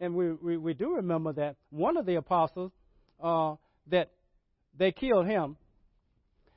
And 0.00 0.14
we, 0.14 0.32
we, 0.32 0.56
we 0.56 0.74
do 0.74 0.96
remember 0.96 1.32
that 1.34 1.56
one 1.70 1.96
of 1.96 2.04
the 2.06 2.16
apostles 2.16 2.72
uh, 3.22 3.54
that 3.88 4.10
they 4.76 4.92
killed 4.92 5.26
him. 5.26 5.56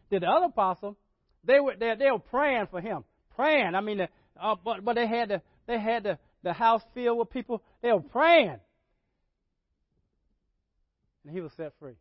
The 0.09 0.17
other 0.17 0.47
apostle? 0.47 0.97
They 1.45 1.59
were 1.59 1.75
they, 1.79 1.93
they 1.97 2.11
were 2.11 2.19
praying 2.19 2.67
for 2.69 2.81
him, 2.81 3.05
praying. 3.35 3.75
I 3.75 3.81
mean, 3.81 4.01
uh, 4.41 4.55
but 4.63 4.83
but 4.83 4.95
they 4.95 5.07
had 5.07 5.29
the 5.29 5.41
they 5.67 5.79
had 5.79 6.03
the 6.03 6.17
the 6.43 6.51
house 6.51 6.81
filled 6.93 7.17
with 7.17 7.29
people. 7.29 7.63
They 7.81 7.93
were 7.93 8.01
praying, 8.01 8.59
and 11.23 11.33
he 11.33 11.39
was 11.39 11.51
set 11.55 11.71
free 11.79 11.93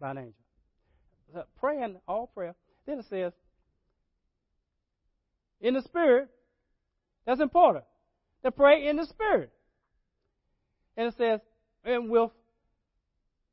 by 0.00 0.12
an 0.12 0.18
angel. 0.18 0.34
So 1.34 1.44
praying 1.58 1.96
all 2.08 2.28
prayer. 2.28 2.54
Then 2.86 3.00
it 3.00 3.06
says, 3.10 3.32
in 5.60 5.74
the 5.74 5.82
spirit. 5.82 6.28
That's 7.26 7.40
important. 7.40 7.84
To 8.44 8.50
pray 8.50 8.86
in 8.86 8.96
the 8.96 9.06
spirit. 9.06 9.52
And 10.96 11.08
it 11.08 11.14
says, 11.18 11.40
and 11.84 12.08
with 12.08 12.30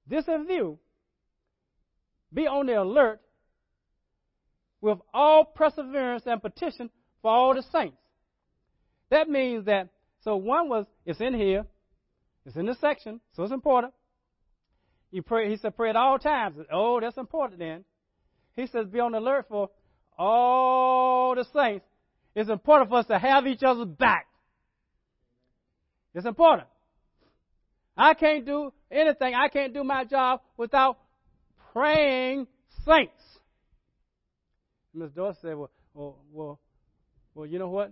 this 0.07 0.26
in 0.28 0.45
view, 0.47 0.78
be 2.34 2.47
on 2.47 2.67
the 2.67 2.82
alert 2.82 3.19
with 4.82 4.99
all 5.13 5.45
perseverance 5.45 6.24
and 6.26 6.41
petition 6.41 6.89
for 7.21 7.32
all 7.32 7.53
the 7.53 7.63
saints. 7.71 7.97
That 9.09 9.30
means 9.30 9.65
that, 9.65 9.89
so 10.24 10.36
one 10.36 10.69
was, 10.69 10.86
it's 11.05 11.21
in 11.21 11.34
here, 11.34 11.65
it's 12.45 12.55
in 12.55 12.65
this 12.65 12.80
section, 12.80 13.21
so 13.36 13.43
it's 13.43 13.53
important. 13.53 13.93
You 15.11 15.21
pray, 15.21 15.49
he 15.49 15.57
said, 15.57 15.76
pray 15.78 15.89
at 15.89 15.95
all 15.95 16.17
times. 16.17 16.57
Oh, 16.71 16.99
that's 16.99 17.17
important 17.17 17.59
then. 17.59 17.86
He 18.55 18.67
says, 18.67 18.88
be 18.88 18.99
on 18.99 19.11
the 19.11 19.19
alert 19.19 19.45
for 19.47 19.69
all 20.17 21.36
the 21.36 21.45
saints. 21.53 21.86
It's 22.36 22.49
important 22.49 22.89
for 22.89 22.97
us 22.97 23.05
to 23.07 23.19
have 23.19 23.45
each 23.45 23.63
other's 23.63 23.88
back. 23.88 24.27
It's 26.13 26.25
important. 26.25 26.67
I 27.95 28.13
can't 28.13 28.45
do 28.45 28.73
anything. 28.91 29.36
I 29.36 29.47
can't 29.49 29.73
do 29.73 29.84
my 29.84 30.03
job 30.05 30.41
without 30.57 30.97
praying 31.73 32.47
saints. 32.86 33.21
Miss 34.93 35.11
Dorsey 35.11 35.39
said, 35.41 35.57
well, 35.57 35.71
well, 35.93 36.17
well, 36.31 36.59
well, 37.36 37.45
you 37.45 37.59
know 37.59 37.69
what? 37.69 37.91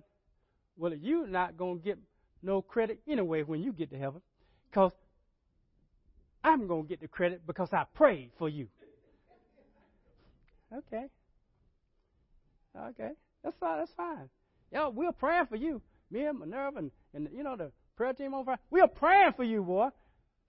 Well, 0.77 0.93
you're 0.93 1.27
not 1.27 1.57
going 1.57 1.79
to 1.79 1.83
get 1.83 1.99
no 2.41 2.61
credit 2.61 2.99
anyway 3.07 3.43
when 3.43 3.61
you 3.61 3.71
get 3.71 3.91
to 3.91 3.97
heaven 3.97 4.21
because 4.69 4.91
I'm 6.43 6.67
going 6.67 6.83
to 6.83 6.89
get 6.89 7.01
the 7.01 7.07
credit 7.07 7.45
because 7.45 7.69
I 7.71 7.85
prayed 7.93 8.31
for 8.37 8.49
you. 8.49 8.67
Okay. 10.73 11.07
Okay. 12.73 13.09
That's 13.43 13.55
fine. 13.59 13.79
That's 13.79 13.91
fine. 13.95 14.29
Yeah, 14.71 14.87
we're 14.87 15.11
praying 15.11 15.47
for 15.47 15.55
you. 15.55 15.81
Me 16.09 16.25
and 16.25 16.39
Minerva 16.39 16.79
and, 16.79 16.91
and 17.13 17.29
you 17.33 17.43
know 17.43 17.55
the 17.55 17.71
prayer 17.95 18.13
team 18.13 18.33
on 18.33 18.45
Friday. 18.45 18.61
We're 18.69 18.87
praying 18.87 19.33
for 19.35 19.43
you, 19.43 19.63
boy, 19.63 19.89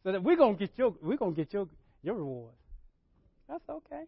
so 0.02 0.12
that 0.12 0.22
we're 0.22 0.36
gonna 0.36 0.56
get 0.56 0.72
your 0.76 0.94
we're 1.02 1.16
gonna 1.16 1.32
get 1.32 1.52
your 1.52 1.68
your 2.02 2.14
reward. 2.16 2.54
That's 3.48 3.68
okay. 3.68 4.02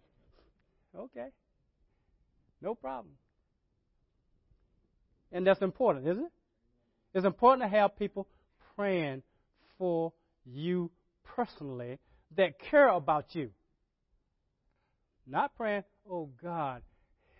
Okay. 0.96 1.28
No 2.60 2.74
problem. 2.74 3.14
And 5.32 5.46
that's 5.46 5.62
important, 5.62 6.06
isn't 6.06 6.24
it? 6.24 6.32
It's 7.14 7.26
important 7.26 7.62
to 7.62 7.76
have 7.76 7.96
people 7.98 8.26
praying 8.76 9.22
for 9.78 10.12
you 10.44 10.90
personally 11.24 11.98
that 12.36 12.58
care 12.58 12.88
about 12.88 13.34
you. 13.34 13.50
Not 15.26 15.56
praying, 15.56 15.84
oh 16.08 16.30
God, 16.42 16.82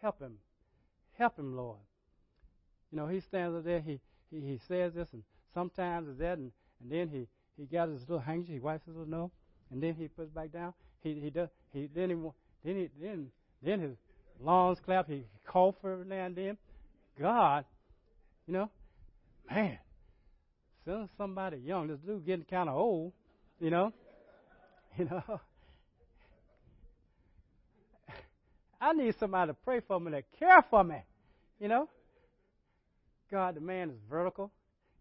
help 0.01 0.21
him. 0.21 0.39
Help 1.19 1.39
him, 1.39 1.57
Lord. 1.57 1.79
You 2.91 2.99
know, 2.99 3.07
he 3.07 3.21
stands 3.21 3.57
up 3.57 3.65
there, 3.65 3.81
he, 3.81 4.01
he, 4.31 4.41
he 4.41 4.61
says 4.69 4.95
this, 4.95 5.09
and 5.13 5.23
sometimes 5.53 6.09
is 6.09 6.19
that, 6.19 6.39
and, 6.39 6.53
and 6.81 6.91
then 6.91 7.09
he, 7.09 7.27
he 7.57 7.67
got 7.67 7.89
his 7.89 8.01
little 8.03 8.19
handkerchief, 8.19 8.55
he 8.55 8.61
wipes 8.61 8.87
his 8.87 8.95
little 8.97 9.11
nose, 9.11 9.31
and 9.71 9.83
then 9.83 9.95
he 9.95 10.09
puts 10.09 10.29
it 10.29 10.35
back 10.35 10.53
down. 10.53 10.75
He 11.03 11.21
he 11.21 11.31
does 11.31 11.49
he 11.73 11.89
then 11.95 12.11
he 12.11 12.17
then 12.65 12.77
he 12.77 12.89
then 13.01 13.31
then 13.63 13.81
his 13.81 13.97
lungs 14.41 14.79
clap. 14.85 15.09
He 15.09 15.25
cough 15.47 15.75
for 15.81 15.93
every 15.93 16.07
now 16.07 16.27
and 16.27 16.37
then. 16.37 16.57
God, 17.21 17.65
you 18.47 18.55
know, 18.55 18.71
man, 19.51 19.79
send 20.85 21.09
somebody 21.17 21.59
young. 21.59 21.89
This 21.89 21.99
dude 22.01 22.25
getting 22.25 22.45
kind 22.45 22.69
of 22.69 22.77
old, 22.77 23.13
you 23.61 23.71
know, 23.71 23.93
you 24.99 25.05
know. 25.05 25.41
I 28.85 28.93
need 28.93 29.15
somebody 29.19 29.51
to 29.51 29.55
pray 29.55 29.81
for 29.81 29.99
me, 29.99 30.13
to 30.13 30.23
care 30.39 30.63
for 30.69 30.85
me, 30.85 30.97
you 31.59 31.69
know. 31.69 31.89
God, 33.31 33.55
the 33.57 33.61
man 33.63 33.89
is 33.89 33.97
vertical, 34.11 34.53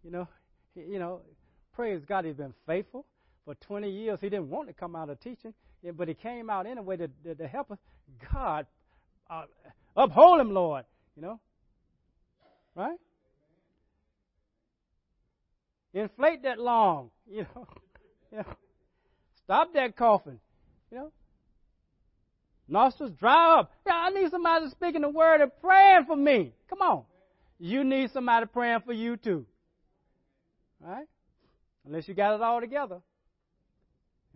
you 0.05 0.09
know. 0.09 0.25
He, 0.73 0.93
you 0.93 0.99
know, 0.99 1.19
praise 1.75 2.01
God, 2.07 2.23
he's 2.23 2.35
been 2.35 2.53
faithful 2.65 3.05
for 3.43 3.55
20 3.55 3.89
years. 3.89 4.19
He 4.21 4.29
didn't 4.29 4.49
want 4.49 4.69
to 4.69 4.73
come 4.73 4.95
out 4.95 5.09
of 5.09 5.19
teaching, 5.19 5.53
but 5.97 6.07
he 6.07 6.13
came 6.13 6.49
out 6.49 6.65
anyway 6.65 6.95
to, 6.95 7.09
to, 7.25 7.35
to 7.35 7.45
help 7.45 7.71
us. 7.71 7.77
God, 8.31 8.67
uh, 9.29 9.43
uphold 9.97 10.39
him, 10.39 10.53
Lord. 10.53 10.85
You 11.17 11.23
know, 11.23 11.39
right? 12.75 12.97
Inflate 15.93 16.43
that 16.43 16.57
lung. 16.57 17.09
You 17.29 17.45
know, 17.55 17.67
you 18.31 18.37
know. 18.37 18.45
Stop 19.43 19.73
that 19.73 19.97
coughing. 19.97 20.39
You 20.89 20.97
know, 20.97 21.11
nostrils 22.67 23.11
dry 23.19 23.59
up. 23.59 23.71
Yeah, 23.85 23.93
I 23.95 24.09
need 24.09 24.29
somebody 24.31 24.69
speaking 24.69 25.01
the 25.01 25.09
word 25.09 25.41
and 25.41 25.51
praying 25.61 26.05
for 26.05 26.15
me. 26.15 26.53
Come 26.69 26.81
on, 26.81 27.03
you 27.59 27.83
need 27.83 28.11
somebody 28.11 28.45
praying 28.45 28.81
for 28.85 28.93
you 28.93 29.17
too. 29.17 29.45
Right? 30.79 31.07
Unless 31.85 32.07
you 32.07 32.13
got 32.13 32.35
it 32.35 32.41
all 32.41 32.59
together. 32.59 32.99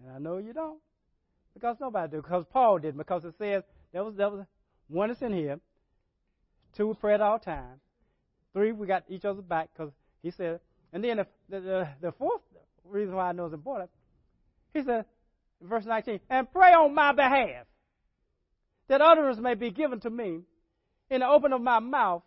And 0.04 0.16
I 0.16 0.20
know 0.20 0.38
you 0.38 0.54
don't. 0.54 0.80
Because 1.54 1.78
nobody 1.80 2.12
did. 2.12 2.24
Because 2.24 2.46
Paul 2.52 2.80
did. 2.80 2.98
Because 2.98 3.26
it 3.26 3.34
says 3.38 3.64
there 3.92 4.04
was 4.04 4.16
there 4.16 4.30
was 4.30 4.46
one 4.88 5.12
is 5.12 5.22
in 5.22 5.34
here. 5.34 5.60
Two, 6.76 6.88
we 6.88 6.94
pray 6.94 7.16
at 7.16 7.22
all 7.22 7.40
times. 7.40 7.82
Three, 8.54 8.72
we 8.72 8.88
got 8.88 9.04
each 9.10 9.26
other's 9.26 9.44
back 9.44 9.70
because 9.74 9.92
he 10.22 10.32
said. 10.32 10.60
And 10.94 11.04
then 11.04 11.18
the, 11.18 11.28
the, 11.50 11.88
the 12.02 12.12
fourth 12.14 12.42
reason 12.86 13.16
why 13.16 13.30
I 13.30 13.32
know 13.34 13.46
it's 13.46 13.54
important, 13.54 13.90
he 14.74 14.84
said, 14.84 15.06
verse 15.62 15.86
19, 15.86 16.20
and 16.30 16.52
pray 16.52 16.74
on 16.74 16.94
my 16.94 17.12
behalf 17.12 17.66
that 18.88 19.02
utterance 19.02 19.40
may 19.40 19.54
be 19.54 19.72
given 19.72 20.00
to 20.02 20.10
me 20.10 20.42
in 21.10 21.20
the 21.22 21.28
open 21.28 21.54
of 21.54 21.62
my 21.62 21.80
mouth 21.80 22.24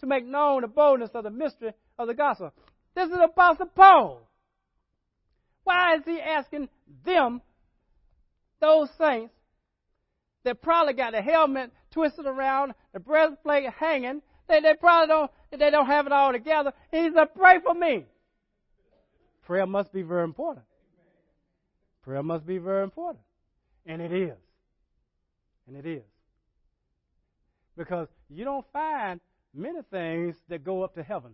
to 0.00 0.06
make 0.06 0.24
known 0.24 0.62
the 0.62 0.68
boldness 0.68 1.10
of 1.14 1.24
the 1.24 1.30
mystery 1.30 1.72
of 1.98 2.08
the 2.08 2.14
gospel. 2.14 2.52
This 2.94 3.08
is 3.08 3.18
Apostle 3.22 3.66
Paul. 3.66 4.28
Why 5.64 5.96
is 5.96 6.02
he 6.04 6.20
asking 6.20 6.68
them, 7.04 7.40
those 8.60 8.88
saints, 8.98 9.32
that 10.44 10.62
probably 10.62 10.92
got 10.92 11.12
the 11.12 11.20
helmet 11.20 11.72
twisted 11.90 12.24
around, 12.24 12.72
the 12.92 13.00
breastplate 13.00 13.64
hanging. 13.78 14.22
They, 14.48 14.60
they 14.60 14.74
probably 14.74 15.08
don't, 15.08 15.30
they 15.50 15.70
don't 15.70 15.86
have 15.86 16.06
it 16.06 16.12
all 16.12 16.30
together. 16.30 16.72
He 16.92 17.10
said, 17.12 17.34
pray 17.34 17.58
for 17.64 17.74
me. 17.74 18.04
Prayer 19.44 19.66
must 19.66 19.92
be 19.92 20.02
very 20.02 20.22
important. 20.22 20.64
Prayer 22.02 22.22
must 22.22 22.46
be 22.46 22.58
very 22.58 22.84
important. 22.84 23.24
And 23.86 24.00
it 24.00 24.12
is. 24.12 24.36
And 25.66 25.76
it 25.76 25.86
is. 25.86 26.04
Because 27.76 28.08
you 28.28 28.44
don't 28.44 28.64
find 28.72 29.20
many 29.54 29.80
things 29.90 30.36
that 30.48 30.64
go 30.64 30.82
up 30.82 30.94
to 30.94 31.02
heaven. 31.02 31.32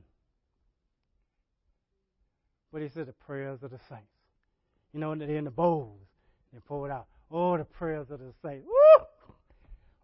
But 2.72 2.82
he 2.82 2.88
said 2.88 3.06
the 3.06 3.12
prayers 3.12 3.62
of 3.62 3.70
the 3.70 3.78
saints. 3.88 4.06
You 4.92 5.00
know, 5.00 5.14
they're 5.14 5.36
in 5.36 5.44
the 5.44 5.50
bowls. 5.50 6.00
They 6.52 6.60
pour 6.60 6.88
it 6.88 6.92
out. 6.92 7.06
Oh, 7.30 7.56
the 7.56 7.64
prayers 7.64 8.10
of 8.10 8.18
the 8.18 8.32
saints. 8.42 8.66
Woo! 8.66 9.06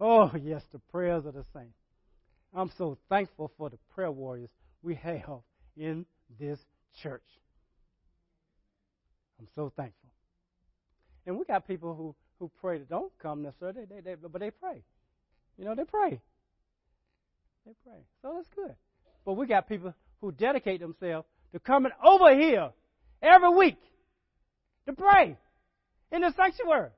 Oh, 0.00 0.30
yes, 0.40 0.62
the 0.72 0.78
prayers 0.90 1.26
of 1.26 1.34
the 1.34 1.44
saints. 1.54 1.76
I'm 2.54 2.70
so 2.78 2.96
thankful 3.08 3.52
for 3.58 3.68
the 3.68 3.78
prayer 3.94 4.10
warriors 4.10 4.50
we 4.82 4.94
have 4.96 5.40
in 5.76 6.06
this 6.38 6.58
church. 7.02 7.22
I'm 9.38 9.48
so 9.54 9.72
thankful. 9.76 10.10
And 11.26 11.38
we 11.38 11.44
got 11.44 11.66
people 11.68 11.94
who, 11.94 12.14
who 12.38 12.50
pray 12.60 12.78
that 12.78 12.88
don't 12.88 13.12
come 13.20 13.42
necessarily, 13.42 13.84
they, 13.88 14.00
they, 14.00 14.14
but 14.14 14.40
they 14.40 14.50
pray. 14.50 14.82
You 15.56 15.64
know, 15.64 15.74
they 15.74 15.84
pray. 15.84 16.20
They 17.66 17.72
pray. 17.84 17.98
So 18.22 18.32
that's 18.34 18.48
good. 18.54 18.74
But 19.24 19.34
we 19.34 19.46
got 19.46 19.68
people 19.68 19.94
who 20.20 20.32
dedicate 20.32 20.80
themselves 20.80 21.26
to 21.52 21.58
coming 21.58 21.92
over 22.04 22.34
here 22.34 22.70
every 23.22 23.50
week 23.50 23.78
to 24.86 24.92
pray 24.92 25.36
in 26.12 26.20
the 26.22 26.32
sanctuary. 26.36 26.90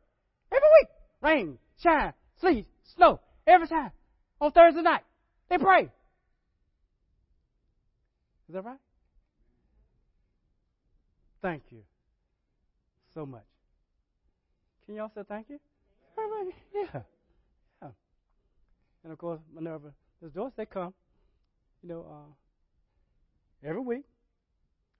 Every 0.52 0.68
week. 0.80 0.88
Rain, 1.22 1.58
shine, 1.82 2.12
sleet, 2.40 2.66
snow. 2.94 3.20
Every 3.46 3.68
time. 3.68 3.90
On 4.40 4.52
Thursday 4.52 4.82
night. 4.82 5.02
They 5.48 5.58
pray. 5.58 5.82
Is 5.82 5.90
that 8.54 8.64
right? 8.64 8.78
Thank 11.42 11.62
you 11.70 11.82
so 13.14 13.26
much. 13.26 13.49
Can 14.90 14.96
y'all 14.96 15.12
say 15.14 15.22
thank 15.28 15.46
you? 15.48 15.60
Yeah. 16.74 17.02
Yeah. 17.80 17.90
And 19.04 19.12
of 19.12 19.18
course, 19.18 19.38
Minerva, 19.54 19.92
those 20.20 20.32
doors, 20.32 20.52
they 20.56 20.66
come, 20.66 20.92
you 21.80 21.90
know, 21.90 22.04
uh, 22.10 23.68
every 23.68 23.82
week 23.82 24.02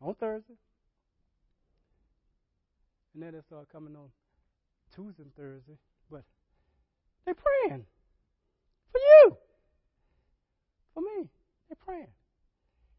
on 0.01 0.15
Thursday. 0.15 0.55
And 3.15 3.23
then 3.25 3.33
they 3.33 3.41
start 3.41 3.67
coming 3.73 3.97
on 3.97 4.11
Tuesday 4.95 5.25
and 5.25 5.35
Thursday. 5.35 5.77
But 6.09 6.23
they're 7.25 7.35
praying 7.35 7.85
for 8.93 8.99
you, 8.99 9.37
for 10.95 11.01
me. 11.01 11.29
They're 11.69 11.85
praying. 11.85 12.15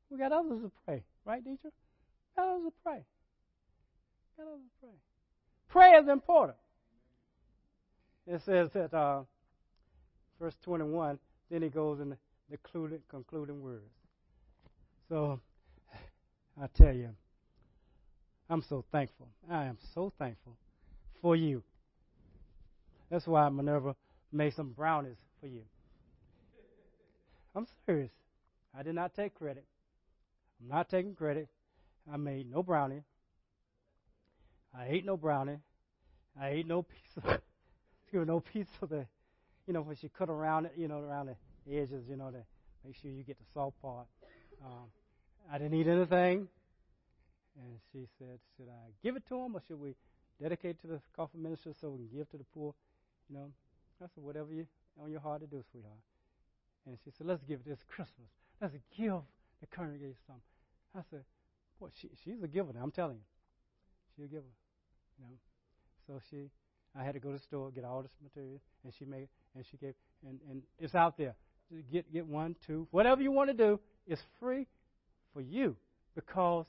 We 0.10 0.18
got 0.18 0.34
others 0.34 0.62
to 0.64 0.72
pray, 0.84 1.06
right, 1.24 1.42
Deidre? 1.42 1.72
Got 2.36 2.50
others 2.50 2.66
to 2.66 2.74
pray. 2.84 3.06
Got 4.38 4.48
others 4.48 4.60
to 4.60 4.86
pray. 4.86 4.98
Prayer 5.70 6.04
is 6.04 6.10
important. 6.10 6.58
It 8.32 8.42
says 8.46 8.70
that 8.76 8.94
uh, 8.94 9.24
verse 10.40 10.56
21, 10.64 11.20
then 11.50 11.64
he 11.64 11.68
goes 11.68 12.00
in 12.00 12.12
the, 12.12 12.18
concluding, 12.50 13.00
concluding 13.10 13.62
words. 13.62 13.92
So 15.10 15.42
I 16.62 16.68
tell 16.68 16.94
you, 16.96 17.10
I'm 18.50 18.64
so 18.70 18.86
thankful. 18.90 19.28
I 19.50 19.66
am 19.66 19.78
so 19.94 20.14
thankful 20.18 20.56
for 21.22 21.36
you. 21.36 21.62
That's 23.10 23.28
why 23.28 23.50
Minerva 23.50 23.98
made 24.32 24.54
some 24.54 24.70
brownies 24.70 25.18
for 25.42 25.48
you. 25.48 25.64
I'm 27.54 27.68
serious. 27.86 28.12
I 28.74 28.82
did 28.82 28.96
not 28.96 29.14
take 29.14 29.36
credit. 29.36 29.66
I'm 30.62 30.70
not 30.70 30.88
taking 30.88 31.16
credit. 31.16 31.50
I 32.10 32.16
made 32.16 32.50
no 32.50 32.64
brownie. 32.64 33.04
I 34.74 34.86
ate 34.88 35.06
no 35.06 35.18
brownie. 35.18 35.58
I 36.40 36.48
ate 36.48 36.68
no 36.68 36.84
piece 36.84 37.40
of 38.20 38.28
no 38.28 38.40
piece 38.40 38.68
of 38.82 38.90
the 38.90 39.06
you 39.68 39.74
know, 39.74 39.82
when 39.82 39.96
she 39.96 40.10
cut 40.10 40.30
around 40.30 40.66
it, 40.66 40.74
you 40.76 40.88
know, 40.88 41.00
around 41.00 41.28
the 41.28 41.78
edges, 41.78 42.04
you 42.10 42.16
know, 42.16 42.32
the 42.32 42.44
make 42.86 42.96
sure 43.02 43.12
you 43.12 43.24
get 43.24 43.38
the 43.38 43.46
salt 43.54 43.74
part. 43.82 44.08
Um, 44.64 44.90
I 45.52 45.58
didn't 45.58 45.80
eat 45.80 45.88
anything. 45.88 46.48
And 47.56 47.80
she 47.92 48.08
said, 48.18 48.40
Should 48.58 48.70
I 48.70 48.92
give 49.04 49.16
it 49.16 49.28
to 49.30 49.36
him 49.36 49.56
or 49.56 49.62
should 49.68 49.80
we 49.80 49.96
dedicate 50.42 50.72
it 50.72 50.82
to 50.82 50.88
the 50.88 51.02
coffee 51.16 51.38
minister 51.38 51.74
so 51.80 51.90
we 51.90 52.00
can 52.00 52.18
give 52.18 52.30
to 52.32 52.38
the 52.38 52.46
poor? 52.54 52.74
You 53.30 53.38
know, 53.38 53.52
I 54.02 54.08
said, 54.14 54.24
Whatever 54.24 54.52
you 54.52 54.66
on 55.02 55.12
your 55.12 55.22
heart 55.22 55.42
to 55.42 55.48
do, 55.48 55.64
sweetheart. 55.72 55.96
And 56.86 56.98
she 57.04 57.12
said, 57.12 57.28
Let's 57.28 57.44
give 57.44 57.60
it 57.60 57.66
this 57.66 57.84
Christmas. 57.88 58.30
Let's 58.60 58.74
give 58.98 59.22
the 59.60 59.68
congregation 59.68 60.16
something. 60.26 60.44
I 60.96 61.02
said, 61.10 61.24
Boy, 61.80 61.90
she, 61.94 62.10
she's 62.24 62.42
a 62.42 62.48
giver. 62.48 62.72
I'm 62.82 62.92
telling 62.92 63.18
you. 63.18 63.24
She's 64.16 64.26
a 64.26 64.28
giver. 64.28 64.52
You 65.20 65.26
know. 65.26 65.36
So 66.08 66.22
she 66.30 66.50
I 66.98 67.04
had 67.04 67.14
to 67.14 67.20
go 67.20 67.30
to 67.30 67.38
the 67.38 67.44
store, 67.44 67.72
get 67.72 67.84
all 67.86 68.02
this 68.02 68.12
material, 68.22 68.60
and 68.84 68.94
she 68.98 69.06
made 69.06 69.28
and 69.56 69.66
she 69.70 69.78
gave 69.78 69.94
and, 70.28 70.40
and 70.50 70.62
it's 70.80 70.96
out 70.96 71.18
there. 71.18 71.36
Get 71.92 72.12
get 72.12 72.28
one, 72.28 72.56
two, 72.68 72.88
whatever 72.92 73.22
you 73.22 73.32
want 73.32 73.50
to 73.50 73.56
do, 73.56 73.80
it's 74.08 74.22
free 74.40 74.68
for 75.34 75.42
you 75.42 75.76
because 76.16 76.66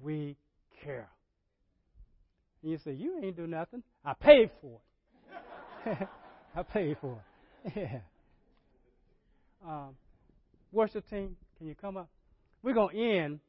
we 0.00 0.36
care. 0.82 1.08
And 2.62 2.72
you 2.72 2.78
say, 2.84 2.92
You 2.92 3.20
ain't 3.22 3.36
do 3.36 3.46
nothing. 3.46 3.82
I 4.04 4.14
paid 4.14 4.50
for 4.60 4.80
it. 5.86 6.08
I 6.56 6.62
paid 6.62 6.96
for 7.00 7.12
it. 7.64 7.72
Yeah. 7.76 7.98
Um, 9.66 9.96
worship 10.72 11.08
team, 11.10 11.36
can 11.58 11.66
you 11.66 11.74
come 11.74 11.96
up? 11.96 12.08
We're 12.62 12.74
gonna 12.74 12.96
end 12.96 13.40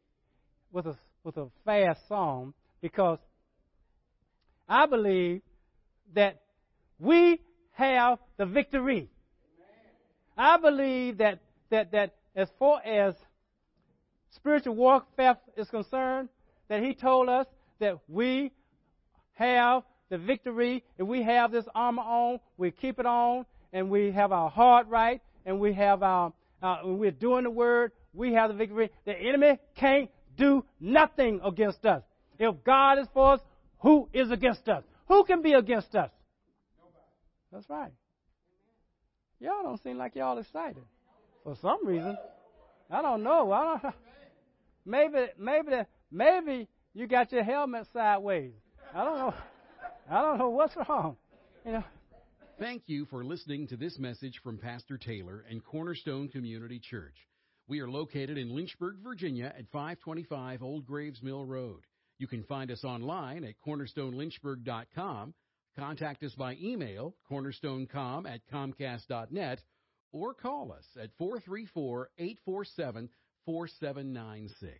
with 0.72 0.88
a 0.88 0.98
with 1.24 1.38
a 1.38 1.48
fast 1.64 2.02
song 2.08 2.54
because 2.82 3.20
I 4.68 4.88
believe 4.88 5.42
that 6.16 6.42
we 7.00 7.42
have 7.72 8.20
the 8.38 8.46
victory. 8.46 9.10
I 10.38 10.58
believe 10.58 11.18
that 11.18 11.40
that 11.70 11.92
that 11.92 12.16
as 12.36 12.48
far 12.58 12.82
as 12.84 13.16
spiritual 14.32 14.76
warfare 14.76 15.38
is 15.58 15.70
concerned, 15.70 16.30
that 16.68 16.84
he 16.84 16.94
told 16.94 17.30
us 17.30 17.48
that 17.80 18.00
we 18.08 18.52
have 19.34 19.84
the 20.10 20.18
victory. 20.18 20.84
If 20.98 21.08
we 21.08 21.24
have 21.24 21.52
this 21.52 21.66
armor 21.74 22.02
on, 22.02 22.40
we 22.58 22.72
keep 22.72 23.00
it 23.00 23.06
on, 23.06 23.46
and 23.74 23.90
we 23.90 24.12
have 24.12 24.32
our 24.32 24.50
heart 24.50 24.88
right, 24.88 25.22
and 25.46 25.60
we 25.60 25.74
have 25.74 26.04
our, 26.04 26.34
uh, 26.62 26.78
we're 26.84 27.12
doing 27.12 27.44
the 27.44 27.50
word, 27.50 27.92
we 28.14 28.34
have 28.34 28.50
the 28.50 28.56
victory. 28.56 28.90
The 29.06 29.14
enemy 29.14 29.60
can't 29.76 30.10
do 30.38 30.66
nothing 30.80 31.42
against 31.44 31.86
us. 31.86 32.04
If 32.38 32.64
God 32.64 33.00
is 33.00 33.08
for 33.14 33.34
us, 33.34 33.42
who 33.80 34.10
is 34.14 34.32
against 34.32 34.68
us? 34.68 34.84
Who 35.10 35.24
can 35.26 35.42
be 35.42 35.54
against 35.54 35.96
us? 35.96 36.12
Nobody. 36.78 37.04
That's 37.52 37.70
right. 37.70 37.92
Y'all 39.40 39.64
don't 39.64 39.82
seem 39.82 39.98
like 39.98 40.16
y'all 40.16 40.38
excited. 40.38 40.84
For 41.44 41.56
some 41.62 41.86
reason. 41.86 42.18
I 42.92 43.02
don't 43.02 43.24
know. 43.24 43.52
I 43.52 43.78
don't 43.82 43.96
maybe 44.86 45.28
maybe 45.38 45.84
maybe 46.12 46.68
you 46.94 47.08
got 47.08 47.32
your 47.32 47.44
helmet 47.44 47.88
sideways. 47.94 48.54
I 48.94 49.04
don't 49.04 49.18
know. 49.18 49.34
I 50.10 50.22
don't 50.22 50.38
know 50.38 50.50
what's 50.50 50.76
wrong. 50.76 51.18
You 51.66 51.74
know. 51.74 51.84
Thank 52.60 52.84
you 52.88 53.06
for 53.06 53.24
listening 53.24 53.68
to 53.68 53.78
this 53.78 53.98
message 53.98 54.42
from 54.44 54.58
Pastor 54.58 54.98
Taylor 54.98 55.46
and 55.50 55.64
Cornerstone 55.64 56.28
Community 56.28 56.80
Church. 56.80 57.16
We 57.68 57.80
are 57.80 57.90
located 57.90 58.38
in 58.38 58.56
Lynchburg, 58.56 58.98
Virginia 59.04 59.54
at 59.58 59.70
525 59.72 60.62
Old 60.62 60.86
Graves 60.86 61.22
Mill 61.24 61.46
Road. 61.46 61.82
You 62.20 62.28
can 62.28 62.44
find 62.44 62.70
us 62.70 62.84
online 62.84 63.46
at 63.46 63.56
cornerstonelynchburg.com, 63.66 65.34
contact 65.78 66.24
us 66.24 66.34
by 66.36 66.58
email, 66.62 67.16
cornerstonecom 67.32 68.30
at 68.30 68.42
comcast.net, 68.54 69.60
or 70.12 70.34
call 70.34 70.74
us 70.74 70.86
at 71.02 71.12
434 71.18 72.10
847 72.18 73.10
4796. 73.46 74.76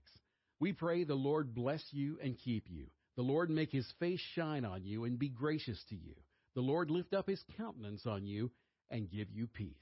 We 0.60 0.74
pray 0.74 1.06
the 1.06 1.16
Lord 1.16 1.56
bless 1.56 1.82
you 1.92 2.20
and 2.22 2.38
keep 2.38 2.66
you. 2.70 2.88
The 3.16 3.24
Lord 3.24 3.50
make 3.50 3.72
his 3.72 3.90
face 4.00 4.22
shine 4.36 4.66
on 4.66 4.84
you 4.84 5.06
and 5.06 5.18
be 5.18 5.30
gracious 5.30 5.82
to 5.90 5.96
you. 5.96 6.16
The 6.56 6.62
Lord 6.62 6.92
lift 6.92 7.14
up 7.14 7.30
his 7.30 7.44
countenance 7.56 8.06
on 8.06 8.26
you 8.26 8.52
and 8.90 9.10
give 9.10 9.32
you 9.32 9.48
peace. 9.48 9.76